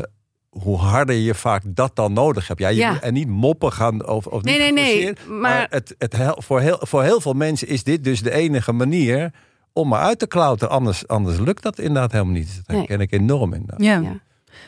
hoe 0.50 0.78
harder 0.78 1.16
je 1.16 1.36
vaak 1.36 1.62
dat 1.66 1.96
dan 1.96 2.14
nodig 2.14 2.48
hebt. 2.48 2.60
Ja, 2.60 2.68
je 2.68 2.76
Ja. 2.76 2.92
moet- 2.92 3.02
en 3.02 3.14
niet 3.14 3.28
moppen 3.28 3.72
gaan 3.72 4.04
over. 4.06 4.32
Of 4.32 4.42
Nee, 4.44 4.60
niet 4.60 4.74
nee, 4.74 5.04
nee, 5.04 5.40
maar- 5.40 5.68
het, 5.70 5.96
het, 5.98 6.16
voor, 6.38 6.60
heel, 6.60 6.78
voor 6.80 7.04
heel 7.04 7.22
veel 7.22 7.34
mensen 7.34 7.68
is 7.68 7.84
dit 7.84 8.04
dus 8.04 8.22
de 8.22 8.32
enige 8.32 8.72
manier 8.72 9.34
om 9.74 9.88
maar 9.88 10.02
uit 10.02 10.20
te 10.20 10.28
klauteren. 10.28 10.74
Anders, 10.74 11.08
anders 11.08 11.38
lukt 11.40 11.64
dat 11.64 11.80
inderdaad 11.80 12.12
helemaal 12.12 12.34
niet. 12.34 12.56
Dat 12.56 12.68
Nee. 12.68 12.78
herken 12.78 13.00
ik 13.00 13.12
enorm 13.12 13.54
inderdaad. 13.54 13.82
Ja. 13.82 14.00
Ja. 14.00 14.20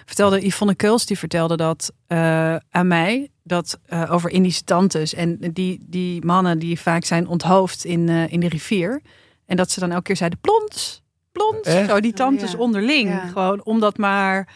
Vertelde 0.06 0.46
Yvonne 0.48 0.76
Keuls, 0.76 1.06
die 1.06 1.18
vertelde 1.18 1.58
dat 1.58 1.92
eh, 2.08 2.56
aan 2.70 2.88
mij. 2.88 3.30
Dat 3.44 3.80
eh, 3.86 4.12
over 4.12 4.30
Indische 4.30 4.64
tantes. 4.64 5.14
En 5.14 5.38
die, 5.54 5.86
die 5.90 6.26
mannen 6.26 6.60
die 6.60 6.80
vaak 6.80 7.06
zijn 7.06 7.28
onthoofd 7.28 7.86
in, 7.86 8.10
eh, 8.10 8.32
in 8.32 8.40
de 8.40 8.48
rivier. 8.50 9.02
En 9.46 9.58
dat 9.58 9.72
ze 9.72 9.80
dan 9.80 9.92
elke 9.92 10.04
keer 10.04 10.16
zeiden, 10.16 10.40
plons, 10.40 11.04
plons. 11.32 11.62
Echt? 11.68 11.90
Zo 11.90 12.00
die 12.00 12.14
tantes 12.14 12.52
Ja. 12.52 12.58
onderling. 12.58 13.10
Ja. 13.10 13.28
Gewoon 13.28 13.64
om 13.66 13.80
dat 13.80 13.98
maar 13.98 14.54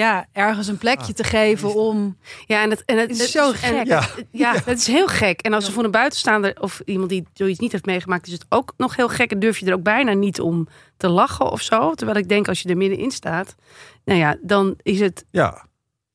ja, 0.00 0.26
ergens 0.32 0.66
een 0.68 0.78
plekje 0.78 1.12
te 1.12 1.24
geven 1.24 1.74
om... 1.74 2.16
Ja, 2.46 2.62
en 2.62 2.70
het, 2.70 2.82
en 2.84 2.98
het, 2.98 3.10
Het 3.10 3.20
is 3.20 3.30
zo 3.30 3.48
en- 3.50 3.54
gek. 3.54 3.86
Ja. 3.86 4.02
Ja, 4.30 4.54
het 4.64 4.78
is 4.78 4.86
heel 4.86 5.06
gek. 5.06 5.40
En 5.40 5.52
als 5.52 5.66
er 5.66 5.72
voor 5.72 5.84
een 5.84 5.90
buitenstaander 5.90 6.56
of 6.60 6.80
iemand 6.84 7.08
die 7.10 7.26
zoiets 7.32 7.58
niet 7.58 7.72
heeft 7.72 7.86
meegemaakt, 7.86 8.26
is 8.26 8.32
het 8.32 8.46
ook 8.48 8.72
nog 8.76 8.96
heel 8.96 9.08
gek. 9.08 9.30
En 9.30 9.38
durf 9.38 9.58
je 9.58 9.66
er 9.66 9.72
ook 9.74 9.82
bijna 9.82 10.12
niet 10.12 10.40
om 10.40 10.68
te 10.96 11.08
lachen 11.08 11.50
of 11.50 11.60
zo. 11.62 11.94
Terwijl 11.94 12.18
ik 12.18 12.28
denk, 12.28 12.48
als 12.48 12.60
je 12.60 12.68
er 12.68 12.76
middenin 12.76 13.10
staat, 13.10 13.54
nou 14.04 14.18
ja, 14.18 14.36
dan 14.42 14.74
is 14.82 15.00
het 15.00 15.24
Ja, 15.30 15.66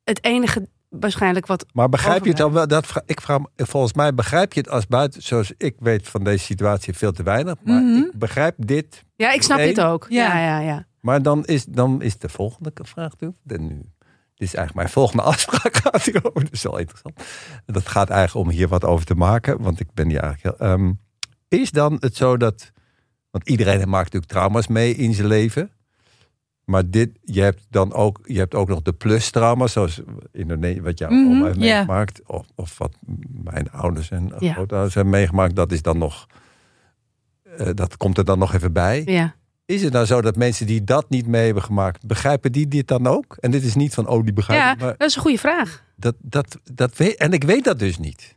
het 0.03 0.23
enige 0.23 0.67
waarschijnlijk 0.89 1.45
wat. 1.45 1.65
maar 1.73 1.89
begrijp 1.89 2.23
je 2.23 2.29
het 2.29 2.37
dan 2.37 2.51
wel? 2.51 2.67
Dat, 2.67 2.91
ik 3.05 3.21
vraag, 3.21 3.39
volgens 3.55 3.93
mij 3.93 4.13
begrijp 4.13 4.53
je 4.53 4.59
het 4.59 4.69
als 4.69 4.87
buiten, 4.87 5.21
zoals 5.21 5.51
ik 5.57 5.75
weet 5.79 6.07
van 6.07 6.23
deze 6.23 6.43
situatie 6.45 6.93
veel 6.93 7.11
te 7.11 7.23
weinig. 7.23 7.55
Maar 7.63 7.81
Mhm. 7.81 7.97
ik 8.03 8.11
begrijp 8.15 8.55
dit. 8.57 9.03
Ja, 9.15 9.31
ik 9.31 9.41
snap 9.43 9.57
Nee. 9.57 9.67
dit 9.73 9.81
ook. 9.83 10.05
Ja. 10.09 10.25
Ja, 10.37 10.39
ja, 10.45 10.59
ja. 10.59 10.85
Maar 11.05 11.21
dan 11.21 11.45
is, 11.45 11.65
dan 11.65 12.01
is 12.01 12.17
de 12.17 12.29
volgende 12.29 12.71
vraag 12.81 13.15
toe. 13.15 13.33
Nu. 13.43 13.67
Dit 14.35 14.47
is 14.47 14.53
eigenlijk 14.55 14.73
mijn 14.75 14.89
volgende 14.89 15.23
afspraak 15.33 15.75
gaat. 15.75 16.13
Dat 16.13 16.47
is 16.51 16.63
wel 16.63 16.77
interessant. 16.77 17.23
Dat 17.65 17.87
gaat 17.87 18.09
eigenlijk 18.09 18.47
om 18.47 18.53
hier 18.53 18.67
wat 18.67 18.83
over 18.83 19.05
te 19.05 19.15
maken. 19.15 19.61
Want 19.61 19.79
ik 19.79 19.93
ben 19.93 20.09
hier 20.09 20.19
eigenlijk 20.19 20.57
heel... 20.59 20.67
ehm, 20.69 20.91
is 21.47 21.71
dan 21.71 21.97
het 21.99 22.15
zo 22.15 22.37
dat... 22.37 22.71
Want 23.29 23.49
iedereen 23.49 23.89
maakt 23.89 24.03
natuurlijk 24.13 24.31
trauma's 24.31 24.67
mee 24.67 24.95
in 24.95 25.13
zijn 25.13 25.27
leven. 25.27 25.71
Maar 26.63 26.89
dit, 26.89 27.09
je 27.21 27.41
hebt 27.41 27.65
dan 27.69 27.93
ook, 27.93 28.19
je 28.23 28.37
hebt 28.37 28.55
ook 28.55 28.67
nog 28.67 28.81
de 28.81 28.93
plus-trauma's. 28.93 29.71
Zoals 29.71 30.01
in 30.31 30.81
wat 30.83 30.97
jouw 30.99 31.09
Mhm, 31.09 31.31
oma 31.31 31.45
heeft 31.45 31.57
meegemaakt. 31.57 32.21
Of, 32.25 32.45
of 32.55 32.77
wat 32.77 32.97
mijn 33.43 33.71
ouders 33.71 34.11
en 34.11 34.31
Ja. 34.39 34.53
grootouders 34.53 34.93
hebben 34.93 35.13
meegemaakt. 35.13 35.55
Dat 35.55 35.71
is 35.71 35.81
dan 35.81 35.97
nog... 35.97 36.27
eh, 37.57 37.69
dat 37.73 37.97
komt 37.97 38.17
er 38.17 38.25
dan 38.25 38.39
nog 38.39 38.53
even 38.53 38.73
bij. 38.73 39.03
ja. 39.05 39.35
Is 39.65 39.81
het 39.83 39.93
nou 39.93 40.05
zo 40.05 40.21
dat 40.21 40.35
mensen 40.35 40.65
die 40.65 40.83
dat 40.83 41.09
niet 41.09 41.27
mee 41.27 41.45
hebben 41.45 41.63
gemaakt, 41.63 42.05
begrijpen 42.05 42.51
die 42.51 42.67
dit 42.67 42.87
dan 42.87 43.07
ook? 43.07 43.35
En 43.39 43.51
dit 43.51 43.63
is 43.63 43.75
niet 43.75 43.93
van, 43.93 44.07
oh, 44.07 44.23
die 44.23 44.33
begrijpen. 44.33 44.79
Ja, 44.79 44.85
maar 44.85 44.97
dat 44.97 45.07
is 45.09 45.15
een 45.15 45.21
goede 45.21 45.37
vraag. 45.37 45.83
dat, 45.95 46.15
dat, 46.19 46.57
dat 46.73 46.97
weet, 46.97 47.15
en 47.15 47.33
ik 47.33 47.43
weet 47.43 47.63
dat 47.63 47.79
dus 47.79 47.97
niet. 47.97 48.35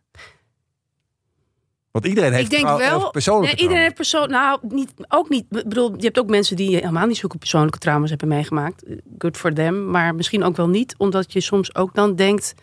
Want 1.90 2.06
iedereen 2.06 2.32
heeft 2.32 2.44
ik 2.44 2.50
denk 2.50 2.62
trouw- 2.62 2.78
wel. 2.78 3.10
persoonlijke 3.10 3.54
nee, 3.54 3.62
iedereen 3.62 3.82
heeft 3.82 3.94
persoon. 3.94 4.30
Nou, 4.30 4.58
niet, 4.62 4.92
ook 5.08 5.28
niet. 5.28 5.44
Ik 5.50 5.68
bedoel, 5.68 5.94
je 5.96 6.04
hebt 6.04 6.18
ook 6.18 6.28
mensen 6.28 6.56
die 6.56 6.76
helemaal 6.76 7.06
niet 7.06 7.16
zulke 7.16 7.38
persoonlijke 7.38 7.78
trauma's 7.78 8.10
hebben 8.10 8.28
meegemaakt. 8.28 8.84
Good 9.18 9.36
for 9.36 9.52
them. 9.54 9.90
Maar 9.90 10.14
misschien 10.14 10.42
ook 10.42 10.56
wel 10.56 10.68
niet, 10.68 10.94
omdat 10.98 11.32
je 11.32 11.40
soms 11.40 11.74
ook 11.74 11.94
dan 11.94 12.16
denkt. 12.16 12.54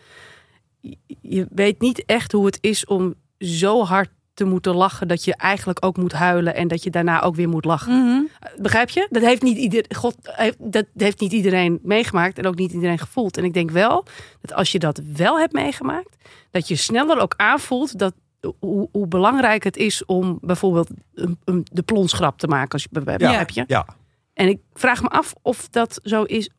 Je 1.20 1.46
weet 1.50 1.80
niet 1.80 2.04
echt 2.04 2.32
hoe 2.32 2.46
het 2.46 2.58
is 2.60 2.84
om 2.84 3.14
zo 3.38 3.84
hard 3.84 4.10
te 4.36 4.44
moeten 4.44 4.74
lachen 4.74 5.08
dat 5.08 5.24
je 5.24 5.36
eigenlijk 5.36 5.84
ook 5.84 5.96
moet 5.96 6.12
huilen 6.12 6.54
en 6.54 6.68
dat 6.68 6.82
je 6.82 6.90
daarna 6.90 7.22
ook 7.22 7.34
weer 7.34 7.48
moet 7.48 7.64
lachen. 7.64 8.04
Mhm. 8.04 8.22
Begrijp 8.62 8.88
je? 8.88 9.06
Dat 9.10 9.22
heeft 9.22 9.42
niet 9.42 9.56
iedereen. 9.56 9.94
God, 9.96 10.16
heeft- 10.22 10.72
dat 10.72 10.86
heeft 10.96 11.20
niet 11.20 11.32
iedereen 11.32 11.78
meegemaakt 11.82 12.38
en 12.38 12.46
ook 12.46 12.54
niet 12.54 12.72
iedereen 12.72 12.98
gevoeld. 12.98 13.36
En 13.36 13.44
ik 13.44 13.54
denk 13.54 13.70
wel 13.70 14.04
dat 14.40 14.52
als 14.52 14.72
je 14.72 14.78
dat 14.78 15.00
wel 15.16 15.38
hebt 15.38 15.52
meegemaakt, 15.52 16.16
dat 16.50 16.68
je 16.68 16.76
sneller 16.76 17.18
ook 17.20 17.34
aanvoelt 17.36 17.98
dat 17.98 18.14
hoe, 18.58 18.88
hoe 18.92 19.06
belangrijk 19.06 19.64
het 19.64 19.76
is 19.76 20.04
om 20.04 20.38
bijvoorbeeld 20.40 20.88
een, 21.14 21.38
een- 21.44 21.66
de 21.72 21.82
plonsgrap 21.82 22.38
te 22.38 22.46
maken. 22.46 22.70
Als 22.72 22.82
je, 22.82 22.88
begrijp 22.92 23.20
je? 23.20 23.26
Ja, 23.26 23.86
En 24.34 24.48
ik 24.48 24.60
vraag 24.74 25.02
me 25.02 25.08
af 25.08 25.34
of 25.42 25.68
dat 25.68 26.00
zo 26.02 26.22
is 26.22 26.50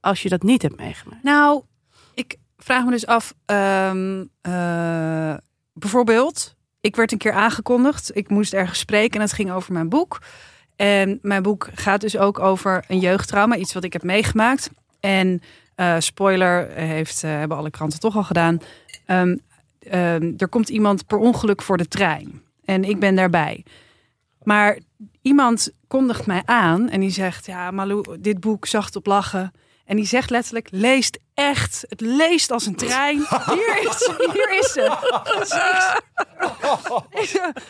als 0.00 0.22
je 0.22 0.28
dat 0.28 0.42
niet 0.42 0.62
hebt 0.62 0.76
meegemaakt. 0.76 1.22
Nou, 1.22 1.62
ik 2.14 2.36
vraag 2.56 2.84
me 2.84 2.90
dus 2.90 3.06
af, 3.06 3.34
ehm, 3.44 4.24
eh, 4.40 5.34
bijvoorbeeld, 5.72 6.54
ik 6.82 6.96
werd 6.96 7.12
een 7.12 7.18
keer 7.18 7.32
aangekondigd. 7.32 8.16
Ik 8.16 8.28
moest 8.28 8.52
ergens 8.52 8.78
spreken 8.78 9.14
en 9.14 9.20
het 9.20 9.32
ging 9.32 9.52
over 9.52 9.72
mijn 9.72 9.88
boek. 9.88 10.20
En 10.76 11.18
mijn 11.22 11.42
boek 11.42 11.68
gaat 11.74 12.00
dus 12.00 12.16
ook 12.16 12.38
over 12.38 12.84
een 12.88 12.98
jeugdtrauma, 12.98 13.56
iets 13.56 13.72
wat 13.72 13.84
ik 13.84 13.92
heb 13.92 14.02
meegemaakt. 14.02 14.70
En 15.00 15.42
eh, 15.74 15.96
spoiler, 15.98 16.68
heeft, 16.70 17.24
eh, 17.24 17.30
hebben 17.30 17.56
alle 17.56 17.70
kranten 17.70 18.00
toch 18.00 18.16
al 18.16 18.22
gedaan. 18.22 18.60
Ehm, 19.06 19.36
ehm, 19.78 20.32
er 20.36 20.48
komt 20.48 20.68
iemand 20.68 21.06
per 21.06 21.18
ongeluk 21.18 21.62
voor 21.62 21.76
de 21.76 21.88
trein. 21.88 22.42
En 22.64 22.84
ik 22.84 22.98
ben 22.98 23.14
daarbij. 23.14 23.64
Maar 24.42 24.78
iemand 25.22 25.72
kondigt 25.86 26.26
mij 26.26 26.42
aan 26.44 26.88
en 26.88 27.00
die 27.00 27.10
zegt: 27.10 27.46
Ja, 27.46 27.70
Malou, 27.70 28.20
dit 28.20 28.40
boek 28.40 28.66
zacht 28.66 28.96
op 28.96 29.06
lachen. 29.06 29.52
En 29.86 29.96
die 29.96 30.06
zegt 30.06 30.30
letterlijk: 30.30 30.68
leest 30.70 31.18
echt. 31.34 31.84
Het 31.88 32.00
leest 32.00 32.50
als 32.50 32.66
een 32.66 32.76
trein. 32.76 33.16
Hier 33.54 33.78
is 33.88 33.96
ze. 33.98 34.30
Hier 34.32 34.58
is 34.58 34.72
ze. 34.72 34.96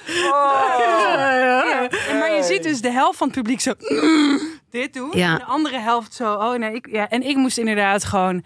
Ja, 0.06 1.88
Maar 2.18 2.34
je 2.34 2.42
ziet 2.42 2.62
dus 2.62 2.80
de 2.80 2.90
helft 2.90 3.18
van 3.18 3.26
het 3.28 3.36
publiek 3.36 3.60
zo 3.60 3.72
dit 4.70 4.94
doen. 4.94 5.10
Ja. 5.12 5.32
En 5.32 5.38
de 5.38 5.44
andere 5.44 5.78
helft 5.78 6.14
zo. 6.14 6.32
Oh 6.34 6.54
nee, 6.54 6.74
ik, 6.74 6.88
ja. 6.90 7.08
En 7.08 7.22
ik 7.22 7.36
moest 7.36 7.58
inderdaad 7.58 8.04
gewoon 8.04 8.44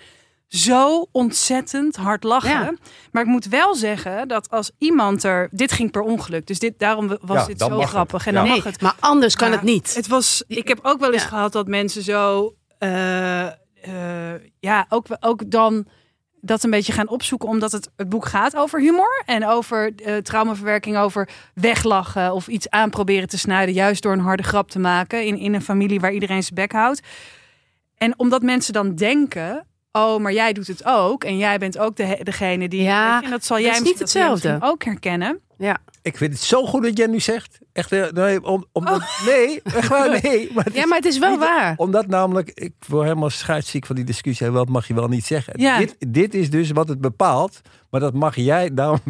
zo 0.48 1.06
ontzettend 1.12 1.96
hard 1.96 2.24
lachen. 2.24 2.50
Ja. 2.50 2.72
Maar 3.12 3.22
ik 3.22 3.28
moet 3.28 3.44
wel 3.46 3.74
zeggen 3.74 4.28
dat 4.28 4.50
als 4.50 4.70
iemand 4.78 5.24
er. 5.24 5.48
Dit 5.52 5.72
ging 5.72 5.90
per 5.90 6.02
ongeluk. 6.02 6.46
Dus 6.46 6.58
dit, 6.58 6.78
daarom 6.78 7.08
was 7.20 7.40
Ja, 7.40 7.46
dit 7.46 7.58
zo 7.60 7.78
het. 7.80 7.88
grappig. 7.88 8.26
En 8.26 8.34
dan 8.34 8.44
Nee, 8.44 8.54
mag 8.54 8.64
het. 8.64 8.80
maar 8.80 8.94
anders 9.00 9.36
kan 9.36 9.48
Maar 9.48 9.56
het 9.58 9.66
niet. 9.66 9.94
Het 9.94 10.06
was, 10.06 10.44
ik 10.46 10.68
heb 10.68 10.78
ook 10.82 11.00
wel 11.00 11.12
eens 11.12 11.22
Ja. 11.22 11.28
gehad 11.28 11.52
dat 11.52 11.66
mensen 11.66 12.02
zo, 12.02 12.54
eh, 12.78 13.46
eh, 13.46 14.40
ja, 14.58 14.86
ook, 14.88 15.06
ook 15.20 15.50
dan 15.50 15.86
dat 16.40 16.64
een 16.64 16.70
beetje 16.70 16.92
gaan 16.92 17.08
opzoeken, 17.08 17.48
omdat 17.48 17.72
het, 17.72 17.90
het 17.96 18.08
boek 18.08 18.26
gaat 18.26 18.56
over 18.56 18.80
humor 18.80 19.22
en 19.26 19.46
over 19.46 19.92
eh, 19.94 20.16
traumaverwerking, 20.16 20.96
over 20.96 21.28
weglachen 21.54 22.32
of 22.32 22.48
iets 22.48 22.70
aanproberen 22.70 23.28
te 23.28 23.38
snijden, 23.38 23.74
juist 23.74 24.02
door 24.02 24.12
een 24.12 24.18
harde 24.18 24.42
grap 24.42 24.70
te 24.70 24.78
maken 24.78 25.24
in, 25.24 25.38
in 25.38 25.54
een 25.54 25.62
familie 25.62 26.00
waar 26.00 26.12
iedereen 26.12 26.42
zijn 26.42 26.54
bek 26.54 26.72
houdt. 26.72 27.00
En 27.96 28.18
omdat 28.18 28.42
mensen 28.42 28.72
dan 28.72 28.94
denken, 28.94 29.66
oh, 29.92 30.18
maar 30.20 30.32
jij 30.32 30.52
doet 30.52 30.66
het 30.66 30.84
ook. 30.84 31.24
En 31.24 31.36
jij 31.36 31.58
bent 31.58 31.78
ook 31.78 31.96
de, 31.96 32.20
degene 32.22 32.68
die... 32.68 32.82
Ja, 32.82 33.10
weet 33.10 33.18
je, 33.20 33.24
en 33.24 33.30
dat 33.30 33.44
zal 33.44 33.56
dat 33.56 33.64
jij 33.66 33.74
is 33.74 33.80
misschien- 33.80 33.98
niet 33.98 33.98
dat 33.98 34.12
jij 34.12 34.22
hetzelfde. 34.22 34.48
misschien 34.48 34.72
ook 34.72 34.84
herkennen. 34.84 35.40
Ja. 35.58 35.78
Ik 36.02 36.16
vind 36.16 36.32
het 36.32 36.42
zo 36.42 36.66
goed 36.66 36.82
dat 36.82 36.96
jij 36.98 37.06
nu 37.06 37.20
zegt. 37.20 37.58
Echt, 37.76 37.92
eh, 37.92 38.10
nee, 38.10 38.44
om, 38.44 38.64
omdat, 38.72 39.02
nee, 39.26 39.60
waar, 39.88 40.10
nee. 40.22 40.50
Maar 40.54 40.64
het 40.64 40.74
ja, 40.74 40.86
maar 40.86 40.96
het 40.96 41.06
is 41.06 41.18
wel 41.18 41.30
niet- 41.30 41.38
waar. 41.38 41.74
Omdat 41.76 42.06
namelijk, 42.06 42.50
ik 42.54 42.72
word 42.88 43.02
helemaal 43.02 43.30
scheidsziek 43.30 43.86
van 43.86 43.96
die 43.96 44.04
discussie. 44.04 44.50
Wat 44.50 44.68
mag 44.68 44.88
je 44.88 44.94
wel 44.94 45.08
niet 45.08 45.26
zeggen? 45.26 45.60
Ja. 45.60 45.78
Dit, 45.78 45.96
dit 46.08 46.34
is 46.34 46.50
dus 46.50 46.70
wat 46.70 46.88
het 46.88 47.00
bepaalt. 47.00 47.60
Maar 47.90 48.00
dat 48.00 48.14
mag 48.14 48.36
jij, 48.36 48.74
daarom... 48.74 49.00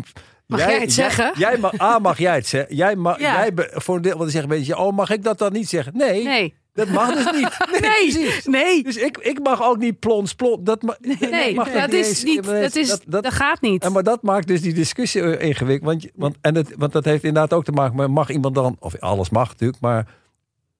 Mag 0.47 0.59
jij 0.61 0.81
het 0.81 0.93
zeggen? 0.93 1.33
Jij, 1.39 1.59
mag, 1.59 1.81
A, 1.81 1.99
mag 1.99 2.19
jij 2.19 2.35
het 2.35 2.47
zeggen. 2.47 2.77
Jij 2.77 2.97
mag, 2.97 3.21
Ja. 3.21 3.35
jij 3.35 3.55
be- 3.55 3.71
voor 3.75 3.97
een 3.97 4.03
deel, 4.03 4.11
want 4.11 4.23
dan 4.23 4.31
zeggen 4.31 4.51
mensen, 4.51 4.79
oh, 4.79 4.93
mag 4.97 5.11
ik 5.11 5.23
dat 5.23 5.39
dan 5.39 5.53
niet 5.53 5.69
zeggen? 5.69 5.93
Nee, 5.97 6.25
Nee. 6.25 6.55
Dat 6.77 6.89
mag 6.89 7.15
dus 7.15 7.33
niet. 7.33 7.57
Nee, 7.81 8.41
Nee. 8.45 8.83
Dus 8.83 8.97
ik, 8.97 9.19
ik 9.19 9.41
mag 9.43 9.63
ook 9.63 9.79
niet 9.79 9.99
plons, 9.99 10.35
plons. 10.35 10.57
Dat, 10.61 10.83
ma- 10.83 10.97
Nee, 11.01 11.55
dat 11.55 11.93
is 11.93 12.09
eens. 12.09 12.25
niet. 12.25 12.45
Dat, 12.45 12.77
is, 12.77 12.89
dat- 12.89 13.03
dat, 13.07 13.23
dat- 13.23 13.33
gaat 13.33 13.61
niet. 13.61 13.85
en 13.85 13.93
maar 13.93 14.03
dat 14.03 14.23
maakt 14.23 14.47
dus 14.47 14.61
die 14.63 14.73
discussie 14.75 15.23
eh, 15.23 15.49
ingewikkeld. 15.49 15.91
Want, 15.91 16.07
want, 16.15 16.37
en 16.41 16.55
het, 16.55 16.75
want 16.77 16.93
dat 16.93 17.05
heeft 17.05 17.25
inderdaad 17.25 17.53
ook 17.53 17.65
te 17.65 17.73
maken 17.73 17.97
met... 17.97 18.09
mag 18.11 18.31
iemand 18.31 18.55
dan... 18.55 18.77
of 18.79 19.01
alles 19.01 19.31
mag 19.31 19.49
natuurlijk, 19.49 19.81
maar... 19.81 20.07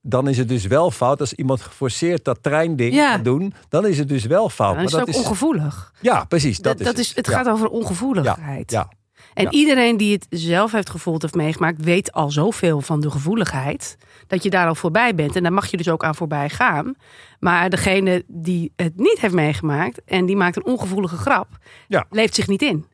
dan 0.01 0.27
is 0.27 0.37
het 0.37 0.47
dus 0.49 0.65
wel 0.65 0.91
fout 0.91 1.19
als 1.19 1.33
iemand 1.33 1.61
geforceerd 1.61 2.25
dat 2.25 2.37
treinding 2.43 2.93
Ja. 2.93 3.11
gaat 3.11 3.23
doen. 3.23 3.53
Dan 3.69 3.85
is 3.87 3.97
het 3.97 4.07
dus 4.09 4.25
wel 4.25 4.49
fout. 4.49 4.75
dan 4.75 4.83
is 4.83 4.91
maar 4.91 4.99
het 4.99 5.09
ook 5.09 5.15
dat 5.15 5.23
is, 5.23 5.29
ongevoelig. 5.29 5.93
ja, 6.01 6.23
precies. 6.23 6.57
Dat, 6.59 6.77
Dat, 6.77 6.87
dat 6.87 6.97
is, 6.97 7.15
het 7.15 7.27
Ja. 7.27 7.31
gaat 7.33 7.47
over 7.47 7.65
ja, 7.65 7.71
ongevoeligheid. 7.77 8.71
ja, 8.71 8.89
En 9.33 9.43
Ja. 9.43 9.49
iedereen 9.51 9.97
die 9.97 10.13
het 10.13 10.25
zelf 10.29 10.71
heeft 10.71 10.89
gevoeld 10.89 11.23
of 11.23 11.33
meegemaakt, 11.33 11.83
weet 11.83 12.11
al 12.11 12.31
zoveel 12.31 12.81
van 12.81 13.01
de 13.01 13.11
gevoeligheid. 13.11 13.97
Dat 14.27 14.43
je 14.43 14.49
daar 14.49 14.67
al 14.67 14.75
voorbij 14.75 15.15
bent. 15.15 15.35
En 15.35 15.43
daar 15.43 15.53
mag 15.53 15.71
je 15.71 15.77
dus 15.77 15.89
ook 15.89 16.03
aan 16.03 16.15
voorbij 16.15 16.49
gaan. 16.49 16.93
Maar 17.39 17.69
degene 17.69 18.23
die 18.27 18.71
het 18.75 18.97
niet 18.99 19.19
heeft 19.19 19.33
meegemaakt 19.33 20.01
en 20.05 20.25
die 20.25 20.35
maakt 20.35 20.55
een 20.55 20.65
ongevoelige 20.65 21.17
grap, 21.17 21.47
Ja. 21.87 22.05
leeft 22.09 22.35
zich 22.35 22.47
niet 22.47 22.61
in. 22.61 22.85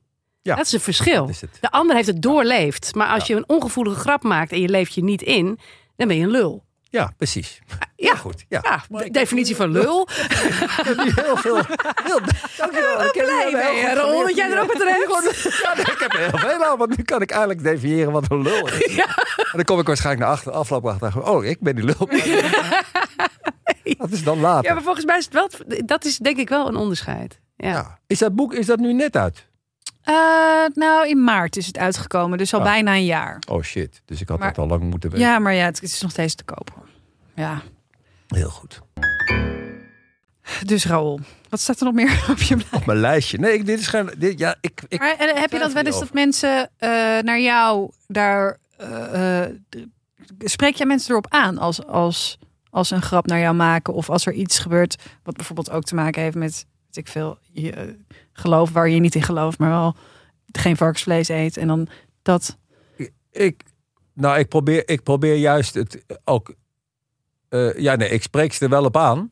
Ja. 0.41 0.55
Dat 0.55 0.65
is 0.65 0.71
een 0.71 0.79
verschil. 0.79 1.27
Is. 1.27 1.41
De 1.59 1.71
ander 1.71 1.95
heeft 1.95 2.07
het 2.07 2.21
doorleefd. 2.21 2.95
Maar 2.95 3.07
als 3.07 3.27
je 3.27 3.35
een 3.35 3.49
ongevoelige 3.49 3.99
grap 3.99 4.23
maakt 4.23 4.51
en 4.51 4.61
je 4.61 4.69
leeft 4.69 4.93
je 4.93 5.03
niet 5.03 5.21
in, 5.21 5.59
dan 5.95 6.07
ben 6.07 6.17
je 6.17 6.23
een 6.23 6.31
lul. 6.31 6.63
Ja, 6.99 7.13
precies. 7.17 7.59
Ja, 7.95 8.15
Goed, 8.15 8.45
ja. 8.49 8.59
ja 8.63 8.83
Maar 8.89 8.99
de 9.01 9.05
ik- 9.07 9.13
definitie 9.13 9.55
van 9.55 9.71
lul. 9.71 10.01
Ik 10.79 10.83
heb 10.83 10.97
nu 10.97 11.11
heel 11.15 11.37
veel... 11.37 11.55
Heel, 12.03 12.19
dankjewel. 12.57 13.03
Ik 13.05 13.13
heb 13.13 13.25
nu 13.25 13.41
heel 13.41 13.51
ben 13.51 13.75
je, 13.75 13.87
goed 13.87 13.97
Ron, 13.97 14.09
geleerd. 14.09 14.27
dat 14.27 14.35
jij 14.35 14.51
er 14.51 14.61
ook 14.61 14.67
met 14.67 14.77
terecht. 14.77 15.61
Ja, 15.61 15.73
nee, 15.75 15.85
ik 15.85 15.99
heb 15.99 16.13
er 16.13 16.19
heel 16.19 16.37
veel 16.39 16.65
aan, 16.65 16.77
want 16.77 16.97
nu 16.97 17.03
kan 17.03 17.21
ik 17.21 17.31
eigenlijk 17.31 17.63
definiëren 17.63 18.11
wat 18.11 18.31
een 18.31 18.41
lul 18.41 18.67
is. 18.67 18.95
En 18.97 19.05
dan 19.51 19.63
kom 19.63 19.79
ik 19.79 19.87
waarschijnlijk 19.87 20.25
naar 20.25 20.35
achter, 20.35 20.51
afloop 20.51 20.85
achter. 20.85 21.23
Oh, 21.29 21.45
ik 21.45 21.59
ben 21.59 21.75
die 21.75 21.85
lul. 21.85 22.07
Dat 23.97 24.11
is 24.11 24.23
dan 24.23 24.39
later. 24.39 24.65
Ja, 24.69 24.73
maar 24.73 24.83
volgens 24.83 25.05
mij 25.05 25.17
is 25.17 25.25
het 25.25 25.33
wel, 25.33 25.49
dat 25.85 26.05
is 26.05 26.17
denk 26.17 26.37
ik 26.37 26.49
wel 26.49 26.67
een 26.67 26.75
onderscheid. 26.75 27.39
Ja. 27.55 27.69
Ja. 27.69 27.99
Is 28.07 28.19
dat 28.19 28.35
boek 28.35 28.53
is 28.53 28.65
dat 28.65 28.79
nu 28.79 28.93
net 28.93 29.15
uit? 29.17 29.45
Eh, 30.03 30.13
nou, 30.73 31.07
in 31.07 31.23
maart 31.23 31.57
is 31.57 31.65
het 31.67 31.77
uitgekomen. 31.77 32.37
Dus 32.37 32.53
al 32.53 32.59
Ah. 32.59 32.65
bijna 32.65 32.93
een 32.93 33.05
jaar. 33.05 33.41
Oh 33.49 33.61
shit, 33.63 34.01
dus 34.05 34.21
ik 34.21 34.27
had 34.29 34.39
Maar- 34.39 34.47
dat 34.47 34.57
al 34.57 34.67
lang 34.67 34.83
moeten 34.83 35.09
weten. 35.09 35.25
Ja, 35.25 35.39
maar 35.39 35.53
ja, 35.53 35.65
het 35.65 35.81
is 35.81 36.01
nog 36.01 36.11
steeds 36.11 36.35
te 36.35 36.43
koop. 36.43 36.71
Ja. 37.35 37.61
Heel 38.27 38.49
goed. 38.49 38.81
Dus 40.65 40.85
Raoul, 40.85 41.19
wat 41.49 41.59
staat 41.59 41.79
er 41.79 41.85
nog 41.85 41.93
meer 41.93 42.25
op 42.31 42.37
je 42.41 42.55
blad? 42.55 42.73
Op 42.81 42.85
mijn 42.85 42.99
lijstje. 42.99 43.37
Nee, 43.37 43.53
ik- 43.53 43.65
dit 43.65 43.79
is 43.79 43.87
gewoon... 43.87 44.13
Dit, 44.17 44.39
ja, 44.39 44.55
ik, 44.61 44.81
ik, 44.87 44.99
Maar 44.99 45.15
eh, 45.17 45.39
heb 45.41 45.51
je 45.51 45.59
dat 45.59 45.73
wel 45.73 45.83
eens 45.83 45.99
dat 45.99 46.13
mensen 46.13 46.69
eh, 46.77 46.89
naar 47.19 47.39
jou 47.39 47.91
daar... 48.07 48.57
eh, 48.77 49.41
spreek 50.39 50.75
jij 50.75 50.85
mensen 50.87 51.09
erop 51.11 51.25
aan 51.29 51.57
als, 51.57 51.85
als, 51.85 52.37
als 52.69 52.87
ze 52.87 52.95
een 52.95 53.01
grap 53.01 53.25
naar 53.25 53.39
jou 53.39 53.55
maken? 53.55 53.93
Of 53.93 54.09
als 54.09 54.25
er 54.25 54.33
iets 54.33 54.59
gebeurt 54.59 54.95
wat 55.23 55.35
bijvoorbeeld 55.35 55.71
ook 55.71 55.83
te 55.83 55.95
maken 55.95 56.21
heeft 56.21 56.35
met... 56.35 56.65
Weet 56.85 57.05
ik 57.05 57.07
veel, 57.11 57.37
je 57.51 57.97
geloof 58.33 58.71
waar 58.71 58.89
je 58.89 58.99
niet 58.99 59.15
in 59.15 59.23
gelooft, 59.23 59.57
maar 59.59 59.69
wel 59.69 59.95
geen 60.51 60.77
varkensvlees 60.77 61.27
eet. 61.29 61.57
En 61.57 61.67
dan 61.67 61.87
dat... 62.21 62.57
ik, 63.31 63.63
nou, 64.13 64.39
ik 64.39 64.47
probeer, 64.47 64.89
ik 64.89 65.03
probeer 65.03 65.35
juist 65.35 65.73
het 65.73 66.03
ook... 66.23 66.53
eh, 67.53 67.77
ja, 67.77 67.95
nee, 67.95 68.09
ik 68.09 68.23
spreek 68.23 68.53
ze 68.53 68.63
er 68.63 68.69
wel 68.69 68.85
op 68.85 68.97
aan. 68.97 69.31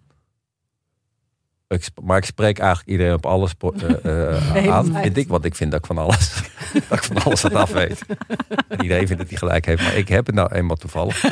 Ik, 1.67 1.89
maar 2.03 2.17
ik 2.17 2.25
spreek 2.25 2.60
eigenlijk 2.60 2.89
iedereen 2.89 3.13
op 3.13 3.25
alles 3.25 3.53
eh, 3.60 4.05
eh, 4.05 4.53
hele 4.53 4.71
aan, 4.71 4.93
vind 5.01 5.17
ik. 5.17 5.27
Want 5.27 5.45
ik 5.45 5.55
vind 5.55 5.71
dat 5.71 5.79
ik 5.79 5.86
van 5.86 5.97
alles, 5.97 6.34
dat 6.89 6.97
ik 6.97 7.03
van 7.03 7.23
alles 7.23 7.41
wat 7.41 7.53
af 7.53 7.71
weet. 7.71 8.05
En 8.67 8.81
iedereen 8.81 9.07
vindt 9.07 9.21
dat 9.21 9.29
hij 9.29 9.38
gelijk 9.38 9.65
heeft. 9.65 9.81
Maar 9.81 9.95
ik 9.95 10.07
heb 10.07 10.25
het 10.25 10.36
nou 10.36 10.53
eenmaal 10.53 10.75
toevallig. 10.75 11.21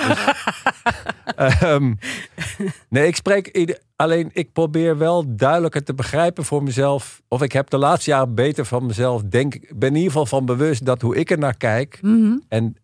Dus, 1.35 1.59
ehm, 1.59 1.93
nee, 2.89 3.07
ik 3.07 3.15
spreek... 3.15 3.75
alleen 3.95 4.29
ik 4.33 4.53
probeer 4.53 4.97
wel 4.97 5.35
duidelijker 5.35 5.83
te 5.83 5.93
begrijpen 5.93 6.43
voor 6.45 6.63
mezelf. 6.63 7.21
Of 7.27 7.41
ik 7.41 7.51
heb 7.51 7.69
de 7.69 7.77
laatste 7.77 8.09
jaren 8.09 8.35
beter 8.35 8.65
van 8.65 8.85
mezelf. 8.85 9.21
Denk, 9.23 9.55
ik 9.55 9.79
ben 9.79 9.89
in 9.89 9.95
ieder 9.95 10.11
geval 10.11 10.25
van 10.25 10.45
bewust 10.45 10.85
dat 10.85 11.01
hoe 11.01 11.15
ik 11.15 11.31
er 11.31 11.37
naar 11.37 11.57
kijk... 11.57 11.99
Mhm. 12.01 12.37
En 12.47 12.75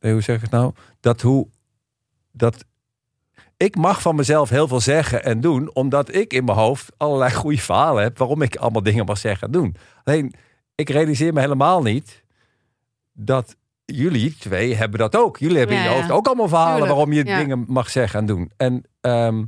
nee, 0.00 0.12
hoe 0.12 0.22
zeg 0.22 0.36
ik 0.36 0.42
het 0.42 0.50
nou? 0.50 0.72
Dat 1.00 1.20
hoe 1.20 1.48
dat 2.32 2.64
ik 3.56 3.76
mag 3.76 4.02
van 4.02 4.16
mezelf 4.16 4.48
heel 4.48 4.68
veel 4.68 4.80
zeggen 4.80 5.24
en 5.24 5.40
doen, 5.40 5.74
omdat 5.74 6.14
ik 6.14 6.32
in 6.32 6.44
mijn 6.44 6.58
hoofd 6.58 6.92
allerlei 6.96 7.32
goede 7.32 7.58
verhalen 7.58 8.02
heb 8.02 8.18
waarom 8.18 8.42
ik 8.42 8.56
allemaal 8.56 8.82
dingen 8.82 9.04
mag 9.04 9.18
zeggen 9.18 9.46
en 9.46 9.52
doen. 9.52 9.76
Alleen 10.04 10.34
ik 10.74 10.90
realiseer 10.90 11.32
me 11.32 11.40
helemaal 11.40 11.82
niet 11.82 12.24
dat 13.12 13.56
jullie 13.84 14.36
twee 14.36 14.74
hebben 14.74 14.98
dat 14.98 15.16
ook. 15.16 15.38
Jullie 15.38 15.58
hebben 15.58 15.76
in 15.76 15.82
je 15.82 15.88
ja. 15.88 15.94
hoofd 15.94 16.10
ook 16.10 16.26
allemaal 16.26 16.48
verhalen 16.48 16.72
Tuurlijk, 16.72 16.92
waarom 16.92 17.12
je 17.12 17.24
ja. 17.24 17.38
dingen 17.38 17.64
mag 17.68 17.90
zeggen 17.90 18.20
en 18.20 18.26
doen. 18.26 18.50
En 18.56 18.84
ehm, 19.00 19.42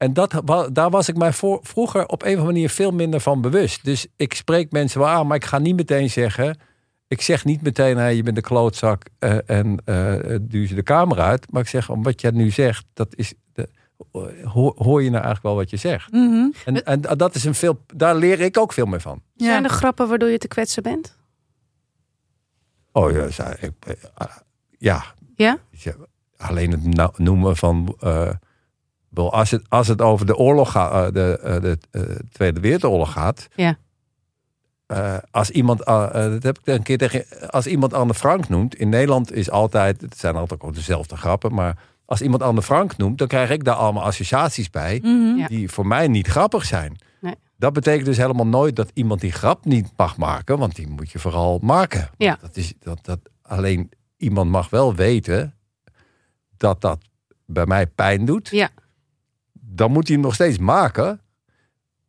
en 0.00 0.12
dat, 0.12 0.42
daar 0.72 0.90
was 0.90 1.08
ik 1.08 1.16
mij 1.16 1.32
voor, 1.32 1.58
vroeger 1.62 2.06
op 2.06 2.22
een 2.22 2.28
of 2.28 2.36
andere 2.36 2.52
manier 2.52 2.70
veel 2.70 2.90
minder 2.90 3.20
van 3.20 3.40
bewust. 3.40 3.84
Dus 3.84 4.06
ik 4.16 4.34
spreek 4.34 4.72
mensen 4.72 5.00
wel 5.00 5.08
aan, 5.08 5.26
maar 5.26 5.36
ik 5.36 5.44
ga 5.44 5.58
niet 5.58 5.76
meteen 5.76 6.10
zeggen. 6.10 6.58
Ik 7.10 7.20
zeg 7.22 7.44
niet 7.44 7.62
meteen, 7.62 7.96
hey, 7.96 8.16
je 8.16 8.22
bent 8.22 8.36
een 8.36 8.42
klootzak 8.42 9.02
eh, 9.18 9.36
en 9.46 9.82
eh 9.84 10.36
duw 10.40 10.66
ze 10.66 10.74
de 10.74 10.82
kamer 10.82 11.20
uit. 11.20 11.52
Maar 11.52 11.62
ik 11.62 11.68
zeg, 11.68 11.90
om 11.90 12.02
wat 12.02 12.20
jij 12.20 12.30
nu 12.30 12.50
zegt, 12.50 12.84
dat 12.92 13.14
is, 13.16 13.34
de, 13.52 13.68
hoor, 14.44 14.74
hoor 14.76 15.02
je 15.02 15.10
nou 15.10 15.24
eigenlijk 15.24 15.42
wel 15.42 15.54
wat 15.54 15.70
je 15.70 15.76
zegt. 15.76 16.12
Mhm. 16.12 16.48
En, 16.64 16.84
en 16.84 17.00
dat 17.00 17.34
is 17.34 17.44
een 17.44 17.54
veel, 17.54 17.84
daar 17.94 18.16
leer 18.16 18.40
ik 18.40 18.58
ook 18.58 18.72
veel 18.72 18.86
meer 18.86 19.00
van. 19.00 19.22
Ja. 19.34 19.46
Zijn 19.46 19.64
er 19.64 19.70
grappen 19.70 20.08
waardoor 20.08 20.28
je 20.28 20.38
te 20.38 20.48
kwetsen 20.48 20.82
bent? 20.82 21.18
Oh 22.92 23.10
ja, 23.10 23.26
eh, 23.44 23.68
ja, 24.78 25.04
Ja? 25.36 25.58
Ja, 25.70 25.94
alleen 26.36 26.70
het 26.70 26.84
nou- 26.84 27.12
noemen 27.16 27.56
van. 27.56 27.96
eh, 28.00 28.30
wel, 29.08 29.32
als, 29.32 29.50
het, 29.50 29.62
als 29.68 29.88
het 29.88 30.00
over 30.00 30.26
de 30.26 30.36
oorlog 30.36 30.70
gaat, 30.70 31.14
de, 31.14 31.38
eh, 31.42 31.60
de 31.60 31.78
eh, 31.90 32.02
Tweede 32.32 32.60
Wereldoorlog 32.60 33.12
gaat. 33.12 33.48
Ja. 33.54 33.78
Eh, 34.90 35.16
als 35.30 35.50
iemand, 35.50 35.84
eh, 35.84 36.04
eh, 36.04 36.32
dat 36.32 36.42
heb 36.42 36.58
ik 36.58 36.66
een 36.66 36.82
keer 36.82 36.98
tegen. 36.98 37.24
Als 37.50 37.66
iemand 37.66 37.94
Anne 37.94 38.14
Frank 38.14 38.48
noemt. 38.48 38.74
In 38.74 38.88
Nederland 38.88 39.32
is 39.32 39.50
altijd. 39.50 40.00
Het 40.00 40.18
zijn 40.18 40.36
altijd 40.36 40.60
ook 40.60 40.74
dezelfde 40.74 41.16
grappen. 41.16 41.54
Maar 41.54 41.76
als 42.04 42.22
iemand 42.22 42.42
Anne 42.42 42.62
Frank 42.62 42.96
noemt. 42.96 43.18
dan 43.18 43.28
krijg 43.28 43.50
ik 43.50 43.64
daar 43.64 43.74
allemaal 43.74 44.02
associaties 44.02 44.70
bij. 44.70 44.98
Mhm. 45.02 45.36
Ja. 45.36 45.46
die 45.46 45.70
voor 45.70 45.86
mij 45.86 46.08
niet 46.08 46.26
grappig 46.26 46.64
zijn. 46.64 46.96
Nee. 47.20 47.34
Dat 47.56 47.72
betekent 47.72 48.04
dus 48.04 48.16
helemaal 48.16 48.46
nooit 48.46 48.76
dat 48.76 48.90
iemand 48.94 49.20
die 49.20 49.32
grap 49.32 49.64
niet 49.64 49.90
mag 49.96 50.16
maken. 50.16 50.58
Want 50.58 50.76
die 50.76 50.88
moet 50.88 51.10
je 51.10 51.18
vooral 51.18 51.58
maken. 51.62 52.10
Ja. 52.16 52.38
Dat 52.40 52.56
is, 52.56 52.74
dat, 52.78 52.98
dat, 53.02 53.18
alleen 53.42 53.90
iemand 54.16 54.50
mag 54.50 54.70
wel 54.70 54.94
weten 54.94 55.54
dat 56.56 56.80
dat 56.80 56.98
bij 57.46 57.66
mij 57.66 57.86
pijn 57.86 58.24
doet. 58.24 58.48
Ja. 58.48 58.68
Dan 59.52 59.92
moet 59.92 60.06
hij 60.06 60.16
hem 60.16 60.24
nog 60.24 60.34
steeds 60.34 60.58
maken. 60.58 61.20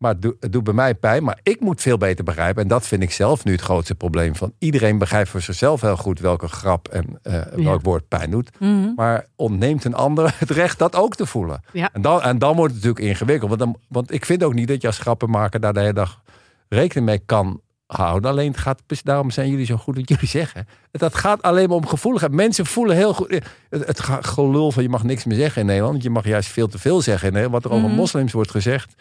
Maar 0.02 0.12
het 0.12 0.22
doet, 0.22 0.36
het 0.40 0.52
doet 0.52 0.64
bij 0.64 0.74
mij 0.74 0.96
pijn. 0.96 1.24
Maar 1.24 1.40
ik 1.44 1.60
moet 1.60 1.82
veel 1.82 1.98
beter 1.98 2.24
begrijpen. 2.24 2.62
En 2.62 2.68
dat 2.68 2.88
vind 2.88 3.04
ik 3.04 3.12
zelf 3.12 3.44
nu 3.44 3.52
het 3.52 3.62
grootste 3.62 3.96
probleem. 3.96 4.36
Van 4.36 4.54
iedereen 4.60 4.98
begrijpt 4.98 5.30
voor 5.30 5.42
zichzelf 5.42 5.82
heel 5.82 5.98
goed 5.98 6.20
welke 6.20 6.48
grap 6.48 6.88
en 6.88 7.20
eh, 7.24 7.42
welk 7.56 7.82
woord 7.82 8.08
pijn 8.08 8.32
doet. 8.32 8.50
Mhm. 8.60 8.94
Maar 8.96 9.26
ontneemt 9.36 9.86
een 9.86 9.94
ander 9.96 10.34
het 10.40 10.50
recht 10.50 10.80
dat 10.80 10.96
ook 10.96 11.16
te 11.16 11.26
voelen. 11.26 11.62
Ja. 11.74 11.90
En, 11.94 12.02
dan, 12.02 12.22
en 12.22 12.38
dan 12.40 12.56
wordt 12.56 12.74
het 12.74 12.84
natuurlijk 12.84 13.12
ingewikkeld. 13.12 13.50
Want, 13.50 13.62
dan, 13.62 13.76
want 13.88 14.12
ik 14.14 14.26
vind 14.26 14.44
ook 14.44 14.54
niet 14.54 14.68
dat 14.68 14.82
je 14.82 14.88
als 14.88 14.98
grappenmaker 15.00 15.60
daar 15.60 15.74
de 15.74 15.80
hele 15.80 15.94
dag 15.94 16.22
rekening 16.70 17.06
mee 17.08 17.20
kan 17.26 17.62
houden. 17.86 18.32
Alleen 18.32 18.52
het 18.52 18.60
gaat, 18.60 18.82
daarom 19.04 19.32
zijn 19.32 19.50
jullie 19.50 19.66
zo 19.66 19.78
goed 19.78 19.96
wat 19.96 20.10
jullie 20.10 20.28
zeggen. 20.42 20.68
Dat 20.92 21.16
gaat 21.16 21.42
alleen 21.42 21.68
maar 21.68 21.78
om 21.78 21.88
gevoeligheid. 21.88 22.32
Mensen 22.34 22.66
voelen 22.66 22.96
heel 22.96 23.14
goed. 23.14 23.42
Het, 23.70 24.00
gelul 24.22 24.72
van 24.72 24.84
je 24.84 24.90
mag 24.90 25.04
niks 25.04 25.26
meer 25.26 25.38
zeggen 25.38 25.62
in 25.62 25.68
Nederland. 25.68 26.04
Je 26.04 26.10
mag 26.10 26.26
juist 26.26 26.50
veel 26.50 26.68
te 26.68 26.80
veel 26.80 27.02
zeggen 27.02 27.28
in 27.28 27.34
Nederland. 27.34 27.64
Wat 27.64 27.72
er 27.72 27.78
over 27.78 27.90
Mhm. 27.90 28.00
moslims 28.00 28.32
wordt 28.32 28.52
gezegd. 28.52 28.94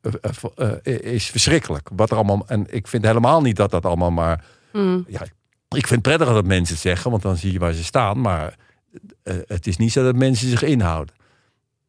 Eh, 0.00 0.12
eh, 0.56 0.72
eh, 0.82 1.12
is 1.14 1.26
verschrikkelijk. 1.30 1.88
Wat 1.92 2.10
er 2.10 2.16
allemaal, 2.16 2.44
en 2.46 2.66
ik 2.70 2.88
vind 2.88 3.04
helemaal 3.04 3.40
niet 3.42 3.56
dat 3.56 3.70
dat 3.70 3.84
allemaal 3.84 4.10
maar 4.10 4.44
Mm. 4.72 5.04
ja, 5.08 5.22
ik 5.68 5.86
vind 5.86 5.90
het 5.90 6.02
prettiger 6.02 6.34
dat 6.34 6.44
mensen 6.44 6.74
het 6.74 6.82
zeggen, 6.82 7.10
want 7.10 7.22
dan 7.22 7.36
zie 7.36 7.52
je 7.52 7.58
waar 7.58 7.72
ze 7.72 7.84
staan. 7.84 8.20
Maar 8.20 8.56
het 9.46 9.66
is 9.66 9.76
niet 9.76 9.92
zo 9.92 10.02
dat 10.04 10.16
mensen 10.16 10.48
zich 10.48 10.62
inhouden. 10.62 11.14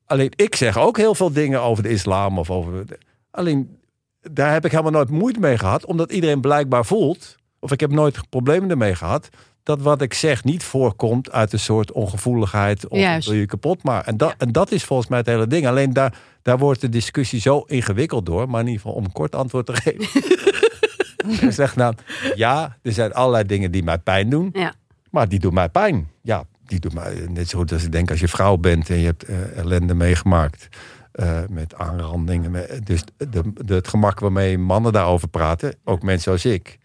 Alleen 0.05 0.31
ik 0.35 0.55
zeg 0.55 0.77
ook 0.77 0.97
heel 0.97 1.15
veel 1.15 1.31
dingen 1.31 1.61
over 1.61 1.83
de 1.83 1.89
islam 1.89 2.37
of 2.39 2.49
over. 2.49 2.85
de- 2.85 2.97
alleen 3.31 3.77
daar 4.21 4.51
heb 4.53 4.65
ik 4.65 4.71
helemaal 4.71 4.91
nooit 4.91 5.09
moeite 5.09 5.39
mee 5.39 5.57
gehad, 5.57 5.85
omdat 5.85 6.11
iedereen 6.11 6.41
blijkbaar 6.41 6.85
voelt. 6.85 7.35
Of 7.59 7.71
ik 7.71 7.79
heb 7.79 7.91
nooit 7.91 8.29
problemen 8.29 8.69
ermee 8.69 8.95
gehad. 8.95 9.29
Dat 9.63 9.81
wat 9.81 10.01
ik 10.01 10.13
zeg 10.13 10.43
niet 10.43 10.63
voorkomt 10.63 11.31
uit 11.31 11.53
een 11.53 11.59
soort 11.59 11.91
ongevoeligheid 11.91 12.87
of 12.87 12.97
Juist. 12.99 13.27
wil 13.27 13.37
je 13.37 13.45
kapot 13.45 13.83
maar 13.83 14.05
en 14.05 14.17
dat, 14.17 14.35
en 14.37 14.51
dat 14.51 14.71
is 14.71 14.83
volgens 14.83 15.09
mij 15.09 15.17
het 15.17 15.27
hele 15.27 15.47
ding. 15.47 15.67
Alleen 15.67 15.93
daar, 15.93 16.17
daar 16.41 16.57
wordt 16.57 16.81
de 16.81 16.89
discussie 16.89 17.39
zo 17.41 17.59
ingewikkeld 17.67 18.25
door, 18.25 18.49
maar 18.49 18.59
in 18.61 18.67
ieder 18.67 18.81
geval 18.81 18.95
om 18.97 19.03
een 19.03 19.11
kort 19.11 19.35
antwoord 19.35 19.65
te 19.65 19.73
geven. 19.75 20.21
Ik 21.47 21.51
zeg 21.51 21.75
nou, 21.75 21.93
ja, 22.35 22.77
er 22.81 22.91
zijn 22.91 23.13
allerlei 23.13 23.43
dingen 23.45 23.71
die 23.71 23.83
mij 23.83 23.97
pijn 23.97 24.29
doen, 24.29 24.49
Ja. 24.53 24.73
maar 25.11 25.29
die 25.29 25.39
doen 25.39 25.53
mij 25.53 25.69
pijn. 25.69 26.09
Ja, 26.21 26.43
die 26.65 26.79
doen 26.79 26.93
mij 26.93 27.25
net 27.29 27.49
zo 27.49 27.57
goed 27.59 27.71
als 27.71 27.83
ik 27.83 27.91
denk 27.91 28.09
als 28.11 28.19
je 28.19 28.27
vrouw 28.27 28.57
bent 28.57 28.89
en 28.89 28.97
je 28.99 29.05
hebt 29.05 29.23
eh, 29.23 29.57
ellende 29.57 29.93
meegemaakt. 29.93 30.67
eh, 31.11 31.39
met 31.49 31.75
aanrandingen. 31.75 32.65
Dus 32.83 33.03
de, 33.17 33.41
de, 33.65 33.73
het 33.73 33.87
gemak 33.87 34.19
waarmee 34.19 34.57
mannen 34.57 34.93
daarover 34.93 35.27
praten, 35.27 35.75
ook 35.83 36.01
mensen 36.01 36.23
zoals 36.23 36.45
ik. 36.55 36.77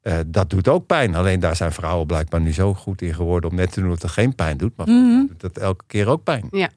Eh, 0.00 0.18
dat 0.26 0.50
doet 0.50 0.68
ook 0.68 0.86
pijn. 0.86 1.14
Alleen 1.14 1.40
daar 1.40 1.56
zijn 1.56 1.72
vrouwen 1.72 2.06
blijkbaar 2.06 2.40
nu 2.40 2.52
zo 2.52 2.74
goed 2.74 3.02
in 3.02 3.14
geworden 3.14 3.50
om 3.50 3.56
net 3.56 3.72
te 3.72 3.80
doen 3.80 3.88
dat 3.88 4.02
het 4.02 4.10
geen 4.10 4.34
pijn 4.34 4.56
doet. 4.56 4.76
Maar 4.76 4.88
Mhm. 4.88 5.26
doet 5.26 5.40
dat 5.40 5.58
elke 5.58 5.84
keer 5.86 6.08
ook 6.08 6.22
pijn. 6.22 6.46
Ja. 6.50 6.68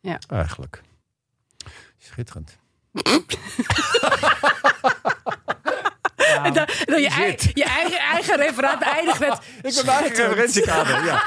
Ja. 0.00 0.18
Eigenlijk. 0.28 0.82
Schitterend. 1.98 2.56
En 6.44 6.52
dan 6.84 7.00
je, 7.00 7.08
eigen, 7.08 7.50
je 7.54 7.64
eigen, 7.64 7.98
eigen 7.98 8.36
referaat 8.36 8.78
beëindigt 8.78 9.18
met... 9.18 9.38
Ik 9.62 9.74
ben 9.74 9.86
mijn 9.86 9.98
eigen 9.98 10.28
referentiekader, 10.28 11.04
ja. 11.04 11.22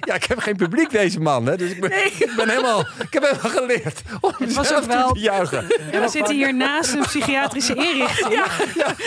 Ja, 0.00 0.14
ik 0.14 0.24
heb 0.24 0.38
geen 0.38 0.56
publiek 0.56 0.90
deze 0.90 1.20
man, 1.20 1.46
hè. 1.46 1.56
Dus 1.56 1.70
ik 1.70 1.80
ben, 1.80 1.90
ik 2.06 2.32
ben 2.36 2.48
helemaal... 2.48 2.80
Ik 2.80 3.12
heb 3.12 3.22
helemaal 3.22 3.50
geleerd 3.50 4.00
om 4.20 4.32
was 4.54 4.68
zelf 4.68 4.82
ook 4.82 4.86
wel- 4.92 5.12
te 5.12 5.20
juichen. 5.20 5.66
Ja, 5.92 6.00
we 6.00 6.08
zitten 6.08 6.34
hier 6.34 6.54
naast 6.54 6.92
een 6.92 7.02
psychiatrische 7.02 7.74
inrichting. 7.74 8.42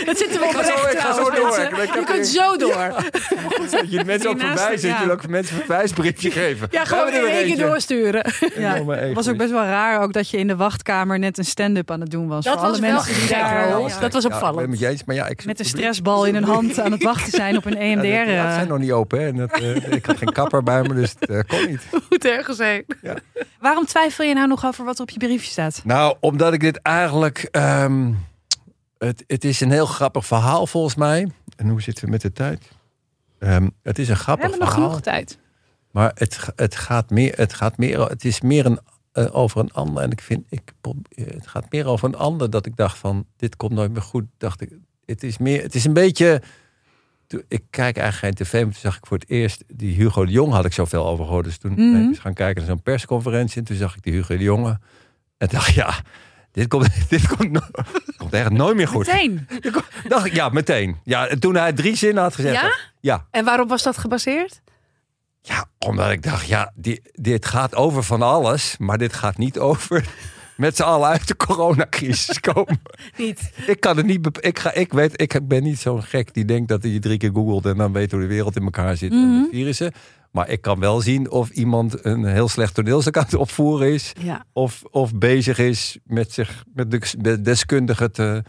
Dat 0.05 0.17
zitten 0.17 0.39
we 0.39 0.45
Ik 0.45 0.51
ga 0.51 0.63
zo- 0.63 0.71
oprecht 0.71 0.93
ik 0.93 0.99
ga 0.99 1.13
zo 1.13 1.29
door. 1.29 1.59
Ik 1.59 1.93
Je 1.93 2.03
kunt 2.05 2.27
zo 2.27 2.57
door. 2.57 2.93
Dat 3.71 3.91
je 3.91 4.03
mensen 4.05 4.29
ook 4.29 4.39
verwijzen. 4.39 4.89
Dat 4.89 4.99
ja. 4.99 5.05
je 5.05 5.11
ook 5.11 5.27
mensen 5.27 5.55
een 5.55 5.63
verwijsbriefje 5.65 6.31
geven. 6.31 6.67
Ja, 6.71 6.85
gewoon 6.85 7.13
in 7.13 7.25
één 7.25 7.45
keer 7.45 7.57
doorsturen. 7.57 8.33
Ja, 8.55 8.85
het 8.85 9.13
was 9.13 9.29
ook 9.29 9.37
best 9.37 9.51
wel 9.51 9.63
raar 9.63 10.01
ook 10.01 10.13
dat 10.13 10.29
je 10.29 10.37
in 10.37 10.47
de 10.47 10.55
wachtkamer 10.55 11.19
net 11.19 11.37
een 11.37 11.45
stand-up 11.45 11.91
aan 11.91 12.01
het 12.01 12.11
doen 12.11 12.27
was. 12.27 12.43
Dat 12.45 12.53
Voor 12.53 12.61
was 12.61 12.71
alle 12.71 12.81
wel 12.81 12.91
mensen 12.91 13.13
die 13.13 13.27
daar 13.29 13.67
ja, 13.67 13.69
Dat 13.69 13.81
was 13.81 13.91
Ja, 13.91 14.05
ik 14.05 14.11
ben 14.11 14.31
opvallend. 14.31 14.77
Maar 15.09 15.17
ja, 15.17 15.27
ik 15.27 15.45
met 15.45 15.59
een 15.59 15.65
stressbal 15.65 16.25
in 16.25 16.33
hun 16.33 16.43
hand 16.43 16.79
aan 16.79 16.91
het 16.91 17.03
wachten 17.03 17.31
zijn 17.31 17.57
op 17.57 17.65
een 17.65 17.71
Ja, 17.73 17.79
EMDR. 17.79 18.01
de 18.01 18.07
theaters 18.07 18.53
zijn 18.53 18.65
eh. 18.65 18.71
nog 18.71 18.79
niet 18.79 18.91
open, 18.91 19.19
hè. 19.19 19.27
En 19.27 19.35
dat, 19.35 19.51
eh, 19.51 19.91
ik 19.91 20.05
had 20.05 20.17
geen 20.17 20.31
kapper 20.33 20.63
bij 20.63 20.81
me, 20.81 20.93
dus 20.93 21.15
het 21.19 21.29
eh, 21.29 21.39
kon 21.47 21.69
niet. 21.69 21.81
Moet 22.09 22.25
ergens 22.25 22.57
heen. 22.57 22.85
Waarom 23.59 23.85
twijfel 23.85 24.25
je 24.25 24.33
nou 24.33 24.47
nog 24.47 24.65
over 24.65 24.85
wat 24.85 24.95
er 24.95 25.01
op 25.01 25.09
je 25.09 25.17
briefje 25.19 25.51
staat? 25.51 25.81
Nou, 25.83 26.17
omdat 26.19 26.53
ik 26.53 26.59
dit 26.59 26.81
eigenlijk... 26.81 27.47
ehm, 27.51 28.13
het, 28.97 29.23
het 29.27 29.43
is 29.43 29.61
een 29.61 29.71
heel 29.71 29.85
grappig 29.85 30.25
verhaal 30.25 30.67
volgens 30.67 30.95
mij. 30.95 31.27
En 31.55 31.69
hoe 31.69 31.81
zitten 31.81 32.05
we 32.05 32.11
met 32.11 32.21
de 32.21 32.31
tijd? 32.31 32.71
Ehm, 33.39 33.69
het 33.83 33.99
is 33.99 34.09
een 34.09 34.15
We 34.15 34.19
grappig 34.19 34.43
hebben 34.43 34.59
nog 34.61 34.69
verhaal. 34.69 34.89
genoeg 34.89 35.03
tijd. 35.03 35.37
Maar 35.91 36.11
het, 36.15 36.39
het 36.55 36.75
gaat 36.75 37.09
meer, 37.09 37.33
het 37.35 37.53
gaat 37.53 37.77
meer, 37.77 38.01
het 38.01 38.25
is 38.25 38.41
meer 38.41 38.65
een, 38.65 38.79
over 39.31 39.59
een 39.59 39.71
ander. 39.71 40.03
En 40.03 40.11
ik 40.11 40.21
vind, 40.21 40.45
ik, 40.49 40.73
het 41.09 41.47
gaat 41.47 41.71
meer 41.71 41.85
over 41.85 42.07
een 42.07 42.15
ander 42.15 42.49
dat 42.49 42.65
ik 42.65 42.75
dacht 42.75 42.97
van, 42.97 43.25
dit 43.37 43.55
komt 43.55 43.71
nooit 43.71 43.91
meer 43.91 44.01
goed. 44.01 44.23
Dacht 44.37 44.61
ik, 44.61 44.69
het 45.09 45.23
is 45.23 45.37
meer, 45.37 45.61
het 45.61 45.75
is 45.75 45.85
een 45.85 45.93
beetje. 45.93 46.41
Ik 47.47 47.63
kijk 47.69 47.97
eigenlijk 47.97 48.37
geen 48.37 48.45
tv, 48.45 48.53
maar 48.53 48.73
toen 48.73 48.81
zag 48.81 48.97
ik 48.97 49.05
voor 49.05 49.17
het 49.17 49.29
eerst 49.29 49.63
die 49.67 49.95
Hugo 49.95 50.25
de 50.25 50.31
Jong 50.31 50.53
had 50.53 50.65
ik 50.65 50.73
zoveel 50.73 51.07
over 51.07 51.25
gehoord. 51.25 51.45
Dus 51.45 51.57
toen 51.57 51.75
ben 51.75 51.95
ik 52.01 52.07
eens 52.07 52.19
gaan 52.19 52.33
kijken 52.33 52.57
naar 52.61 52.71
zo'n 52.71 52.81
persconferentie 52.81 53.57
en 53.57 53.63
toen 53.63 53.75
zag 53.77 53.95
ik 53.95 54.03
die 54.03 54.13
Hugo 54.13 54.37
de 54.37 54.43
Jonge 54.43 54.79
en 55.37 55.47
dacht 55.47 55.73
ja, 55.73 55.93
dit 56.51 56.67
komt, 56.67 56.89
dit 57.09 57.27
komt, 57.27 57.51
no- 57.51 57.83
komt 58.17 58.33
echt 58.33 58.49
nooit 58.49 58.75
meer 58.75 58.87
goed. 58.87 59.07
Meteen. 59.07 59.47
Dacht 60.07 60.25
ik, 60.25 60.33
ja, 60.33 60.49
meteen. 60.49 60.97
Ja, 61.03 61.27
en 61.27 61.39
toen 61.39 61.55
hij 61.55 61.73
drie 61.73 61.95
zinnen 61.95 62.23
had 62.23 62.35
gezegd. 62.35 62.61
Ja? 62.61 62.75
Ja, 62.99 63.25
En 63.31 63.45
waarop 63.45 63.69
was 63.69 63.83
dat 63.83 63.97
gebaseerd? 63.97 64.61
ja, 65.41 65.65
omdat 65.77 66.11
ik 66.11 66.23
dacht, 66.23 66.47
ja, 66.47 66.71
die, 66.75 67.01
dit 67.11 67.45
gaat 67.45 67.75
over 67.75 68.03
van 68.03 68.21
alles, 68.21 68.75
maar 68.77 68.97
dit 68.97 69.13
gaat 69.13 69.37
niet 69.37 69.59
over 69.59 70.05
met 70.59 70.75
z'n 70.75 70.83
allen 70.83 71.07
uit 71.09 71.27
de 71.27 71.35
coronacrisis 71.35 72.39
komen. 72.53 72.81
Niet. 73.17 73.51
Ik 73.67 73.79
kan 73.79 73.97
het 73.97 74.05
niet, 74.05 74.37
ik, 74.39 74.59
ga, 74.59 74.73
ik 74.73 74.93
weet, 74.93 75.21
ik 75.21 75.47
ben 75.47 75.63
niet 75.63 75.79
zo'n 75.79 76.03
gek 76.03 76.33
die 76.33 76.45
denkt 76.45 76.67
dat 76.67 76.83
hij 76.83 76.99
drie 76.99 77.17
keer 77.17 77.31
googelt 77.33 77.65
en 77.65 77.77
dan 77.77 77.93
weet 77.93 78.11
hoe 78.11 78.21
de 78.21 78.27
wereld 78.27 78.55
in 78.55 78.63
elkaar 78.63 78.97
zit 78.97 79.11
en 79.11 79.17
Mhm. 79.31 79.41
de 79.43 79.47
virussen. 79.51 79.91
Maar 80.31 80.49
ik 80.49 80.61
kan 80.61 80.79
wel 80.79 81.01
zien 81.01 81.29
of 81.31 81.49
iemand 81.49 82.05
een 82.05 82.25
heel 82.25 82.47
slecht 82.47 82.73
toneelstuk 82.73 83.17
aan 83.17 83.23
het 83.23 83.33
opvoeren 83.35 83.93
is, 83.93 84.13
Ja. 84.21 84.45
of, 84.53 84.83
of 84.91 85.15
bezig 85.15 85.57
is 85.59 85.97
met 86.03 86.31
zich 86.31 86.63
met 86.73 86.91
de 86.91 87.01
met 87.21 87.45
deskundigen 87.45 88.11
te 88.11 88.43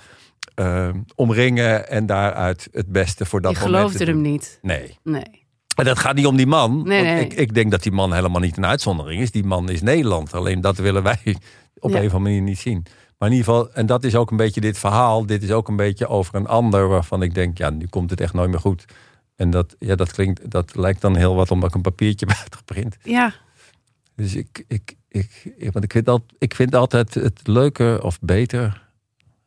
eh, 0.54 0.88
omringen 1.14 1.88
en 1.88 2.06
daaruit 2.06 2.68
het 2.72 2.86
beste 2.92 3.24
voor 3.26 3.40
dat 3.40 3.52
Je 3.52 3.58
moment 3.58 3.76
geloofde 3.76 3.98
te 4.04 4.10
hem 4.10 4.20
niet. 4.20 4.58
Nee. 4.62 4.98
Nee. 5.02 5.46
En 5.76 5.84
dat 5.84 5.98
gaat 5.98 6.14
niet 6.14 6.26
om 6.26 6.36
die 6.36 6.46
man. 6.46 6.82
Nee, 6.86 7.04
want 7.04 7.14
nee. 7.16 7.24
Ik, 7.24 7.32
ik 7.32 7.54
denk 7.54 7.70
dat 7.70 7.82
die 7.82 7.92
man 7.92 8.12
helemaal 8.14 8.40
niet 8.40 8.56
een 8.56 8.66
uitzondering 8.66 9.20
is. 9.22 9.30
Die 9.30 9.44
man 9.44 9.68
is 9.70 9.82
Nederland. 9.82 10.34
Alleen 10.34 10.60
dat 10.60 10.76
willen 10.76 11.02
wij 11.02 11.36
op 11.80 11.90
Ja. 11.90 11.98
een 12.00 12.06
of 12.06 12.14
andere 12.14 12.18
manier 12.34 12.42
niet 12.42 12.58
zien. 12.58 12.82
Maar 13.18 13.28
in 13.28 13.34
ieder 13.36 13.52
geval, 13.52 13.72
en 13.72 13.86
dat 13.86 14.04
is 14.04 14.14
ook 14.14 14.30
een 14.30 14.36
beetje 14.36 14.60
dit 14.60 14.78
verhaal. 14.78 15.26
Dit 15.26 15.42
is 15.42 15.50
ook 15.50 15.68
een 15.68 15.76
beetje 15.76 16.06
over 16.06 16.34
een 16.34 16.46
ander 16.46 16.88
waarvan 16.88 17.22
ik 17.22 17.34
denk, 17.34 17.58
ja, 17.58 17.70
nu 17.70 17.86
komt 17.86 18.10
het 18.10 18.20
echt 18.20 18.32
nooit 18.34 18.50
meer 18.50 18.60
goed. 18.60 18.84
En 19.36 19.50
dat, 19.50 19.76
ja, 19.78 19.94
dat 19.94 20.12
klinkt, 20.12 20.50
dat 20.50 20.76
lijkt 20.76 21.00
dan 21.00 21.16
heel 21.16 21.34
wat 21.34 21.50
omdat 21.50 21.68
ik 21.68 21.74
een 21.74 21.80
papiertje 21.82 22.26
heb 22.28 22.36
uitgeprint. 22.38 22.96
Ja. 23.02 23.32
Dus 24.16 24.34
ik, 24.34 24.64
ik, 24.68 24.96
ik, 25.08 25.52
ik- 25.56 25.72
want 25.72 25.84
ik 25.84 25.92
vind, 25.92 26.08
al, 26.08 26.24
ik 26.38 26.54
vind 26.54 26.74
altijd 26.74 27.14
het 27.14 27.40
leuker 27.46 28.02
of 28.02 28.18
beter. 28.20 28.88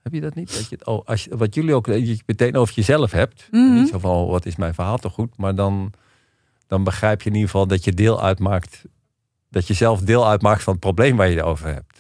Heb 0.04 0.14
je 0.14 0.22
dat 0.22 0.36
niet? 0.36 0.54
Dat 0.56 0.70
je 0.70 0.76
het, 0.76 0.86
oh, 0.86 1.06
als 1.06 1.24
je, 1.24 1.38
wat 1.38 1.56
jullie 1.56 1.74
ook, 1.74 1.86
je 1.86 2.20
meteen 2.26 2.56
over 2.56 2.74
jezelf 2.76 3.12
hebt. 3.12 3.48
Mhm. 3.52 3.74
Niet 3.74 3.90
zo 3.90 4.00
van, 4.00 4.12
oh, 4.12 4.30
wat 4.30 4.46
is 4.46 4.56
mijn 4.56 4.74
verhaal 4.74 4.98
toch 4.98 5.14
goed? 5.14 5.38
Maar 5.38 5.56
dan, 5.56 5.92
dan 6.68 6.84
begrijp 6.84 7.22
je 7.22 7.30
in 7.30 7.36
ieder 7.36 7.50
geval 7.50 7.68
dat 7.68 7.84
je 7.84 7.94
deel 7.94 8.22
uitmaakt. 8.22 8.84
Dat 9.50 9.68
je 9.68 9.74
zelf 9.74 10.02
deel 10.02 10.28
uitmaakt 10.28 10.64
van 10.64 10.74
het 10.74 10.82
probleem 10.82 11.18
waar 11.18 11.30
je 11.30 11.36
het 11.36 11.46
over 11.46 11.68
hebt. 11.74 11.93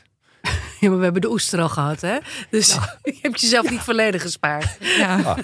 Ja, 0.84 0.90
maar 0.90 0.98
we 0.98 1.04
hebben 1.04 1.22
de 1.22 1.32
oester 1.32 1.62
al 1.62 1.70
gehad, 1.70 2.02
hè? 2.02 2.18
Dus 2.50 2.74
je 3.04 3.20
hebt 3.22 3.42
jezelf 3.42 3.70
niet 3.70 3.80
volledig 3.80 4.22
gespaard. 4.22 4.78
Ja. 4.80 5.36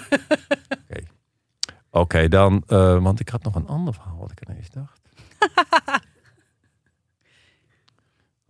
Oké, 1.90 2.28
dan, 2.28 2.62
eh, 2.66 3.02
want 3.02 3.20
ik 3.20 3.28
had 3.28 3.42
nog 3.42 3.54
een 3.54 3.66
ander 3.66 3.94
verhaal 3.94 4.16
wat 4.18 4.30
ik 4.30 4.48
ineens 4.48 4.70
dacht. 4.70 5.00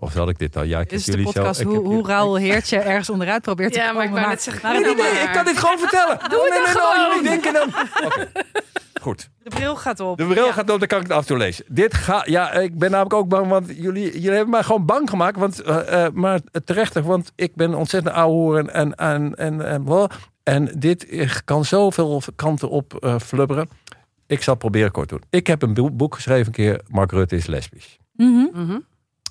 of 0.00 0.12
zal 0.12 0.28
ik 0.28 0.38
dit 0.38 0.56
al? 0.56 0.62
Ja, 0.62 0.80
ik 0.80 0.92
is 0.92 1.06
heb 1.06 1.14
de 1.14 1.20
jullie 1.20 1.32
podcast 1.34 1.60
zo, 1.60 1.66
hoe, 1.66 1.76
hoe 1.78 1.88
jullie- 1.88 2.06
Raoul 2.06 2.36
Heertje 2.36 2.78
ergens 2.78 3.10
onderuit 3.10 3.42
probeert 3.42 3.72
te 3.72 3.78
Ja, 3.78 3.90
komen. 3.92 4.10
maar 4.10 4.22
ik 4.22 4.28
net 4.28 4.42
zeggen, 4.42 4.72
Nee, 4.72 4.80
nee, 4.80 4.94
nee, 4.94 5.12
maar. 5.12 5.22
ik 5.22 5.32
kan 5.32 5.44
dit 5.44 5.58
gewoon 5.58 5.78
vertellen. 5.78 6.18
Doe 6.30 6.40
het 6.50 6.50
nee, 6.50 6.50
dan 6.50 6.62
nee, 6.62 6.74
nee, 6.74 6.82
gewoon. 6.82 7.08
jullie 7.14 7.28
denken 7.28 7.52
dan. 7.52 7.68
Goed. 9.02 9.30
de 9.42 9.50
bril 9.50 9.76
gaat 9.76 10.00
op. 10.00 10.18
De 10.18 10.24
bril 10.26 10.44
Ja. 10.46 10.52
gaat 10.52 10.70
op, 10.70 10.78
dan 10.78 10.88
kan 10.88 10.98
ik 11.00 11.04
het 11.06 11.12
af 11.12 11.20
en 11.20 11.26
toe 11.26 11.36
lezen. 11.36 11.64
Dit 11.68 11.94
gaat, 11.94 12.26
ja, 12.28 12.52
ik 12.52 12.78
ben 12.78 12.90
namelijk 12.90 13.14
ook 13.14 13.28
bang, 13.28 13.48
want 13.48 13.66
jullie, 13.76 14.04
jullie 14.12 14.30
hebben 14.30 14.50
mij 14.50 14.62
gewoon 14.62 14.84
bang 14.86 15.10
gemaakt. 15.10 15.36
Want, 15.38 15.60
eh, 15.62 16.04
eh, 16.04 16.12
maar 16.12 16.40
terecht, 16.64 17.00
want 17.00 17.32
ik 17.36 17.54
ben 17.54 17.74
ontzettend 17.74 18.14
ouwe 18.14 18.58
en, 18.58 18.72
en, 18.74 18.94
en, 18.94 19.36
en, 19.36 19.60
en, 19.86 20.08
en 20.42 20.72
dit 20.78 21.06
kan 21.44 21.64
zoveel 21.64 22.22
kanten 22.36 22.68
op 22.70 22.94
eh 22.94 23.18
flubberen. 23.18 23.68
Ik 24.26 24.42
zal 24.42 24.52
het 24.54 24.62
proberen 24.62 24.90
kort 24.90 25.08
te 25.08 25.14
doen. 25.14 25.24
Ik 25.30 25.46
heb 25.46 25.62
een 25.62 25.74
boek- 25.74 25.96
boek 25.96 26.14
geschreven 26.14 26.46
een 26.46 26.52
keer, 26.52 26.80
Mark 26.88 27.12
Rutte 27.12 27.36
is 27.36 27.46
lesbisch. 27.46 27.98
Mhm. 28.12 28.46
Mhm. 28.52 28.78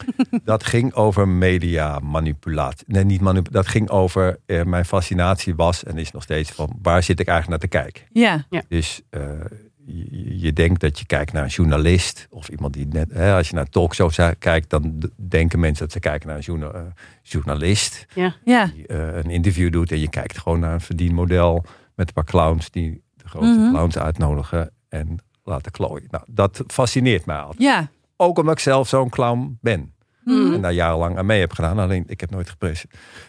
Dat 0.44 0.64
ging 0.64 0.94
over 0.94 1.28
media 1.28 2.00
manipulatie. 2.00 2.86
Nee, 2.88 3.04
niet 3.04 3.22
manipulatie. 3.22 3.54
Dat 3.64 3.68
ging 3.68 3.90
over, 3.90 4.40
eh, 4.46 4.64
mijn 4.64 4.86
fascinatie 4.86 5.56
was 5.56 5.84
en 5.84 5.98
is 5.98 6.12
nog 6.12 6.24
steeds 6.24 6.52
van, 6.52 6.78
waar 6.82 7.04
zit 7.04 7.20
ik 7.20 7.28
eigenlijk 7.28 7.62
naar 7.62 7.70
te 7.72 7.78
kijken? 7.78 8.04
Ja. 8.50 8.64
Dus 8.68 9.02
eh, 9.10 9.22
je, 9.86 10.40
je 10.40 10.54
denkt 10.54 10.82
dat 10.82 11.00
je 11.00 11.06
kijkt 11.06 11.34
naar 11.34 11.44
een 11.44 11.50
journalist 11.50 12.28
of 12.30 12.50
iemand 12.50 12.74
die 12.74 12.88
net, 12.88 13.12
hè, 13.14 13.36
als 13.36 13.50
je 13.50 13.56
naar 13.56 13.70
talkshows 13.70 14.20
kijkt, 14.40 14.70
dan 14.70 15.12
denken 15.16 15.60
mensen 15.60 15.84
dat 15.84 15.94
ze 15.94 16.00
kijken 16.00 16.28
naar 16.28 16.38
een 16.38 16.44
journa- 16.44 16.72
eh, 16.72 16.82
journalist 17.22 18.06
Ja. 18.46 18.66
die 18.66 18.88
eh, 18.88 19.16
een 19.16 19.30
interview 19.30 19.72
doet 19.72 19.92
en 19.92 20.00
je 20.00 20.10
kijkt 20.10 20.38
gewoon 20.38 20.60
naar 20.60 20.74
een 20.74 20.82
verdienmodel 20.82 21.64
met 21.96 22.08
een 22.08 22.14
paar 22.14 22.24
clowns 22.24 22.72
die 22.72 23.02
de 23.16 23.28
grote 23.28 23.46
Mhm. 23.48 23.70
clowns 23.72 23.98
uitnodigen 23.98 24.72
en 24.90 25.18
laten 25.44 25.72
klooien. 25.72 26.08
Nou, 26.10 26.24
dat 26.28 26.64
fascineert 26.68 27.26
mij 27.26 27.38
altijd. 27.38 27.62
Ja. 27.62 27.90
Ook 28.22 28.38
omdat 28.38 28.54
ik 28.54 28.60
zelf 28.60 28.88
zo'n 28.88 29.10
clown 29.10 29.58
ben. 29.62 29.94
Mhm. 30.24 30.54
En 30.54 30.62
daar 30.62 30.74
jarenlang 30.74 31.18
aan 31.18 31.26
mee 31.26 31.40
heb 31.40 31.54
gedaan. 31.54 31.80
Alleen 31.80 32.04
ik 32.08 32.20
heb 32.20 32.30
nooit 32.30 32.56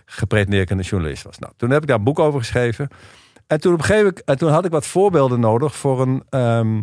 gepretendeerd 0.05 0.69
dat 0.69 0.79
ik 0.79 0.85
een 0.85 0.91
journalist 0.91 1.23
was. 1.23 1.39
Nou, 1.39 1.53
toen 1.57 1.71
heb 1.71 1.83
ik 1.83 1.89
daar 1.89 1.99
een 1.99 2.05
boek 2.05 2.19
over 2.19 2.41
geschreven. 2.41 2.89
En 3.47 3.61
toen, 3.61 3.73
op 3.73 3.79
een 3.79 3.85
gegeven 3.85 4.07
moment, 4.07 4.25
en 4.25 4.39
toen 4.39 4.51
had 4.51 4.65
ik 4.65 4.71
wat 4.71 4.87
voorbeelden 4.87 5.41
nodig 5.41 5.77
voor, 5.77 6.01
een, 6.01 6.23
ehm, 6.29 6.83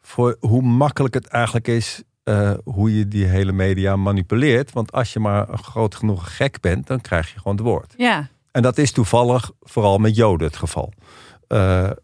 voor 0.00 0.36
hoe 0.40 0.62
makkelijk 0.62 1.14
het 1.14 1.26
eigenlijk 1.26 1.68
is. 1.68 2.02
eh, 2.22 2.52
hoe 2.64 2.98
je 2.98 3.08
die 3.08 3.24
hele 3.24 3.52
media 3.52 3.96
manipuleert. 3.96 4.72
Want 4.72 4.92
als 4.92 5.12
je 5.12 5.20
maar 5.20 5.48
een 5.48 5.62
groot 5.62 5.94
genoeg 5.94 6.36
gek 6.36 6.60
bent, 6.60 6.86
dan 6.86 7.00
krijg 7.00 7.32
je 7.32 7.38
gewoon 7.38 7.56
het 7.56 7.66
woord. 7.66 7.94
Ja. 7.96 8.28
En 8.52 8.62
dat 8.62 8.78
is 8.78 8.92
toevallig 8.92 9.50
vooral 9.60 9.98
met 9.98 10.16
Joden 10.16 10.46
het 10.46 10.56
geval. 10.56 10.92
Eh, 11.48 11.84
eh, 11.84 11.94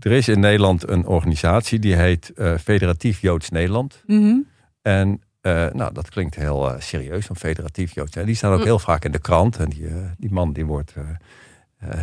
er 0.00 0.12
is 0.12 0.28
in 0.28 0.40
Nederland 0.40 0.88
een 0.88 1.06
organisatie 1.06 1.78
die 1.78 1.94
heet 1.94 2.32
eh, 2.32 2.54
Federatief 2.58 3.20
Joods 3.20 3.50
Nederland. 3.50 4.02
Mhm. 4.06 4.38
En 4.82 5.22
eh, 5.40 5.66
nou, 5.72 5.92
dat 5.92 6.08
klinkt 6.08 6.34
heel 6.34 6.70
eh, 6.70 6.80
serieus, 6.80 7.28
een 7.28 7.36
federatief 7.36 7.94
Joods. 7.94 8.16
En 8.16 8.26
die 8.26 8.34
staan 8.34 8.52
ook 8.52 8.64
heel 8.64 8.78
vaak 8.78 9.04
in 9.04 9.12
de 9.12 9.18
krant. 9.18 9.56
En 9.56 9.68
die, 9.68 9.88
die 10.18 10.32
man 10.32 10.52
die 10.52 10.66
wordt, 10.66 10.94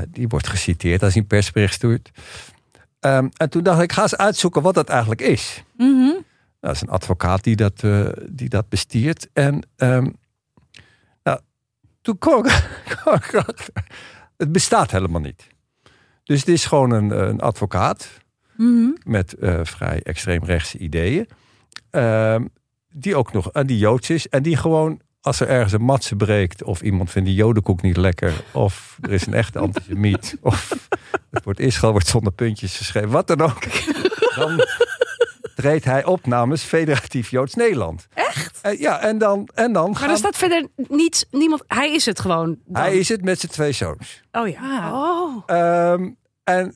die 0.10 0.28
wordt 0.28 0.48
geciteerd 0.48 1.04
als 1.04 1.14
hij 1.14 1.22
een 1.22 1.28
persbericht 1.28 1.74
stuurt. 1.74 2.12
ehm, 3.00 3.28
en 3.38 3.50
toen 3.50 3.64
dacht 3.64 3.82
ik, 3.82 3.92
ga 3.92 4.02
eens 4.02 4.16
uitzoeken 4.16 4.62
wat 4.62 4.74
dat 4.74 4.90
eigenlijk 4.90 5.22
is. 5.22 5.64
Mhm. 5.78 6.12
Dat 6.60 6.76
is 6.76 6.82
een 6.82 6.90
advocaat 6.90 7.44
die 7.44 7.56
dat, 7.56 7.84
die 8.30 8.50
dat 8.50 8.70
bestiert. 8.70 9.28
En 9.34 9.68
ehm, 9.76 10.10
nou, 11.24 11.40
toen 12.02 12.18
kwam 12.18 12.46
ik, 12.46 12.70
kwam 12.96 13.16
ik 13.16 13.44
het 14.38 14.52
bestaat 14.52 14.92
helemaal 14.92 15.22
niet. 15.22 15.53
Dus 16.24 16.40
het 16.40 16.50
is 16.50 16.66
gewoon 16.66 16.92
een, 16.92 17.28
een 17.30 17.40
advocaat 17.40 18.22
Mhm. 18.58 18.90
met 19.04 19.34
eh, 19.34 19.60
vrij 19.64 20.02
extreemrechtse 20.04 20.78
ideeën. 20.78 21.28
Ehm, 21.90 22.46
die 22.92 23.16
ook 23.16 23.34
nog, 23.34 23.52
en 23.52 23.68
die 23.68 23.78
Joods 23.78 24.10
is. 24.10 24.30
En 24.30 24.44
die 24.44 24.58
gewoon, 24.58 25.02
als 25.22 25.40
er 25.40 25.48
ergens 25.48 25.74
een 25.74 25.82
matse 25.82 26.16
breekt... 26.16 26.64
of 26.64 26.82
iemand 26.82 27.12
vindt 27.12 27.28
die 27.28 27.38
jodenkoek 27.38 27.82
niet 27.82 27.98
lekker... 27.98 28.34
of 28.52 28.98
er 29.02 29.12
is 29.12 29.26
een 29.26 29.34
echte 29.34 29.60
antisemiet... 29.60 30.38
of 30.42 30.90
het 31.32 31.44
woord 31.44 31.60
Israël 31.60 31.92
wordt 31.92 32.08
zonder 32.08 32.34
puntjes 32.34 32.78
geschreven... 32.78 33.10
wat 33.10 33.28
dan 33.28 33.42
ook. 33.42 33.64
Dan 34.36 34.66
treedt 35.64 35.86
hij 35.86 36.06
op 36.06 36.26
namens 36.26 36.64
Federatief 36.64 37.30
Joods 37.30 37.54
Nederland. 37.54 38.08
Echt? 38.14 38.60
Eh, 38.62 38.80
ja, 38.80 39.00
en 39.00 39.18
dan, 39.18 39.50
en 39.54 39.74
dan 39.74 39.90
Maar 39.92 40.00
gaan- 40.00 40.10
er 40.10 40.18
staat 40.18 40.38
verder 40.38 40.68
niets, 40.76 41.26
niemand. 41.32 41.64
Hij 41.68 41.94
is 41.94 42.06
het 42.06 42.20
gewoon. 42.20 42.58
dan. 42.66 42.82
Hij 42.84 42.98
is 42.98 43.10
het 43.10 43.24
met 43.24 43.40
zijn 43.40 43.52
twee 43.52 43.72
zoons. 43.72 44.22
Oh 44.32 44.48
ja. 44.48 44.60
Ah. 44.62 44.94
Oh. 44.94 45.44
Ehm, 45.46 46.10
en 46.44 46.76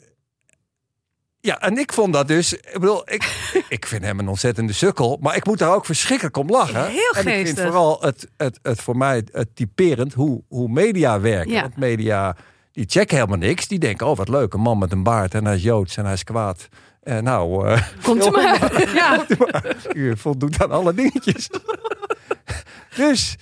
ja, 1.39 1.59
en 1.59 1.77
ik 1.77 1.93
vond 1.93 2.13
dat 2.13 2.27
dus. 2.27 2.53
Ik 2.53 2.73
bedoel, 2.79 3.01
ik, 3.11 3.49
ik 3.69 3.85
vind 3.85 4.03
hem 4.03 4.19
een 4.19 4.27
ontzettende 4.27 4.73
sukkel. 4.73 5.17
Maar 5.21 5.35
ik 5.35 5.45
moet 5.45 5.57
daar 5.59 5.73
ook 5.73 5.85
verschrikkelijk 5.85 6.38
om 6.38 6.49
lachen. 6.49 6.85
Heel 6.85 7.11
en 7.13 7.27
ik 7.27 7.33
vind 7.33 7.47
geestig. 7.47 7.63
vooral 7.63 7.97
het, 8.01 8.27
het, 8.38 8.59
het 8.61 8.81
voor 8.81 8.97
mij 8.97 9.23
het 9.31 9.55
typerend 9.55 10.13
hoe, 10.13 10.43
hoe 10.47 10.69
media 10.69 11.19
werken. 11.19 11.51
Ja. 11.51 11.61
Want 11.61 11.77
media 11.77 12.35
die 12.71 12.85
checken 12.88 13.15
helemaal 13.15 13.38
niks. 13.38 13.67
Die 13.67 13.79
denken, 13.79 14.07
oh 14.07 14.17
wat 14.17 14.29
leuk, 14.29 14.53
een 14.53 14.59
man 14.61 14.77
met 14.77 14.91
een 14.91 15.03
baard 15.03 15.33
en 15.33 15.45
hij 15.45 15.55
is 15.55 15.63
Joods 15.63 15.97
en 15.97 16.03
hij 16.03 16.13
is 16.13 16.23
kwaad. 16.23 16.67
En 17.08 17.24
nou, 17.24 17.68
eh, 17.68 17.82
Komt 18.03 18.26
u 18.26 18.30
maar. 18.30 18.72
Ja. 18.95 19.26
u 19.93 20.18
voldoet 20.18 20.62
aan 20.64 20.72
alle 20.72 20.93
dingetjes. 20.93 21.49
dus 22.95 23.36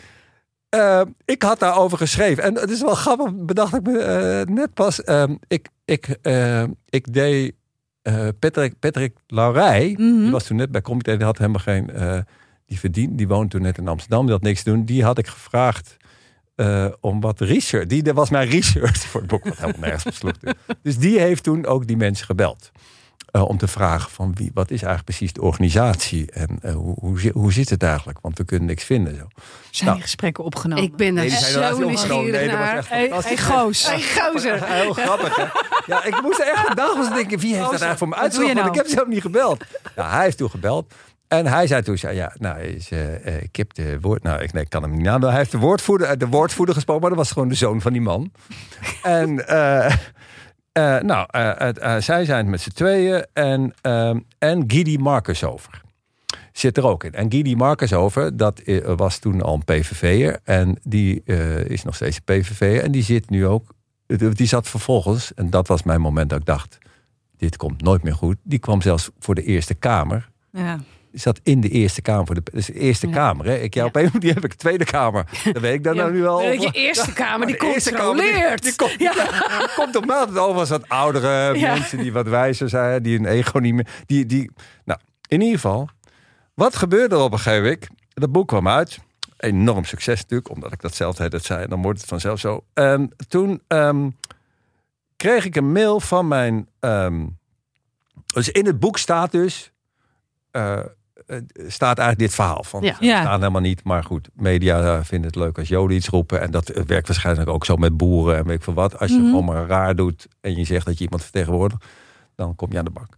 eh, 0.70 1.01
ik 1.26 1.43
had 1.43 1.59
daarover 1.59 1.97
geschreven. 1.97 2.43
En 2.43 2.55
het 2.55 2.70
is 2.70 2.82
wel 2.82 2.95
grappig, 2.95 3.32
bedacht 3.36 3.74
ik 3.76 3.82
me 3.82 3.99
eh, 3.99 4.53
net 4.55 4.74
pas. 4.74 5.03
Ehm, 5.03 5.36
ik, 5.47 5.68
ik, 5.86 6.07
eh, 6.22 6.63
ik 6.89 7.13
deed 7.13 7.53
eh, 8.01 8.28
Patrick, 8.39 8.80
Patrick 8.80 9.18
Laurij. 9.28 9.95
Mhm. 9.97 10.20
Die 10.22 10.32
was 10.32 10.43
toen 10.43 10.57
net 10.57 10.72
bij 10.72 10.82
Comité. 10.82 11.16
Die 11.18 11.26
had 11.26 11.38
helemaal 11.38 11.61
geen... 11.61 11.89
eh, 11.89 12.20
die 12.66 12.80
verdient, 12.80 13.18
die 13.18 13.28
woont 13.28 13.51
toen 13.51 13.61
net 13.61 13.78
in 13.78 13.88
Amsterdam. 13.88 14.24
Die 14.24 14.34
had 14.34 14.41
niks 14.43 14.63
te 14.63 14.70
doen. 14.70 14.86
Die 14.86 15.03
had 15.03 15.18
ik 15.18 15.28
gevraagd 15.28 15.97
eh, 16.55 16.88
om 16.99 17.22
wat 17.22 17.39
research. 17.41 17.86
Die 17.88 18.03
dat 18.03 18.16
was 18.16 18.30
mijn 18.30 18.49
research 18.49 18.97
voor 19.09 19.22
het 19.22 19.30
boek. 19.30 19.43
Wat 19.43 19.57
helemaal 19.57 19.80
nergens 19.80 20.05
op 20.05 20.13
sloeg. 20.13 20.53
Dus 20.82 20.97
die 20.97 21.20
heeft 21.20 21.43
toen 21.43 21.66
ook 21.66 21.88
die 21.88 21.97
mensen 21.97 22.26
gebeld. 22.26 22.72
Eh, 23.36 23.47
om 23.47 23.57
te 23.57 23.67
vragen 23.67 24.11
van 24.11 24.31
wie, 24.36 24.51
wat 24.53 24.65
is 24.71 24.81
eigenlijk 24.81 25.03
precies 25.05 25.33
de 25.33 25.41
organisatie 25.41 26.31
en 26.31 26.57
eh, 26.61 26.73
hoe, 26.73 26.95
hoe, 26.99 27.19
zi- 27.19 27.31
hoe 27.33 27.53
zit 27.53 27.69
het 27.69 27.83
eigenlijk? 27.83 28.19
Want 28.21 28.38
we 28.38 28.45
kunnen 28.45 28.67
niks 28.67 28.83
vinden. 28.83 29.15
Zo. 29.15 29.27
Zijn 29.69 29.83
Nou. 29.86 29.93
die 29.93 30.01
gesprekken 30.01 30.43
opgenomen? 30.43 30.83
Ik 30.83 30.95
ben 30.95 31.17
er 31.17 31.29
zo 31.29 31.77
nieuwsgierig 31.77 32.31
Nee, 32.31 32.47
dat 32.49 32.57
was 32.57 32.67
naar. 32.67 32.77
echt 32.77 32.89
Hey, 32.89 32.99
hey, 32.99 33.07
fantastisch. 33.09 33.39
goos. 33.39 33.88
Hey, 33.88 34.01
gozer. 34.01 34.65
Heel 34.67 34.93
grappig, 34.93 35.36
hè? 35.36 35.43
Ja, 35.86 36.03
ik 36.03 36.21
moest 36.21 36.39
er 36.39 36.47
echt 36.53 36.69
een 36.69 36.75
dag 36.75 36.93
van 37.05 37.13
denken, 37.13 37.39
wie 37.39 37.55
heeft 37.55 37.71
dat 37.71 37.81
eigenlijk 37.81 37.97
voor 37.97 38.07
me 38.07 38.15
uitgezocht? 38.15 38.53
Want 38.53 38.59
nou? 38.59 38.69
ik 38.69 38.75
heb 38.75 38.86
ze 38.86 38.91
helemaal 38.93 39.13
niet 39.13 39.21
gebeld. 39.23 39.63
Ja, 39.95 40.09
hij 40.09 40.23
heeft 40.23 40.38
toen 40.38 40.49
gebeld. 40.49 40.93
En 41.27 41.47
hij 41.47 41.67
zei 41.67 41.81
toen, 41.81 41.97
zei, 41.97 42.15
ja, 42.15 42.31
nou, 42.39 42.59
is, 42.61 42.91
eh, 42.91 43.27
eh, 43.27 43.41
ik 43.43 43.55
heb 43.55 43.73
de 43.73 43.97
woord, 44.01 44.23
nou, 44.23 44.41
ik, 44.41 44.53
nee, 44.53 44.63
ik 44.63 44.69
kan 44.69 44.81
hem 44.81 44.91
niet 44.91 45.01
nadoen. 45.01 45.29
Hij 45.29 45.38
heeft 45.39 45.51
de 45.51 45.57
woordvoerder, 45.57 46.17
de 46.17 46.27
woordvoerder 46.27 46.75
gesproken, 46.75 47.01
maar 47.01 47.09
dat 47.11 47.19
was 47.19 47.31
gewoon 47.31 47.47
de 47.49 47.55
zoon 47.55 47.81
van 47.81 47.91
die 47.93 48.01
man. 48.01 48.31
en, 49.03 49.47
eh, 49.47 49.95
eh, 50.76 50.99
nou, 50.99 51.28
eh, 51.30 51.95
eh, 51.95 52.01
zij 52.01 52.26
zijn 52.26 52.38
het 52.38 52.47
met 52.47 52.61
z'n 52.61 52.69
tweeën 52.69 53.26
en, 53.34 53.73
ehm, 53.82 54.19
en 54.38 54.63
Gidi 54.67 54.97
Marcus 54.97 55.43
over. 55.43 55.82
Zit 56.51 56.78
er 56.78 56.86
ook 56.86 57.03
in. 57.03 57.13
En 57.13 57.32
Gidi 57.32 57.55
Marcus 57.55 57.93
over, 57.93 58.38
dat 58.38 58.61
was 58.95 59.17
toen 59.17 59.41
al 59.41 59.53
een 59.53 59.63
PVV'er. 59.63 60.39
En 60.43 60.80
die 60.84 61.23
is 61.67 61.84
nog 61.84 61.95
steeds 61.95 62.19
een 62.23 62.41
PVV'er. 62.41 62.84
En 62.84 62.91
die 62.91 63.03
zit 63.03 63.30
nu 63.30 63.47
ook, 63.47 63.73
die 64.34 64.47
zat 64.47 64.67
vervolgens, 64.67 65.34
en 65.34 65.49
dat 65.49 65.67
was 65.67 65.84
mijn 65.84 66.01
moment 66.01 66.30
dat 66.30 66.39
ik 66.39 66.45
dacht, 66.45 66.78
dit 67.38 67.57
komt 67.57 67.82
nooit 67.82 68.03
meer 68.03 68.15
goed. 68.15 68.38
Die 68.43 68.59
kwam 68.59 68.82
zelfs 68.82 69.09
voor 69.19 69.36
de 69.36 69.43
Eerste 69.43 69.73
Kamer. 69.73 70.30
Ja. 70.51 70.80
Die 71.16 71.24
zat 71.24 71.39
in 71.43 71.61
de 71.61 71.70
Eerste 71.70 72.01
Kamer. 72.01 72.26
Voor 72.26 72.36
de, 72.36 72.41
dus 72.51 72.66
de 72.66 72.74
Eerste 72.74 73.07
Ja. 73.07 73.13
Kamer. 73.13 73.45
Hè? 73.45 73.55
Ik, 73.55 73.74
ja, 73.74 73.82
Ja. 73.82 73.88
op 73.88 73.95
een 73.95 74.09
manier 74.13 74.34
heb 74.34 74.43
ik 74.43 74.51
de 74.51 74.57
Tweede 74.57 74.86
Kamer. 74.86 75.26
Dan 75.53 75.61
weet 75.61 75.74
ik 75.74 75.84
dan 75.84 75.95
Ja, 75.95 76.01
nou 76.01 76.13
nu 76.13 76.26
al. 76.28 76.38
weet 76.39 76.61
je, 76.63 76.72
Eerste 76.72 77.13
Kamer, 77.13 77.47
die 77.47 77.59
die- 77.59 77.70
controleert. 77.72 78.63
Die, 78.63 78.76
komt, 78.76 78.97
die 78.97 79.09
komt 79.76 79.95
op 79.95 80.09
over 80.09 80.59
als 80.59 80.70
wat 80.70 80.89
oudere 80.89 81.59
Ja. 81.59 81.74
mensen 81.74 81.97
die 81.97 82.13
wat 82.13 82.28
wijzer 82.28 82.70
zijn. 82.70 83.03
Die 83.03 83.20
een 83.20 83.26
ego 83.26 83.59
niet 83.59 83.74
meer... 83.74 83.88
Die, 84.05 84.26
die, 84.26 84.51
nou, 84.86 84.99
in 85.28 85.41
ieder 85.41 85.55
geval. 85.59 85.89
Wat 86.53 86.76
gebeurde 86.76 87.16
er 87.16 87.22
op 87.22 87.32
een 87.32 87.38
gegeven 87.39 87.63
moment? 87.63 87.88
Dat 88.13 88.32
boek 88.32 88.47
kwam 88.47 88.68
uit. 88.68 88.99
Enorm 89.38 89.84
succes 89.86 90.22
natuurlijk. 90.22 90.49
Omdat 90.49 90.74
ik 90.74 90.82
dat 90.82 90.95
zelf 90.95 91.18
het 91.18 91.45
zei. 91.45 91.68
Dan 91.68 91.82
wordt 91.82 91.99
het 91.99 92.09
vanzelf 92.09 92.39
zo. 92.39 92.63
En 92.74 93.11
toen 93.28 93.61
ehm, 93.68 94.09
kreeg 95.16 95.45
ik 95.45 95.55
een 95.55 95.72
mail 95.72 95.99
van 95.99 96.28
mijn... 96.28 96.68
ehm, 96.80 97.26
dus 98.34 98.49
in 98.49 98.66
het 98.66 98.80
boek 98.80 98.97
staat 98.97 99.32
dus... 99.32 99.72
eh, 100.51 100.80
staat 101.67 101.97
eigenlijk 101.97 102.19
dit 102.19 102.34
verhaal 102.34 102.63
van 102.63 102.82
Ja. 102.84 102.95
Ja. 102.99 103.21
staan 103.21 103.39
helemaal 103.39 103.61
niet. 103.61 103.84
Maar 103.84 104.03
goed, 104.03 104.30
media 104.34 104.82
eh, 104.97 105.03
vinden 105.03 105.28
het 105.28 105.36
leuk 105.39 105.57
als 105.57 105.67
Joden 105.67 105.97
iets 105.97 106.07
roepen. 106.07 106.41
En 106.41 106.51
dat 106.51 106.69
eh, 106.69 106.84
werkt 106.84 107.07
waarschijnlijk 107.07 107.49
ook 107.49 107.65
zo 107.65 107.76
met 107.76 107.97
boeren 107.97 108.38
en 108.38 108.45
weet 108.45 108.57
ik 108.57 108.63
veel 108.63 108.73
wat. 108.73 108.99
Als 108.99 109.11
je 109.11 109.17
Mhm. 109.17 109.26
gewoon 109.26 109.45
maar 109.45 109.67
raar 109.67 109.95
doet 109.95 110.28
en 110.41 110.55
je 110.55 110.63
zegt 110.65 110.86
dat 110.86 110.97
je 110.97 111.03
iemand 111.03 111.23
vertegenwoordigt, 111.23 111.86
dan 112.36 112.55
kom 112.55 112.71
je 112.71 112.78
aan 112.78 112.86
de 112.86 112.91
bak. 112.91 113.17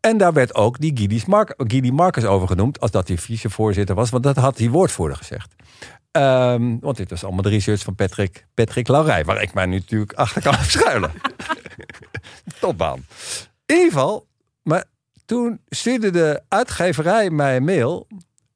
En 0.00 0.18
daar 0.18 0.32
werd 0.32 0.54
ook 0.54 0.80
die 0.80 0.96
Gidi, 0.96 1.22
Mark, 1.26 1.54
Gidi 1.56 1.92
Marcus 1.92 2.24
over 2.24 2.48
genoemd, 2.48 2.80
als 2.80 2.90
dat 2.90 3.08
hij 3.08 3.18
vicevoorzitter 3.18 3.94
was. 3.94 4.10
Want 4.10 4.22
dat 4.22 4.36
had 4.36 4.56
die 4.56 4.70
woordvoerder 4.70 5.16
gezegd. 5.16 5.54
Ehm, 6.10 6.76
want 6.80 6.96
dit 6.96 7.10
was 7.10 7.24
allemaal 7.24 7.42
de 7.42 7.48
research 7.48 7.82
van 7.82 7.94
Patrick, 7.94 8.46
Patrick 8.54 8.88
Laurij, 8.88 9.24
waar 9.24 9.42
ik 9.42 9.54
mij 9.54 9.66
nu 9.66 9.76
natuurlijk 9.78 10.12
achter 10.12 10.42
kan 10.42 10.54
verschuilen. 10.54 11.10
Topbaan. 12.60 13.06
In 13.66 13.74
ieder 13.74 13.92
geval, 13.92 14.26
maar 14.62 14.84
toen 15.24 15.60
stuurde 15.68 16.10
de 16.10 16.42
uitgeverij 16.48 17.30
mij 17.30 17.56
een 17.56 17.64
mail 17.64 18.06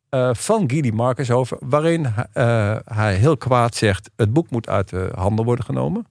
eh, 0.08 0.30
van 0.34 0.70
Gidi 0.70 0.92
Marcus 0.92 1.30
over, 1.30 1.56
waarin 1.60 2.06
eh, 2.32 2.76
hij 2.84 3.14
heel 3.14 3.36
kwaad 3.36 3.74
zegt: 3.74 4.10
het 4.16 4.32
boek 4.32 4.50
moet 4.50 4.68
uit 4.68 4.88
de 4.88 5.10
handel 5.14 5.44
worden 5.44 5.64
genomen. 5.64 6.06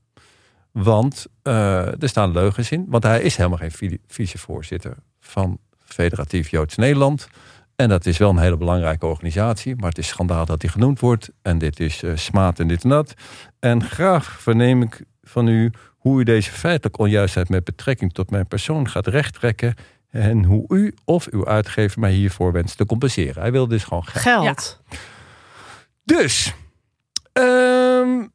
Want 0.72 1.26
eh, 1.42 2.02
er 2.02 2.10
staan 2.10 2.32
leugens 2.32 2.72
in. 2.72 2.86
Want 2.88 3.04
hij 3.04 3.22
is 3.22 3.36
helemaal 3.36 3.58
geen 3.58 3.72
vi- 3.72 4.00
vicevoorzitter 4.08 4.94
van 5.20 5.58
Federatief 5.86 6.50
Joods 6.50 6.76
Nederland. 6.76 7.28
En 7.76 7.90
dat 7.90 8.06
is 8.06 8.18
wel 8.18 8.30
een 8.30 8.38
hele 8.38 8.58
belangrijke 8.58 9.06
organisatie. 9.06 9.76
Maar 9.76 9.90
het 9.90 9.98
is 9.98 10.08
schandaal 10.08 10.46
dat 10.46 10.62
hij 10.62 10.72
genoemd 10.72 11.00
wordt. 11.00 11.30
En 11.42 11.58
dit 11.58 11.80
is 11.80 12.04
smaad 12.14 12.60
en 12.60 12.68
dit 12.68 12.84
en 12.84 12.90
dat. 12.90 13.14
En 13.60 13.84
graag 13.84 14.42
verneem 14.42 14.82
ik 14.82 15.02
van 15.24 15.48
u 15.48 15.72
hoe 15.98 16.20
u 16.20 16.24
deze 16.24 16.52
feitelijke 16.52 17.00
onjuistheid 17.00 17.50
met 17.50 17.64
betrekking 17.64 18.14
tot 18.14 18.32
mijn 18.32 18.48
persoon 18.48 18.90
gaat 18.90 19.08
rechttrekken. 19.08 19.74
En 20.10 20.44
hoe 20.44 20.66
u 20.68 20.96
of 21.06 21.28
uw 21.28 21.48
uitgever 21.48 22.00
mij 22.00 22.12
hiervoor 22.12 22.52
wenst 22.52 22.78
te 22.78 22.86
compenseren. 22.86 23.42
Hij 23.42 23.52
wil 23.52 23.68
dus 23.68 23.84
gewoon 23.84 24.06
geld. 24.06 24.44
Geld. 24.44 24.82
Dus, 26.04 26.54
ehm, 27.34 28.28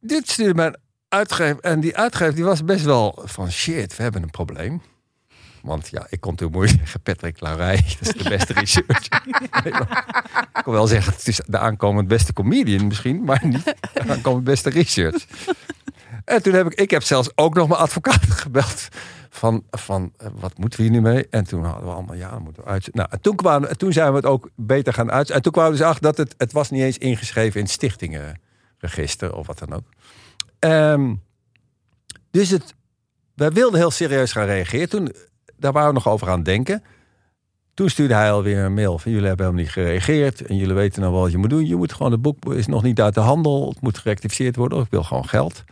dit 0.00 0.30
stuurde 0.30 0.54
mijn 0.54 0.76
uitgever. 1.08 1.60
En 1.60 1.80
die 1.80 1.96
uitgever 1.96 2.34
die 2.34 2.44
was 2.44 2.64
best 2.64 2.84
wel 2.84 3.22
van 3.24 3.50
shit, 3.50 3.96
we 3.96 4.02
hebben 4.02 4.22
een 4.22 4.30
probleem. 4.30 4.82
Want 5.62 5.88
ja, 5.88 6.06
ik 6.08 6.20
kon 6.20 6.34
toen 6.34 6.50
moeilijk 6.50 6.78
zeggen, 6.82 7.00
Patrick 7.00 7.40
Laurij, 7.40 7.76
dat 8.00 8.14
is 8.14 8.22
de 8.22 8.28
beste 8.28 8.52
research. 8.52 9.08
Ik 10.56 10.62
kon 10.62 10.72
wel 10.72 10.86
zeggen, 10.86 11.12
het 11.12 11.28
is 11.28 11.40
de 11.46 11.58
aankomend 11.58 12.08
beste 12.08 12.32
comedian 12.32 12.86
misschien, 12.86 13.24
maar 13.24 13.40
niet 13.46 13.64
de 13.64 14.08
aankomend 14.08 14.44
beste 14.44 14.70
research. 14.70 15.26
En 16.24 16.42
toen 16.42 16.52
heb 16.52 16.66
ik, 16.66 16.74
ik 16.74 16.90
heb 16.90 17.02
zelfs 17.02 17.30
ook 17.34 17.54
nog 17.54 17.68
mijn 17.68 17.80
advocaat 17.80 18.22
gebeld. 18.30 18.88
Van, 19.34 19.64
van 19.70 20.12
eh, 20.16 20.28
wat 20.34 20.58
moeten 20.58 20.78
we 20.78 20.84
hier 20.84 20.94
nu 20.94 21.00
mee? 21.00 21.28
En 21.28 21.44
toen 21.44 21.64
hadden 21.64 21.84
we 21.84 21.90
allemaal, 21.90 22.16
ja, 22.16 22.38
moeten 22.38 22.64
we. 22.64 22.80
Nou, 22.92 23.08
en 23.10 23.20
toen, 23.20 23.36
kwamen, 23.36 23.68
en 23.68 23.78
toen 23.78 23.92
zijn 23.92 24.10
we 24.10 24.16
het 24.16 24.26
ook 24.26 24.50
beter 24.56 24.92
gaan 24.92 25.10
uit. 25.10 25.30
En 25.30 25.42
toen 25.42 25.52
kwamen 25.52 25.70
we 25.70 25.76
dus 25.76 25.86
achter 25.86 26.02
dat 26.02 26.16
het, 26.16 26.34
het 26.38 26.52
was 26.52 26.70
niet 26.70 26.82
eens 26.82 26.98
ingeschreven 26.98 27.60
in 27.60 27.66
stichtingenregister 27.66 29.34
of 29.34 29.46
wat 29.46 29.58
dan 29.58 29.72
ook. 29.72 29.84
Ehm, 30.58 31.14
dus 32.30 32.50
het, 32.50 32.74
wij 33.34 33.52
wilden 33.52 33.78
heel 33.78 33.90
serieus 33.90 34.32
gaan 34.32 34.46
reageren. 34.46 34.88
Toen, 34.88 35.12
daar 35.56 35.72
waren 35.72 35.88
we 35.88 35.94
nog 35.94 36.08
over 36.08 36.28
aan 36.28 36.36
het 36.36 36.44
denken. 36.44 36.82
Toen 37.74 37.88
stuurde 37.88 38.14
hij 38.14 38.32
alweer 38.32 38.64
een 38.64 38.74
mail 38.74 38.98
van 38.98 39.12
jullie 39.12 39.26
hebben 39.26 39.46
helemaal 39.46 39.64
niet 39.64 39.74
gereageerd. 39.74 40.46
En 40.46 40.56
jullie 40.56 40.74
weten 40.74 41.00
nou 41.00 41.12
wel 41.12 41.22
wat 41.22 41.30
je 41.30 41.38
moet 41.38 41.50
doen. 41.50 41.66
Je 41.66 41.76
moet 41.76 41.92
gewoon, 41.92 42.12
het 42.12 42.22
boek 42.22 42.54
is 42.54 42.66
nog 42.66 42.82
niet 42.82 43.00
uit 43.00 43.14
de 43.14 43.20
handel. 43.20 43.68
Het 43.68 43.80
moet 43.80 43.98
gerectificeerd 43.98 44.56
worden. 44.56 44.78
Of 44.78 44.84
ik 44.84 44.90
wil 44.90 45.02
gewoon 45.02 45.28
geld. 45.28 45.64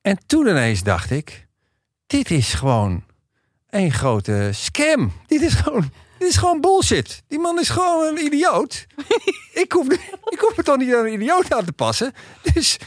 En 0.00 0.18
toen 0.26 0.46
ineens 0.46 0.82
dacht 0.82 1.10
ik, 1.10 1.47
dit 2.08 2.30
is 2.30 2.54
gewoon 2.54 3.04
een 3.70 3.92
grote 3.92 4.50
scam. 4.52 5.12
Dit 5.26 5.40
is 5.40 5.54
gewoon, 5.54 5.90
dit 6.18 6.28
is 6.28 6.36
gewoon 6.36 6.60
bullshit. 6.60 7.22
Die 7.28 7.38
man 7.38 7.58
is 7.58 7.68
gewoon 7.68 8.06
een 8.06 8.24
idioot. 8.24 8.86
ik, 9.64 9.72
hoef, 9.72 9.86
ik 10.24 10.38
hoef 10.40 10.56
me 10.56 10.62
toch 10.62 10.76
niet 10.76 10.94
aan 10.94 11.04
een 11.06 11.12
idioot 11.12 11.52
aan 11.54 11.64
te 11.64 11.72
passen. 11.72 12.12
Dus, 12.52 12.78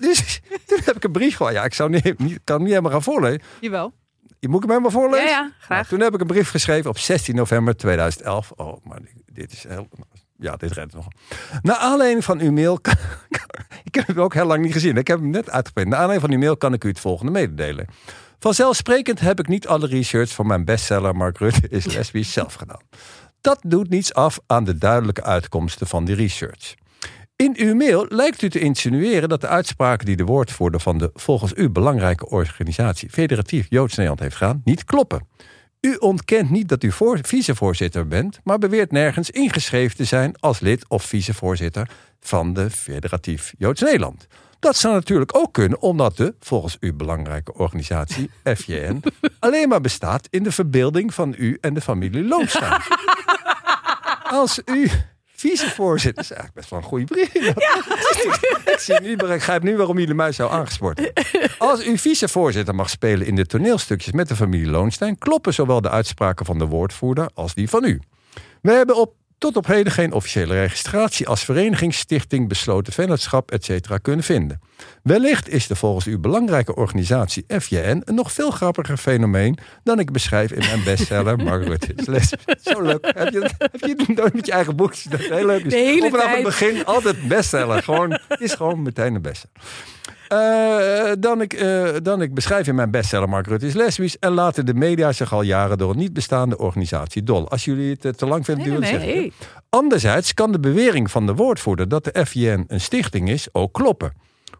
dus 0.00 0.40
toen 0.66 0.78
heb 0.84 0.96
ik 0.96 1.04
een 1.04 1.12
brief 1.12 1.36
gewoon. 1.36 1.52
Ja, 1.52 1.64
ik 1.64 1.74
zou 1.74 1.90
niet, 1.90 2.18
niet, 2.18 2.40
kan 2.44 2.54
hem 2.56 2.58
niet 2.64 2.68
helemaal 2.68 2.90
gaan 2.92 3.02
voorlezen. 3.02 3.42
Jawel. 3.60 3.92
Die 4.38 4.50
moet 4.50 4.68
hem 4.68 4.82
maar 4.82 4.90
voorlezen? 4.90 5.24
Ja, 5.26 5.30
ja, 5.30 5.40
Nou, 5.40 5.52
graag. 5.58 5.88
toen 5.88 6.00
heb 6.00 6.14
ik 6.14 6.20
een 6.20 6.26
brief 6.26 6.50
geschreven 6.50 6.90
op 6.90 6.98
16 6.98 7.34
november 7.34 7.76
2011. 7.76 8.50
Oh, 8.56 8.84
maar 8.84 8.98
dit 9.32 9.52
is 9.52 9.64
heel... 9.68 9.88
Ja, 10.38 10.56
dit 10.56 10.72
redt 10.72 10.94
nog. 10.94 11.06
Naar 11.62 11.76
aanleiding 11.76 12.24
van 12.24 12.40
uw 12.40 12.52
mail... 12.52 12.80
kan- 12.80 12.94
ik 13.84 13.94
heb 13.94 14.06
hem 14.06 14.20
ook 14.20 14.34
heel 14.34 14.44
lang 14.46 14.62
niet 14.62 14.72
gezien. 14.72 14.96
Ik 14.96 15.06
heb 15.06 15.18
hem 15.18 15.30
net 15.30 15.50
uitgeprint. 15.50 15.88
Naar 15.88 15.98
aanleiding 15.98 16.28
van 16.30 16.38
uw 16.38 16.44
mail 16.44 16.56
kan 16.56 16.72
ik 16.72 16.84
u 16.84 16.88
het 16.88 17.00
volgende 17.00 17.32
mededelen. 17.32 17.86
Vanzelfsprekend 18.38 19.20
heb 19.20 19.38
ik 19.38 19.48
niet 19.48 19.66
alle 19.66 19.86
research 19.86 20.30
voor 20.30 20.46
mijn 20.46 20.64
bestseller 20.64 21.16
Mark 21.16 21.38
Rutte 21.38 21.68
is 21.68 21.84
lesbisch 21.84 22.32
zelf 22.38 22.54
gedaan. 22.54 22.82
Dat 23.40 23.58
doet 23.66 23.88
niets 23.88 24.14
af 24.14 24.38
aan 24.46 24.64
de 24.64 24.78
duidelijke 24.78 25.22
uitkomsten 25.22 25.86
van 25.86 26.04
die 26.04 26.14
research. 26.14 26.74
In 27.36 27.54
uw 27.58 27.74
mail 27.74 28.06
lijkt 28.08 28.42
u 28.42 28.50
te 28.50 28.58
insinueren 28.58 29.28
dat 29.28 29.40
de 29.40 29.46
uitspraken 29.46 30.06
die 30.06 30.16
de 30.16 30.24
woordvoerder 30.24 30.80
van 30.80 30.98
de 30.98 31.10
volgens 31.14 31.52
u 31.54 31.70
belangrijke 31.70 32.28
organisatie 32.28 33.10
Federatief 33.10 33.66
Joods 33.68 33.94
Nederland 33.94 34.20
heeft 34.20 34.36
gedaan, 34.36 34.60
niet 34.64 34.84
kloppen. 34.84 35.26
U 35.80 35.94
ontkent 35.94 36.50
niet 36.50 36.68
dat 36.68 36.82
u 36.82 36.92
voor, 36.92 37.18
vicevoorzitter 37.22 38.08
bent, 38.08 38.40
maar 38.44 38.58
beweert 38.58 38.92
nergens 38.92 39.30
ingeschreven 39.30 39.96
te 39.96 40.04
zijn 40.04 40.36
als 40.38 40.60
lid 40.60 40.88
of 40.88 41.04
vicevoorzitter 41.04 41.88
van 42.20 42.52
de 42.52 42.70
Federatief 42.70 43.54
Joods 43.58 43.80
Nederland. 43.80 44.26
Dat 44.58 44.76
zou 44.76 44.94
natuurlijk 44.94 45.36
ook 45.36 45.52
kunnen, 45.52 45.80
omdat 45.80 46.16
de, 46.16 46.34
volgens 46.40 46.76
uw 46.80 46.96
belangrijke 46.96 47.54
organisatie, 47.54 48.30
FJN, 48.56 49.02
alleen 49.38 49.68
maar 49.68 49.80
bestaat 49.80 50.26
in 50.30 50.42
de 50.42 50.52
verbeelding 50.52 51.14
van 51.14 51.34
u 51.38 51.58
en 51.60 51.74
de 51.74 51.80
familie 51.80 52.24
Loonstein. 52.24 52.80
Als 54.30 54.60
u 54.64 54.90
vicevoorzitter, 55.36 56.22
dat 56.22 56.24
is 56.24 56.36
eigenlijk 56.36 56.54
best 56.54 56.70
wel 56.70 56.78
een 56.78 56.84
goede 56.84 57.04
brief. 57.04 57.34
ik, 58.64 58.76
zie 58.78 59.00
nu, 59.00 59.10
ik 59.10 59.16
begrijp 59.16 59.62
nu 59.62 59.76
waarom 59.76 59.98
jullie 59.98 60.14
mij 60.14 60.32
zo 60.32 60.48
aangespoord 60.48 60.98
hebben. 60.98 61.50
Als 61.58 61.86
u 61.86 61.98
vicevoorzitter 61.98 62.74
mag 62.74 62.90
spelen 62.90 63.26
in 63.26 63.34
de 63.34 63.46
toneelstukjes 63.46 64.12
met 64.12 64.28
de 64.28 64.36
familie 64.36 64.70
Loonstein, 64.70 65.18
kloppen 65.18 65.54
zowel 65.54 65.80
de 65.80 65.90
uitspraken 65.90 66.46
van 66.46 66.58
de 66.58 66.66
woordvoerder 66.66 67.30
als 67.34 67.54
die 67.54 67.68
van 67.68 67.84
u. 67.84 68.00
We 68.62 68.72
hebben 68.72 68.96
op, 68.96 69.14
tot 69.38 69.56
op 69.56 69.66
heden 69.66 69.92
geen 69.92 70.12
officiële 70.12 70.54
registratie 70.54 71.28
als 71.28 71.44
vereniging, 71.44 71.94
stichting, 71.94 72.48
besloten 72.48 72.92
vennootschap, 72.92 73.50
etc. 73.50 73.88
kunnen 74.02 74.24
vinden. 74.24 74.60
Wellicht 75.02 75.48
is 75.48 75.66
de 75.66 75.76
volgens 75.76 76.06
uw 76.06 76.20
belangrijke 76.20 76.74
organisatie 76.74 77.44
FJN 77.60 78.02
een 78.04 78.14
nog 78.14 78.32
veel 78.32 78.50
grappiger 78.50 78.96
fenomeen 78.96 79.58
dan 79.82 79.98
ik 79.98 80.12
beschrijf 80.12 80.50
in 80.50 80.58
mijn 80.58 80.84
bestseller 80.84 81.36
Margaret 81.44 81.92
is 81.96 82.06
lesbisch. 82.06 82.62
Zo 82.62 82.82
leuk. 82.82 83.12
Heb 83.14 83.32
je, 83.32 83.50
heb 83.58 83.80
je 83.80 83.94
het 83.96 84.16
nooit 84.16 84.34
met 84.34 84.46
je 84.46 84.52
eigen 84.52 84.76
boekje? 84.76 85.08
Dat 85.08 85.20
is 85.20 85.28
heel 85.28 85.46
leuk. 85.46 85.64
is. 85.64 85.72
De 85.72 85.78
hele 85.78 86.10
vanaf 86.10 86.34
het 86.34 86.42
begin 86.42 86.84
altijd 86.84 87.28
bestseller. 87.28 87.82
Gewoon, 87.82 88.10
het 88.28 88.40
is 88.40 88.54
gewoon 88.54 88.82
meteen 88.82 89.14
een 89.14 89.22
bestseller. 89.22 89.56
Eh, 90.28 91.12
dan, 91.18 91.40
ik, 91.40 91.52
eh, 91.52 91.88
dan 92.02 92.22
ik 92.22 92.34
beschrijf 92.34 92.66
in 92.66 92.74
mijn 92.74 92.90
bestseller 92.90 93.28
Mark 93.28 93.46
Rutte 93.46 93.66
is 93.66 93.74
lesbisch. 93.74 94.18
En 94.18 94.32
laten 94.32 94.66
de 94.66 94.74
media 94.74 95.12
zich 95.12 95.32
al 95.32 95.42
jaren 95.42 95.78
door 95.78 95.90
een 95.90 95.98
niet 95.98 96.12
bestaande 96.12 96.58
organisatie 96.58 97.22
dol. 97.22 97.48
Als 97.48 97.64
jullie 97.64 97.90
het 97.90 98.04
eh, 98.04 98.12
te 98.12 98.26
lang 98.26 98.44
vinden, 98.44 98.80
Nee, 98.80 98.98
nee, 98.98 99.14
nee. 99.14 99.32
Anderzijds 99.68 100.34
kan 100.34 100.52
de 100.52 100.60
bewering 100.60 101.10
van 101.10 101.26
de 101.26 101.34
woordvoerder 101.34 101.88
dat 101.88 102.04
de 102.04 102.24
FJN 102.26 102.64
een 102.68 102.80
stichting 102.80 103.28
is 103.28 103.48
ook 103.52 103.72
kloppen. 103.72 104.12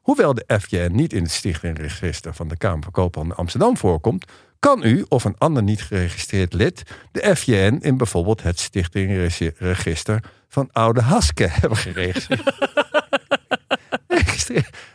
Hoewel 0.06 0.34
de 0.34 0.58
FJN 0.60 0.92
niet 0.92 1.12
in 1.12 1.22
het 1.22 1.32
stichtingregister 1.32 2.34
van 2.34 2.48
de 2.48 2.56
Kamer 2.56 2.82
van 2.82 2.92
Koophandel 2.92 3.36
Amsterdam 3.36 3.76
voorkomt, 3.76 4.24
kan 4.58 4.84
u 4.84 5.04
of 5.08 5.24
een 5.24 5.38
ander 5.38 5.62
niet 5.62 5.82
geregistreerd 5.82 6.52
lid 6.52 6.82
de 7.12 7.36
FJN 7.36 7.78
in 7.80 7.96
bijvoorbeeld 7.96 8.42
het 8.42 8.58
stichtingregister 8.58 10.22
van 10.48 10.68
Oude 10.72 11.00
Haske 11.00 11.46
hebben 11.60 11.78
geregistreerd. 11.78 12.50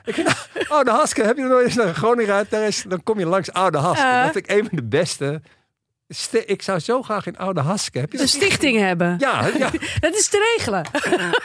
Oude 0.70 0.92
Haske, 0.92 1.24
heb 1.24 1.36
je 1.36 1.42
nog 1.42 1.52
nooit 1.52 1.66
eens 1.66 1.76
naar 1.76 1.94
Groningen 1.94 2.34
uit? 2.34 2.50
Daar 2.50 2.68
is, 2.68 2.84
dan 2.88 3.04
kom 3.04 3.20
je 3.20 3.26
langs 3.26 3.52
Oude 3.52 3.78
Haske. 3.78 4.22
Dat 4.24 4.32
vind 4.32 4.50
ik 4.50 4.52
een 4.52 4.68
van 4.68 4.78
de 4.78 4.84
beste. 4.84 5.42
Ik 6.46 6.62
zou 6.62 6.80
zo 6.80 7.02
graag 7.02 7.26
in 7.26 7.38
Oude 7.38 7.60
Haske. 7.62 8.00
Heb 8.00 8.12
je 8.12 8.20
Een 8.22 8.28
stichting 8.28 8.78
hebben. 8.78 9.16
Ja, 9.20 9.48
ja, 9.58 9.70
Dat 10.00 10.14
is 10.16 10.28
te 10.30 10.54
regelen. 10.58 10.86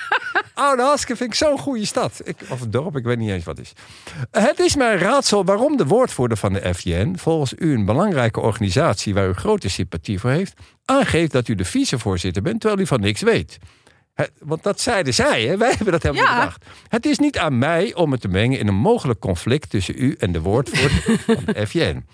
Oude 0.55 0.83
Haske 0.83 1.17
vind 1.17 1.31
ik 1.31 1.37
zo'n 1.37 1.59
goede 1.59 1.87
stad. 1.87 2.21
Ik, 2.25 2.37
of 2.49 2.61
een 2.61 2.71
dorp, 2.71 2.97
ik 2.97 3.05
weet 3.05 3.19
niet 3.19 3.31
eens 3.31 3.45
wat 3.45 3.57
het 3.57 3.67
is. 3.67 3.73
Het 4.43 4.59
is 4.59 4.77
mijn 4.77 4.99
raadsel 4.99 5.45
waarom 5.45 5.77
de 5.77 5.87
woordvoerder 5.87 6.37
van 6.39 6.53
de 6.53 6.75
FJN... 6.75 7.15
volgens 7.19 7.55
u 7.59 7.75
een 7.75 7.85
belangrijke 7.85 8.41
organisatie 8.41 9.15
waar 9.15 9.29
u 9.29 9.33
grote 9.33 9.69
sympathie 9.69 10.21
voor 10.21 10.31
heeft... 10.31 10.55
aangeeft 10.85 11.33
dat 11.33 11.49
u 11.49 11.55
de 11.55 11.65
vicevoorzitter 11.65 12.43
bent, 12.43 12.61
terwijl 12.61 12.83
u 12.83 12.87
van 12.87 13.01
niks 13.01 13.21
weet. 13.21 13.59
Het- 14.15 14.33
want 14.41 14.63
dat 14.63 14.81
zeiden 14.81 15.15
zij, 15.15 15.43
hè? 15.43 15.57
wij 15.57 15.69
hebben 15.77 15.93
dat 15.93 16.03
helemaal 16.03 16.25
Ja. 16.25 16.31
niet 16.35 16.41
bedacht. 16.41 16.65
Het 16.89 17.07
is 17.07 17.19
niet 17.19 17.39
aan 17.39 17.59
mij 17.59 17.95
om 17.95 18.13
het 18.13 18.21
te 18.21 18.29
mengen 18.29 18.59
in 18.59 18.69
een 18.69 18.75
mogelijk 18.75 19.21
conflict... 19.21 19.71
tussen 19.71 19.95
u 20.03 20.15
en 20.19 20.33
de 20.33 20.41
woordvoerder 20.41 21.19
van 21.27 21.43
de 21.45 21.67
FJN. 21.67 22.07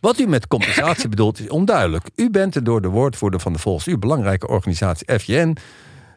Wat 0.00 0.18
u 0.18 0.26
met 0.26 0.46
compensatie 0.46 1.08
bedoelt 1.08 1.40
is 1.40 1.48
onduidelijk. 1.48 2.10
U 2.14 2.30
bent 2.30 2.54
er 2.54 2.64
door 2.64 2.80
de 2.80 2.88
woordvoerder 2.88 3.40
van 3.40 3.52
de 3.52 3.58
volgens 3.58 3.86
u 3.86 3.98
belangrijke 3.98 4.48
organisatie 4.48 5.18
FJN... 5.18 5.56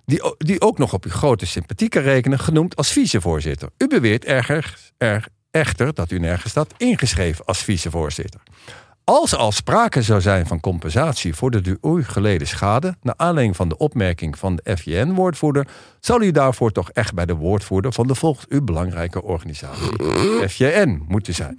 Die, 0.06 0.36
die 0.38 0.62
ook 0.62 0.78
nog 0.78 0.94
op 0.94 1.06
uw 1.06 1.12
grote 1.12 1.46
sympathie 1.46 1.90
kan 1.90 2.02
rekenen, 2.02 2.40
genoemd 2.40 2.76
als 2.76 2.92
vicevoorzitter. 2.92 3.70
U 3.78 3.88
beweert 3.88 4.26
ergens, 4.26 4.92
er, 4.98 5.28
echter 5.52 5.94
dat 5.94 6.12
u 6.12 6.20
nergens 6.20 6.52
staat 6.52 6.74
ingeschreven 6.78 7.46
als 7.46 7.64
vicevoorzitter. 7.64 8.42
Als 9.04 9.32
er 9.32 9.38
al 9.38 9.52
sprake 9.52 10.02
zou 10.02 10.22
zijn 10.22 10.48
van 10.48 10.60
compensatie 10.60 11.36
voor 11.36 11.52
de 11.52 11.62
door 11.62 11.98
u 11.98 12.04
geleden 12.04 12.48
schade, 12.48 12.98
naar 13.02 13.14
aanleiding 13.18 13.56
van 13.56 13.70
de 13.70 13.78
opmerking 13.78 14.38
van 14.38 14.56
de 14.56 14.78
FJN-woordvoerder, 14.78 15.68
zal 16.00 16.22
u 16.22 16.32
daarvoor 16.32 16.72
toch 16.72 16.92
echt 16.92 17.14
bij 17.14 17.26
de 17.26 17.36
woordvoerder 17.36 17.94
van 17.94 18.08
de 18.08 18.16
volgens 18.16 18.46
u 18.50 18.62
belangrijke 18.62 19.24
organisatie 19.24 19.90
FJN 20.48 21.04
moeten 21.08 21.34
zijn. 21.34 21.56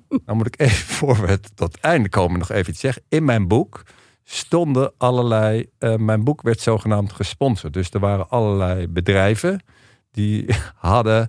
Nou 0.26 0.36
moet 0.38 0.46
ik 0.46 0.60
even 0.60 0.94
voor 0.94 1.20
we 1.20 1.26
het 1.26 1.56
tot 1.56 1.72
het 1.72 1.82
einde 1.82 2.08
komen 2.08 2.38
nog 2.38 2.50
even 2.50 2.72
iets 2.72 2.80
zeggen. 2.80 3.02
In 3.08 3.24
mijn 3.24 3.48
boek 3.48 3.82
stonden 4.24 4.92
allerlei. 4.98 5.66
eh, 5.78 5.96
mijn 5.96 6.24
boek 6.24 6.42
werd 6.42 6.60
zogenaamd 6.60 7.12
gesponsord. 7.12 7.72
Dus 7.72 7.90
er 7.90 8.00
waren 8.00 8.28
allerlei 8.28 8.88
bedrijven 8.88 9.64
die 10.10 10.46
hadden 10.76 11.26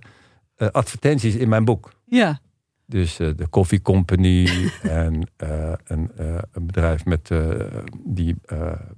eh, 0.56 0.68
advertenties 0.68 1.34
in 1.34 1.48
mijn 1.48 1.64
boek. 1.64 1.92
Ja. 2.04 2.40
Dus 2.86 3.18
eh, 3.18 3.28
de 3.36 3.48
Coffee 3.48 3.82
Company 3.82 4.48
en 4.82 5.30
een, 5.84 6.10
een 6.52 6.66
bedrijf 6.66 7.04
met 7.04 7.30
die 8.04 8.36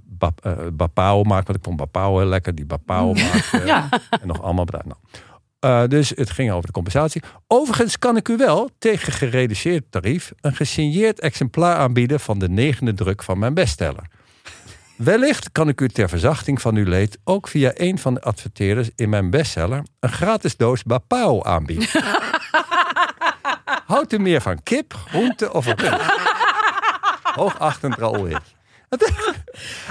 bap, 0.02 0.56
Bapao 0.72 1.22
maakt. 1.22 1.46
Want 1.46 1.58
ik 1.58 1.64
vond 1.64 1.76
Bapao 1.76 2.18
heel 2.18 2.28
lekker. 2.28 2.54
Die 2.54 2.66
Bapao 2.66 3.12
maakt. 3.12 3.50
Ja. 3.64 3.88
en 4.20 4.26
nog 4.26 4.42
allemaal 4.42 4.64
bedrijven. 4.64 4.90
Nou. 4.90 5.22
Eh, 5.66 5.82
dus 5.88 6.12
het 6.14 6.30
ging 6.30 6.50
over 6.50 6.66
de 6.66 6.72
compensatie. 6.72 7.22
Overigens 7.46 7.98
kan 7.98 8.16
ik 8.16 8.28
u 8.28 8.36
wel 8.36 8.70
tegen 8.78 9.12
gereduceerd 9.12 9.84
tarief 9.90 10.32
een 10.40 10.54
gesigneerd 10.54 11.20
exemplaar 11.20 11.76
aanbieden 11.76 12.20
van 12.20 12.38
de 12.38 12.48
negende 12.48 12.94
druk 12.94 13.22
van 13.22 13.38
mijn 13.38 13.54
bestseller. 13.54 14.06
Wellicht 14.96 15.52
kan 15.52 15.68
ik 15.68 15.80
u 15.80 15.88
ter 15.88 16.08
verzachting 16.08 16.60
van 16.60 16.76
uw 16.76 16.84
leed 16.84 17.18
ook 17.24 17.48
via 17.48 17.72
een 17.74 17.98
van 17.98 18.14
de 18.14 18.20
adverteerders 18.20 18.90
in 18.96 19.08
mijn 19.08 19.30
bestseller 19.30 19.82
een 20.00 20.12
gratis 20.12 20.56
doos 20.56 20.82
Bapao 20.82 21.42
aanbieden. 21.42 21.88
Houdt 23.86 24.12
u 24.12 24.18
meer 24.18 24.40
van 24.40 24.62
kip, 24.62 24.94
groente 24.94 25.52
of 25.52 25.66
een 25.66 25.76
rund? 25.76 26.02
Hoogachtend 27.38 27.94
Raoul. 27.94 28.38
En 29.02 29.14
toen, 29.14 29.34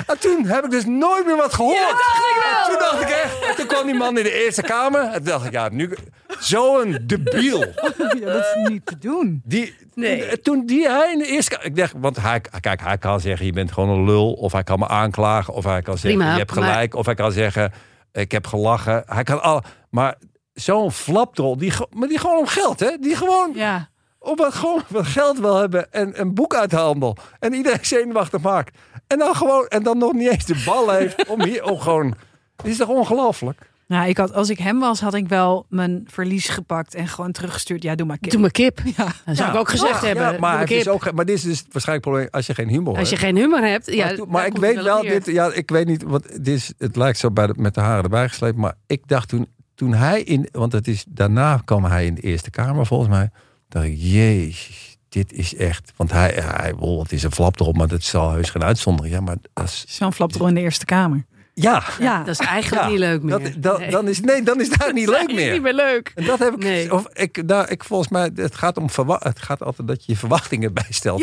en 0.07 0.19
toen 0.19 0.45
heb 0.45 0.63
ik 0.65 0.71
dus 0.71 0.85
nooit 0.85 1.25
meer 1.25 1.35
wat 1.35 1.53
gehoord. 1.53 1.77
En 1.89 2.69
Toen 2.69 2.79
dacht 2.79 3.01
ik 3.01 3.09
echt, 3.09 3.39
en 3.49 3.55
toen 3.57 3.65
kwam 3.67 3.85
die 3.85 3.95
man 3.95 4.17
in 4.17 4.23
de 4.23 4.43
Eerste 4.45 4.61
Kamer. 4.61 5.01
En 5.01 5.13
toen 5.13 5.23
dacht 5.23 5.45
ik, 5.45 5.51
ja, 5.51 5.69
nu, 5.71 5.95
zo'n 6.39 6.97
debiel. 7.03 7.59
ja, 8.19 8.25
dat 8.25 8.45
is 8.55 8.69
niet 8.69 8.85
te 8.85 8.97
doen. 8.97 9.41
Die, 9.45 9.75
Nee. 9.93 10.41
Toen 10.41 10.65
die 10.65 10.89
hij 10.89 11.11
in 11.11 11.17
de 11.19 11.25
Eerste 11.27 11.49
Kamer, 11.51 11.65
ik 11.65 11.75
dacht, 11.75 11.93
want 11.97 12.17
hij, 12.21 12.41
kijk, 12.59 12.81
hij 12.81 12.97
kan 12.97 13.19
zeggen, 13.19 13.45
je 13.45 13.51
bent 13.53 13.71
gewoon 13.71 13.89
een 13.89 14.05
lul. 14.05 14.33
Of 14.33 14.51
hij 14.51 14.63
kan 14.63 14.79
me 14.79 14.87
aanklagen. 14.87 15.53
Of 15.53 15.63
hij 15.63 15.81
kan 15.81 15.97
zeggen, 15.97 16.19
Prima, 16.19 16.31
je 16.33 16.37
hebt 16.39 16.55
maar- 16.55 16.63
gelijk. 16.63 16.95
Of 16.95 17.05
hij 17.05 17.15
kan 17.15 17.31
zeggen, 17.31 17.71
ik 18.11 18.31
heb 18.31 18.47
gelachen. 18.47 19.03
Hij 19.05 19.23
kan 19.23 19.41
al, 19.41 19.61
maar 19.89 20.15
zo'n 20.53 20.91
flapdrol, 20.91 21.57
die, 21.57 21.73
maar 21.91 22.07
die 22.07 22.19
gewoon 22.19 22.37
om 22.37 22.47
geld, 22.47 22.79
hè? 22.79 22.97
Die 22.99 23.15
gewoon 23.15 23.51
Ja. 23.53 23.89
op 24.19 24.37
wat, 24.37 24.53
gewoon 24.53 24.81
wat 24.87 25.05
geld 25.07 25.39
wil 25.39 25.55
hebben 25.55 25.91
en 25.93 26.19
een 26.19 26.33
boek 26.33 26.55
uit 26.55 26.69
de 26.69 26.75
handel. 26.75 27.17
En 27.39 27.53
iedereen 27.53 27.79
zenuwachtig 27.85 28.41
maakt. 28.41 28.77
En 29.07 29.17
dan 29.17 29.35
gewoon, 29.35 29.65
en 29.67 29.83
dan 29.83 29.97
nog 29.97 30.13
niet 30.13 30.31
eens 30.31 30.45
de 30.45 30.61
bal 30.65 30.89
heeft 30.91 31.27
om 31.27 31.43
hier, 31.43 31.63
om 31.63 31.79
gewoon, 31.79 32.15
dit 32.55 32.71
is 32.71 32.77
toch 32.77 32.87
ongelooflijk? 32.89 33.69
Nou, 33.87 34.09
ik 34.09 34.17
had, 34.17 34.33
als 34.33 34.49
ik 34.49 34.57
hem 34.59 34.79
was, 34.79 34.99
had 35.01 35.13
ik 35.13 35.27
wel 35.27 35.65
mijn 35.69 36.03
verlies 36.07 36.47
gepakt 36.49 36.95
en 36.95 37.07
gewoon 37.07 37.31
teruggestuurd. 37.31 37.83
Ja, 37.83 37.95
doe 37.95 38.07
maar 38.07 38.17
kip. 38.17 38.31
Doe 38.31 38.41
maar 38.41 38.51
kip. 38.51 38.81
Ja. 38.97 39.07
Dat 39.25 39.37
zou 39.37 39.49
ik 39.51 39.55
ook 39.55 39.69
gezegd 39.69 40.01
Ja, 40.01 40.05
hebben. 40.07 40.23
ja, 40.23 40.31
maar, 40.31 40.39
maar 40.39 40.59
het 40.59 40.71
is 40.71 40.83
kip. 40.83 40.91
ook, 40.93 41.11
maar 41.11 41.25
dit 41.25 41.35
is 41.35 41.41
dus 41.43 41.63
waarschijnlijk 41.71 41.85
het 41.91 42.01
probleem 42.01 42.27
als 42.31 42.45
je 42.45 42.53
geen 42.53 42.69
humor 42.69 42.97
Als 42.97 43.09
je 43.09 43.15
hebt. 43.15 43.27
geen 43.27 43.35
humor 43.37 43.61
hebt. 43.61 43.91
Ja, 43.93 44.15
maar 44.27 44.45
ik 44.45 44.57
weet 44.57 44.81
wel, 44.81 45.01
dit, 45.01 45.25
ja, 45.25 45.51
ik 45.53 45.69
weet 45.69 45.87
niet, 45.87 46.03
want 46.03 46.27
dit 46.29 46.47
is, 46.47 46.73
het 46.77 46.95
lijkt 46.95 47.17
zo 47.17 47.31
bij 47.31 47.47
de, 47.47 47.53
met 47.57 47.73
de 47.73 47.81
haren 47.81 48.03
erbij 48.03 48.27
gesleept. 48.29 48.57
Maar 48.57 48.73
ik 48.87 49.07
dacht 49.07 49.29
toen, 49.29 49.47
toen 49.75 49.93
hij 49.93 50.21
in, 50.21 50.47
want 50.51 50.71
het 50.71 50.87
is, 50.87 51.05
daarna 51.07 51.61
kwam 51.65 51.83
hij 51.85 52.05
in 52.05 52.15
de 52.15 52.21
Eerste 52.21 52.49
Kamer 52.49 52.85
volgens 52.85 53.09
mij. 53.09 53.29
dacht 53.69 53.85
ik, 53.85 53.95
jezus, 53.97 54.94
dit 55.15 55.33
is 55.33 55.55
echt, 55.55 55.91
want 55.95 56.11
hij, 56.11 56.31
hij 56.41 56.75
wel, 56.79 56.99
het 56.99 57.11
is 57.11 57.23
een 57.23 57.31
flap 57.31 57.59
erop, 57.59 57.77
maar 57.77 57.87
dat 57.87 58.03
zal 58.03 58.31
heus 58.31 58.49
geen 58.49 58.63
uitzondering. 58.63 59.15
Ja, 59.15 59.21
maar 59.21 59.35
dat 59.53 59.63
is, 59.65 59.85
Zo'n 59.87 60.13
flapdrol 60.13 60.47
in 60.47 60.53
de 60.53 60.61
Eerste 60.61 60.85
Kamer. 60.85 61.25
Ja, 61.53 61.83
Ja. 61.99 62.17
Dat 62.23 62.39
is 62.39 62.45
eigenlijk 62.47 62.83
Ja, 62.83 62.89
niet 62.89 62.99
leuk 62.99 63.21
meer. 63.23 63.39
dat, 63.39 63.53
dat, 63.63 63.79
Nee. 63.79 63.89
dan 63.91 64.07
is, 64.07 64.19
nee, 64.21 64.43
dan 64.43 64.61
is 64.61 64.69
daar 64.69 64.93
niet 64.93 65.05
Dat 65.05 65.15
is 65.15 65.25
leuk 65.27 65.35
meer. 65.35 65.51
niet 65.53 65.61
meer 65.61 65.73
leuk. 65.73 66.11
En 66.15 66.25
dat 66.25 66.39
heb 66.39 66.53
ik. 66.53 66.63
Nee. 66.63 66.93
Of 66.93 67.07
ik, 67.13 67.47
daar, 67.47 67.71
ik 67.71 67.83
volgens 67.83 68.09
mij, 68.09 68.31
het 68.35 68.55
gaat 68.55 68.77
om 68.77 68.89
verwa- 68.89 69.19
Het 69.23 69.41
gaat 69.41 69.63
altijd 69.63 69.87
dat 69.87 70.05
je 70.05 70.11
je 70.11 70.17
verwachtingen 70.17 70.73
bijstelt. 70.73 71.19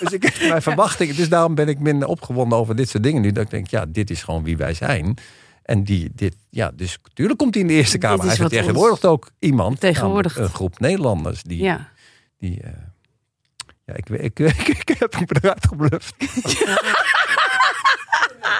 Dus 0.00 0.12
ik 0.12 0.22
heb 0.22 0.48
mijn 0.48 0.62
verwachtingen. 0.62 1.16
Dus 1.16 1.28
daarom 1.28 1.54
ben 1.54 1.68
ik 1.68 1.78
minder 1.78 2.08
opgewonden 2.08 2.58
over 2.58 2.76
dit 2.76 2.88
soort 2.88 3.02
dingen 3.02 3.22
nu. 3.22 3.32
Dat 3.32 3.44
ik 3.44 3.50
denk, 3.50 3.66
ja, 3.66 3.84
dit 3.88 4.10
is 4.10 4.22
gewoon 4.22 4.44
wie 4.44 4.56
wij 4.56 4.74
zijn. 4.74 5.16
En 5.62 5.84
die, 5.84 6.10
dit, 6.14 6.36
ja, 6.50 6.70
dus 6.74 6.98
natuurlijk 7.02 7.38
komt 7.38 7.54
hij 7.54 7.62
in 7.62 7.68
de 7.68 7.74
Eerste 7.74 7.98
Kamer. 7.98 8.26
Hij 8.26 8.36
vertegenwoordigt 8.36 9.04
ook 9.04 9.30
iemand. 9.38 9.80
Tegenwoordigt. 9.80 10.34
namelijk 10.34 10.52
Een 10.52 10.58
groep 10.58 10.78
Nederlanders 10.80 11.42
die. 11.42 11.62
Ja. 11.62 11.88
die 12.38 12.60
eh, 12.62 12.70
ja, 13.92 13.98
ik, 13.98 14.08
ik, 14.08 14.38
ik, 14.68 14.78
ik, 14.88 14.98
heb 14.98 15.12
hem 15.14 15.26
eruit 15.42 15.66
gebluft. 15.68 16.14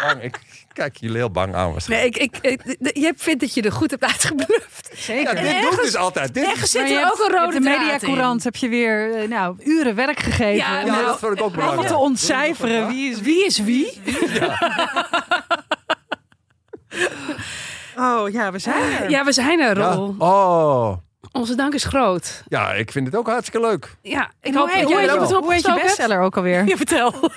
Bang, 0.03 0.23
ik 0.23 0.39
kijk 0.73 0.97
jullie 0.97 1.17
heel 1.17 1.31
bang 1.31 1.55
aan 1.55 1.73
waarschijnlijk. 1.73 2.17
Nee, 2.19 2.25
ik, 2.29 2.37
ik, 2.41 2.63
ik- 2.81 2.97
je 2.97 3.13
vindt 3.17 3.41
dat 3.41 3.55
je 3.55 3.63
er 3.63 3.73
goed 3.73 3.91
hebt 3.91 4.05
uitgebluft. 4.05 4.91
Zeker. 4.95 5.35
Ja, 5.45 5.53
dit 5.53 5.63
doe 5.63 5.73
ik 5.73 5.81
dus 5.83 5.97
altijd. 5.97 6.35
Dit, 6.35 6.45
Ergens 6.47 6.71
zit 6.71 6.89
je 6.89 6.95
er 6.99 7.05
ook 7.13 7.19
een 7.29 7.35
rode 7.39 7.59
de 7.59 7.65
draad 7.65 7.79
mediacourant 7.79 8.45
heb 8.45 8.57
je 8.57 8.69
weer 8.69 9.15
eh, 9.15 9.29
nou, 9.29 9.57
uren 9.65 9.95
werk 9.95 10.19
gegeven. 10.21 10.55
Ja, 10.57 10.81
om 10.81 10.87
ja, 10.87 10.93
nou, 10.93 11.05
dat 11.05 11.19
vond 11.19 11.33
ik 11.33 11.43
ook 11.43 11.47
allemaal 11.49 11.61
belangrijk. 11.71 11.89
te 11.89 11.97
ontcijferen. 11.97 12.89
Wie 12.89 13.11
is 13.11 13.21
wie? 13.21 13.47
Is 13.47 13.59
wie? 13.59 14.01
Oh 17.97 18.29
ja, 18.31 18.53
we 18.53 18.59
zijn 18.59 18.93
er. 18.93 19.11
Ja, 19.11 19.25
we 19.25 19.33
zijn 19.33 19.61
er, 19.61 19.79
Ja. 19.79 19.93
Rol. 19.93 20.15
Oh, 20.19 20.97
Onze 21.33 21.55
dank 21.55 21.75
is 21.75 21.85
groot. 21.85 22.43
ja, 22.49 22.73
ik 22.73 22.93
vind 22.93 23.07
het 23.07 23.17
ook 23.17 23.27
hartstikke 23.27 23.67
leuk. 23.67 23.97
Ja, 24.03 24.31
ik 24.41 24.55
hoop 24.55 24.65
hoe 24.67 24.73
heet, 24.75 24.83
dat 24.83 24.91
jij 24.93 25.05
je, 25.05 25.37
op 25.37 25.43
hoe 25.43 25.53
heet 25.53 25.63
je 25.65 25.81
bestseller 25.83 26.21
ook 26.21 26.37
alweer? 26.37 26.65
Ja, 26.69 26.77
vertel. 26.77 27.15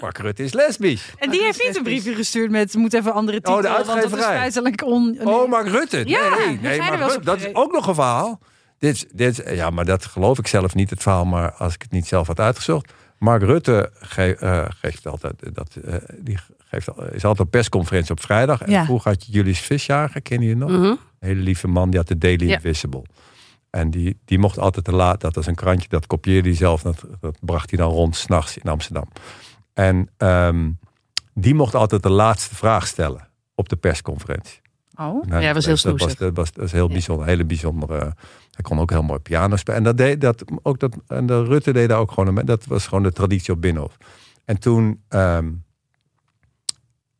Mark 0.00 0.18
Rutte 0.18 0.42
is 0.44 0.52
lesbisch. 0.52 1.12
En 1.18 1.30
die 1.30 1.42
heeft 1.42 1.62
niet 1.66 1.76
een 1.76 1.82
briefje 1.82 2.14
gestuurd 2.14 2.50
met 2.50 2.74
moet 2.74 2.92
even 2.94 3.10
een 3.10 3.16
andere 3.16 3.36
titel. 3.36 3.54
Oh, 3.54 3.62
de 3.62 3.68
Want 3.68 3.86
dat 3.86 3.96
is 3.96 4.02
uitgeverij. 4.02 4.36
feitelijk 4.36 4.84
on... 4.84 5.14
nee. 5.18 5.26
Oh, 5.26 5.48
Mark 5.50 5.68
Rutte. 5.68 6.02
Ja, 6.06 6.28
nee, 6.28 6.58
nee 6.60 6.78
Mark 6.78 7.00
Rutte, 7.00 7.20
dat 7.24 7.40
is 7.40 7.54
ook 7.54 7.72
nog 7.72 7.86
een 7.86 7.94
verhaal. 7.94 8.40
Dit, 8.78 8.94
is- 8.94 9.04
dit, 9.12 9.42
ja, 9.54 9.70
maar 9.70 9.84
dat 9.84 10.04
geloof 10.04 10.38
ik 10.38 10.46
zelf 10.46 10.74
niet, 10.74 10.90
het 10.90 11.02
verhaal. 11.02 11.24
Maar 11.24 11.52
als 11.52 11.74
ik 11.74 11.82
het 11.82 11.90
niet 11.90 12.06
zelf 12.06 12.26
had 12.26 12.40
uitgezocht. 12.40 12.92
Mark 13.18 13.42
Rutte 13.42 13.90
ge- 14.00 14.36
eh, 14.40 14.64
geeft 14.80 15.06
altijd, 15.06 15.34
dat, 15.52 15.76
eh, 15.84 15.94
die 16.18 16.38
geeft, 16.68 16.88
al- 16.96 17.04
is 17.04 17.24
altijd 17.24 17.40
op 17.46 17.50
persconferentie 17.50 18.10
op 18.10 18.20
vrijdag. 18.20 18.62
En 18.62 18.70
Ja. 18.70 18.84
vroeger 18.84 19.10
had 19.10 19.26
je 19.26 19.32
Julius 19.32 19.58
Visjager, 19.60 20.22
ken 20.22 20.40
je 20.40 20.56
nog? 20.56 20.70
Een 20.70 20.98
hele 21.24 21.40
lieve 21.40 21.68
man, 21.68 21.90
die 21.90 21.98
had 21.98 22.08
de 22.08 22.18
Daily 22.18 22.46
Ja. 22.46 22.54
Invisible. 22.54 23.02
En 23.70 23.90
die, 23.90 24.18
die 24.24 24.38
mocht 24.38 24.58
altijd 24.58 24.84
te 24.84 24.92
laat, 24.94 25.20
dat 25.20 25.34
was 25.34 25.46
een 25.46 25.54
krantje, 25.54 25.88
dat 25.88 26.06
kopieerde 26.06 26.48
hij 26.48 26.56
zelf. 26.56 26.82
Dat, 26.82 27.04
dat 27.20 27.36
bracht 27.40 27.70
hij 27.70 27.78
dan 27.78 27.90
rond 27.90 28.16
s'nachts 28.16 28.58
in 28.58 28.70
Amsterdam. 28.70 29.08
En 29.72 30.08
ehm, 30.16 30.70
die 31.34 31.54
mocht 31.54 31.74
altijd 31.74 32.02
de 32.02 32.10
laatste 32.10 32.54
vraag 32.54 32.86
stellen 32.86 33.28
op 33.54 33.68
de 33.68 33.76
persconferentie. 33.76 34.60
Oh. 34.96 35.24
Nou, 35.26 35.42
Ja, 35.42 35.54
was 35.54 35.66
heel 35.66 35.74
dat, 35.74 35.82
was, 35.84 36.00
snoezig. 36.00 36.18
dat 36.18 36.36
was, 36.36 36.52
dat 36.52 36.62
was 36.62 36.72
heel 36.72 36.88
bijzonder, 36.88 37.26
hele 37.26 37.44
bijzondere. 37.44 37.98
Hij 38.50 38.62
kon 38.62 38.78
ook 38.80 38.90
heel 38.90 39.02
mooi 39.02 39.18
piano 39.20 39.56
spelen. 39.56 39.78
En 39.78 39.84
dat 39.84 39.96
deed 39.96 40.20
dat 40.20 40.44
ook 40.62 40.78
dat. 40.80 40.96
En 41.06 41.26
de 41.26 41.44
Rutte 41.44 41.72
deed 41.72 41.88
daar 41.88 41.98
ook 41.98 42.12
gewoon. 42.12 42.36
een- 42.36 42.46
Dat 42.46 42.64
was 42.66 42.86
gewoon 42.86 43.02
de 43.02 43.12
traditie 43.12 43.54
op 43.54 43.60
Binnenhof. 43.60 43.96
En 44.44 44.58
toen. 44.60 45.02
ehm, 45.08 45.50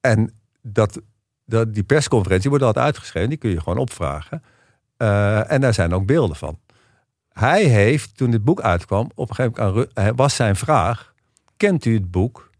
en 0.00 0.32
dat, 0.62 1.00
dat, 1.44 1.74
die 1.74 1.82
persconferentie 1.82 2.50
wordt 2.50 2.64
altijd 2.64 2.84
uitgeschreven. 2.84 3.28
Die 3.28 3.38
kun 3.38 3.50
je 3.50 3.60
gewoon 3.60 3.78
opvragen. 3.78 4.42
Eh, 4.96 5.50
en 5.50 5.60
daar 5.60 5.74
zijn 5.74 5.94
ook 5.94 6.06
beelden 6.06 6.36
van. 6.36 6.58
Hij 7.28 7.64
heeft, 7.64 8.16
toen 8.16 8.30
dit 8.30 8.44
boek 8.44 8.60
uitkwam, 8.60 9.10
op 9.14 9.28
een 9.28 9.34
gegeven 9.34 9.64
moment 9.64 10.16
was 10.16 10.34
zijn 10.34 10.56
vraag: 10.56 11.14
Kent 11.56 11.84
u 11.84 11.94
het 11.94 12.10
boek 12.10 12.50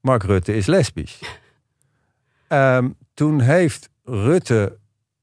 Mark 0.00 0.22
Rutte 0.22 0.54
is 0.56 0.66
lesbisch? 0.66 1.20
Ehm, 2.48 2.88
toen 3.14 3.40
heeft 3.40 3.90
Rutte 4.04 4.78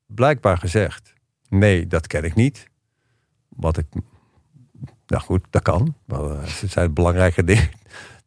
blijkbaar 0.06 0.58
gezegd: 0.58 1.14
Nee, 1.50 1.88
dat 1.88 2.08
ken 2.08 2.24
ik 2.24 2.36
niet. 2.36 2.68
Wat 3.50 3.78
ik. 3.78 3.86
Nou 5.08 5.24
goed, 5.24 5.46
dat 5.50 5.62
kan. 5.62 5.96
Wel, 6.06 6.32
eh, 6.32 6.46
zijn 6.46 6.94
belangrijke 6.94 7.44
dingen 7.54 7.70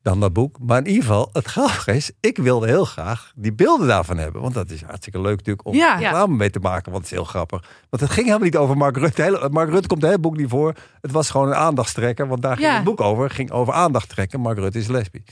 dan 0.07 0.21
dat 0.21 0.33
boek. 0.33 0.59
Maar 0.61 0.79
in 0.79 0.87
ieder 0.87 1.03
geval, 1.03 1.29
het 1.33 1.47
grappige 1.47 1.93
is: 1.97 2.11
ik 2.21 2.37
wilde 2.39 2.67
heel 2.67 2.85
graag 2.85 3.33
die 3.35 3.53
beelden 3.53 3.87
daarvan 3.87 4.19
hebben. 4.19 4.43
Want 4.43 4.55
dat 4.55 4.71
is 4.71 4.83
hartstikke 4.83 5.21
leuk 5.21 5.37
natuurlijk 5.37 5.67
om 5.67 5.75
Ja. 5.75 5.95
reclame 5.97 6.35
mee 6.37 6.51
te 6.51 6.59
maken. 6.59 6.93
Want 6.93 7.05
het 7.05 7.13
is 7.13 7.19
heel 7.19 7.27
grappig. 7.29 7.61
Want 7.91 8.03
het 8.03 8.11
ging 8.13 8.27
helemaal 8.27 8.47
niet 8.47 8.57
over 8.57 8.77
Mark 8.77 8.97
Rutte. 8.97 9.23
Hele- 9.23 9.49
Mark 9.49 9.69
Rutte 9.71 9.89
komt 9.89 10.01
het 10.01 10.11
hele 10.11 10.23
boek 10.23 10.37
niet 10.37 10.49
voor. 10.49 10.75
Het 11.01 11.11
was 11.13 11.31
gewoon 11.31 11.47
een 11.49 11.55
aandachtstrekker. 11.55 12.29
Want 12.29 12.43
daar 12.43 12.57
ging 12.57 12.69
Ja. 12.69 12.75
het 12.75 12.85
boek 12.85 13.01
over. 13.01 13.25
Het 13.25 13.33
ging 13.33 13.51
over 13.51 13.75
aandacht 13.75 14.09
trekken. 14.09 14.41
Mark 14.41 14.59
Rutte 14.59 14.79
is 14.79 14.87
lesbisch. 14.87 15.23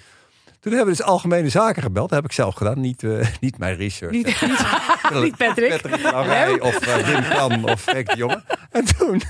Toen 0.61 0.73
hebben 0.73 0.93
we 0.93 0.99
dus 0.99 1.07
algemene 1.07 1.49
zaken 1.49 1.83
gebeld. 1.83 2.09
Dat 2.09 2.19
heb 2.19 2.29
ik 2.31 2.35
zelf 2.37 2.55
gedaan. 2.55 2.81
Niet, 2.81 3.03
eh, 3.03 3.27
niet 3.41 3.59
mijn 3.59 3.77
research. 3.77 4.13
Niet, 4.13 4.27
niet, 4.27 4.43
Niet 5.23 5.37
Patrick. 5.37 5.81
Patrick 5.83 6.63
of 6.63 6.87
uh, 6.87 6.97
Wim 6.97 7.23
Kan 7.29 7.71
of 7.71 7.85
de 7.85 8.13
Jonge. 8.17 8.43
En 8.71 8.85
toen, 8.85 9.23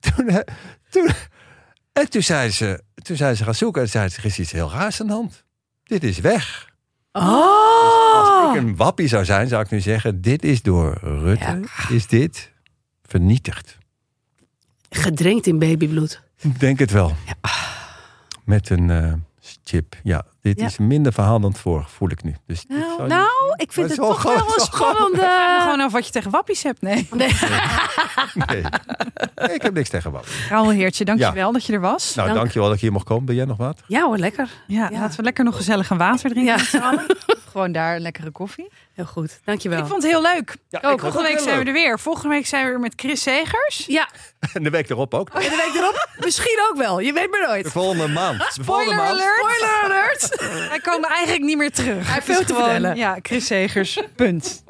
toen, 0.00 0.28
eh, 0.28 0.38
toen, 0.90 1.08
en 1.92 2.10
toen 2.10 2.22
zei 2.22 2.50
ze, 2.50 2.82
toen 3.02 3.16
zijn 3.16 3.36
ze 3.36 3.44
gaan 3.44 3.54
zoeken 3.54 3.82
en 3.82 3.88
zei 3.88 4.08
ze, 4.08 4.18
er 4.18 4.24
is 4.24 4.38
iets 4.38 4.52
heel 4.52 4.70
raars 4.70 5.00
aan 5.00 5.06
de 5.06 5.12
hand. 5.12 5.44
Dit 5.84 6.04
is 6.04 6.18
weg. 6.18 6.68
Dus 7.12 7.22
Oh. 7.22 8.14
Als 8.14 8.56
ik 8.56 8.62
een 8.62 8.76
wappie 8.76 9.08
zou 9.08 9.24
zijn, 9.24 9.48
zou 9.48 9.62
ik 9.62 9.70
nu 9.70 9.80
zeggen, 9.80 10.20
dit 10.20 10.44
is 10.44 10.62
door 10.62 10.98
Rutte, 11.02 11.60
is 11.88 12.06
dit 12.06 12.52
vernietigd. 13.02 13.78
Gedrenkt 14.90 15.46
in 15.46 15.58
babybloed. 15.58 16.22
Ik 16.40 16.60
denk 16.60 16.78
het 16.78 16.90
wel. 16.90 17.16
Met 18.44 18.70
een 18.70 18.90
eh, 18.90 19.12
chip. 19.64 19.96
Ja, 20.02 20.24
dit 20.42 20.60
Ja. 20.60 20.66
is 20.66 20.78
minder 20.78 21.12
verhaal 21.12 21.40
dan 21.40 21.50
het 21.50 21.60
vorige, 21.60 21.88
voel 21.88 22.10
ik 22.10 22.22
nu. 22.22 22.34
Dus 22.46 22.64
Nou, 22.68 23.06
nou, 23.08 23.28
ik 23.56 23.72
vind 23.72 23.88
het 23.88 23.96
toch 23.98 24.22
wel 24.22 24.34
een 24.36 24.60
spannende... 24.60 25.58
gewoon 25.60 25.80
af 25.80 25.92
wat 25.92 26.06
je 26.06 26.12
tegen 26.12 26.30
wappies 26.30 26.62
hebt. 26.62 26.80
Nee. 26.82 27.08
Nee. 27.10 27.32
Nee. 28.34 28.62
Nee, 29.34 29.54
ik 29.54 29.62
heb 29.62 29.74
niks 29.74 29.88
tegen 29.88 30.10
wappie. 30.12 30.32
Raoul 30.48 30.70
Heertje, 30.70 31.04
dankjewel 31.04 31.52
dat 31.52 31.64
je 31.64 31.72
er 31.72 31.80
was. 31.80 32.14
Nou, 32.14 32.28
Dank. 32.28 32.40
dankjewel 32.40 32.66
dat 32.68 32.76
ik 32.76 32.82
hier 32.82 32.92
mocht 32.92 33.04
komen. 33.04 33.24
Ben 33.24 33.34
jij 33.34 33.44
nog 33.44 33.56
wat? 33.56 33.80
Ja 33.86 34.02
hoor, 34.06 34.18
lekker. 34.18 34.48
Ja, 34.66 34.88
Ja. 34.90 34.98
laten 35.00 35.16
we 35.16 35.22
lekker 35.22 35.44
nog 35.44 35.56
gezellig 35.56 35.90
een 35.90 35.98
water 35.98 36.30
drinken. 36.30 36.58
Ja. 36.72 37.04
Gewoon 37.50 37.72
daar 37.72 37.94
een 37.94 38.00
lekkere 38.00 38.30
koffie. 38.30 38.70
Heel 38.92 39.04
goed, 39.04 39.40
dankjewel. 39.44 39.78
Ik 39.78 39.86
vond 39.86 40.02
het 40.02 40.12
heel 40.12 40.22
leuk. 40.22 40.56
Ja, 40.68 40.78
Oh, 40.82 40.98
volgende 41.00 41.28
week 41.28 41.38
zijn 41.38 41.58
we 41.58 41.64
er 41.64 41.72
weer. 41.72 41.98
Volgende 41.98 42.28
week 42.28 42.46
zijn 42.46 42.66
we 42.66 42.72
er 42.72 42.80
met 42.80 42.92
Chris 42.96 43.22
Segers. 43.22 43.84
Ja, 43.86 44.08
En 44.54 44.62
de 44.62 44.70
week 44.70 44.90
erop 44.90 45.14
ook. 45.14 45.28
en 45.30 45.40
de 45.40 45.48
week 45.72 45.74
erop 45.82 46.08
misschien 46.24 46.60
ook 46.70 46.76
wel. 46.76 47.00
Je 47.00 47.12
weet 47.12 47.30
maar 47.30 47.40
De 47.40 47.46
nooit. 47.46 47.68
volgende 47.70 48.08
maand. 48.08 48.54
De 48.54 48.64
volgende 48.64 48.92
Spoiler 48.92 48.96
maand. 48.96 49.20
alert. 49.20 49.36
Spoiler 49.38 49.82
alert. 49.82 50.68
Wij 50.68 50.80
komen 50.80 51.08
eigenlijk 51.08 51.44
niet 51.44 51.56
meer 51.56 51.72
terug. 51.72 52.04
Hij 52.04 52.14
heeft 52.14 52.26
veel 52.26 52.38
te 52.38 52.44
gewoon, 52.46 52.62
vertellen. 52.62 52.96
Ja, 52.96 53.18
Chris 53.22 53.46
Segers. 53.46 54.00
Punt. 54.16 54.62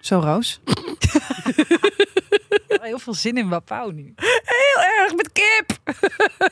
Zo, 0.00 0.18
Roos. 0.20 0.60
Heel 2.84 2.98
veel 2.98 3.14
zin 3.14 3.36
in 3.36 3.48
Wapau 3.48 3.92
nu. 3.92 4.14
Heel 4.44 4.82
erg 5.00 5.14
met 5.14 5.32
kip. 5.32 5.78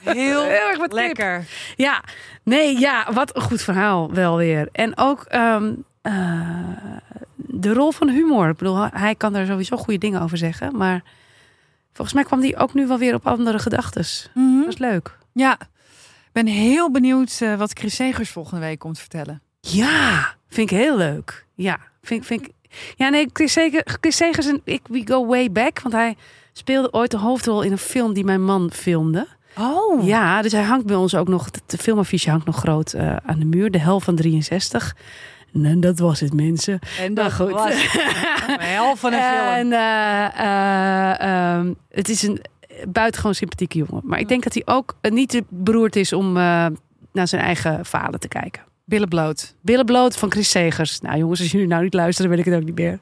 Heel, 0.01 0.43
Heel 0.43 0.69
erg 0.69 0.79
met 0.79 0.89
kip. 0.89 0.93
lekker. 0.93 1.45
Ja, 1.77 2.05
nee, 2.43 2.79
ja, 2.79 3.13
wat 3.13 3.37
een 3.37 3.43
goed 3.43 3.63
verhaal 3.63 4.13
wel 4.13 4.37
weer. 4.37 4.69
En 4.73 4.99
ook 4.99 5.23
ehm, 5.25 5.75
eh, 6.03 6.59
de 7.37 7.73
rol 7.73 7.93
van 7.93 8.09
humor. 8.09 8.49
Ik 8.49 8.57
bedoel, 8.57 8.89
hij 8.93 9.15
kan 9.15 9.33
daar 9.33 9.47
sowieso 9.47 9.77
goede 9.77 9.99
dingen 9.99 10.21
over 10.21 10.37
zeggen. 10.39 10.77
Maar 10.77 11.03
volgens 11.93 12.17
mij 12.17 12.25
kwam 12.25 12.41
die 12.41 12.57
ook 12.57 12.75
nu 12.75 12.87
wel 12.87 12.99
weer 12.99 13.15
op 13.15 13.27
andere 13.27 13.59
gedachten. 13.59 14.05
Mhm. 14.35 14.59
Dat 14.61 14.69
is 14.73 14.79
leuk. 14.79 15.19
Ja, 15.33 15.53
ik 16.27 16.33
ben 16.33 16.47
heel 16.47 16.91
benieuwd 16.91 17.39
eh, 17.41 17.55
wat 17.55 17.73
Chris 17.79 17.95
Segers 17.95 18.31
volgende 18.31 18.61
week 18.67 18.79
komt 18.79 18.99
vertellen. 18.99 19.43
Ja, 19.61 20.35
vind 20.49 20.71
ik 20.71 20.77
heel 20.79 20.97
leuk. 20.97 21.47
Ja, 21.55 21.79
vind, 22.03 22.27
vind 22.27 22.41
ik... 22.43 22.51
Ja, 22.97 23.09
nee, 23.09 23.29
Chris, 23.33 23.53
Seger, 23.53 23.97
Chris 24.01 24.17
Segers 24.17 24.47
en 24.47 24.61
ik, 24.65 24.81
we 24.89 25.03
go 25.05 25.27
way 25.27 25.53
back. 25.53 25.81
Want 25.81 25.95
hij 25.95 26.17
speelde 26.53 26.93
ooit 26.93 27.11
de 27.11 27.17
hoofdrol 27.17 27.63
in 27.63 27.73
een 27.73 27.79
film 27.79 28.13
die 28.13 28.25
mijn 28.25 28.45
man 28.45 28.71
filmde. 28.73 29.27
Oh. 29.59 30.07
Ja, 30.07 30.43
dus 30.43 30.53
hij 30.53 30.63
hangt 30.63 30.87
bij 30.87 30.97
ons 30.97 31.15
ook 31.15 31.29
nog. 31.29 31.51
De 31.51 31.79
filmaffiche 31.79 32.31
hangt 32.31 32.47
nog 32.47 32.57
groot 32.57 32.93
eh, 32.93 33.17
aan 33.17 33.39
de 33.39 33.45
muur. 33.45 33.71
De 33.71 33.79
hel 33.79 34.01
van 34.01 34.15
63. 34.17 34.97
En 35.53 35.81
dat 35.81 35.99
was 35.99 36.21
het, 36.21 36.35
mensen. 36.35 36.79
En 36.99 37.15
dat 37.15 37.33
goed. 37.33 37.51
was 37.51 37.75
hel 38.59 38.97
van 38.97 39.13
een 39.13 39.21
film. 39.21 39.49
En 39.49 39.73
eh, 39.73 40.39
eh, 40.39 41.55
ehm, 41.55 41.73
het 41.91 42.09
is 42.09 42.23
een 42.23 42.41
buitengewoon 42.89 43.35
sympathieke 43.35 43.79
jongen. 43.79 44.03
Maar 44.05 44.19
ik 44.19 44.29
denk 44.29 44.43
dat 44.43 44.55
hij 44.55 44.63
ook 44.65 44.95
niet 45.03 45.29
te 45.29 45.45
beroerd 45.49 45.97
is 45.97 46.13
om 46.13 46.33
naar 47.13 47.29
zijn 47.29 47.43
eigen 47.43 47.85
falen 47.87 48.21
te 48.21 48.29
kijken. 48.29 48.63
Billen 48.93 49.09
bloot. 49.09 49.55
Bloot 49.85 50.17
van 50.17 50.31
Chris 50.31 50.51
Segers. 50.51 51.01
Nou 51.01 51.19
jongens, 51.19 51.41
als 51.41 51.51
jullie 51.51 51.67
nou 51.67 51.83
niet 51.83 51.95
luisteren, 51.95 52.31
weet 52.31 52.39
ik 52.39 52.45
het 52.45 52.55
ook 52.55 52.65
niet 52.65 52.75
meer. 52.75 52.99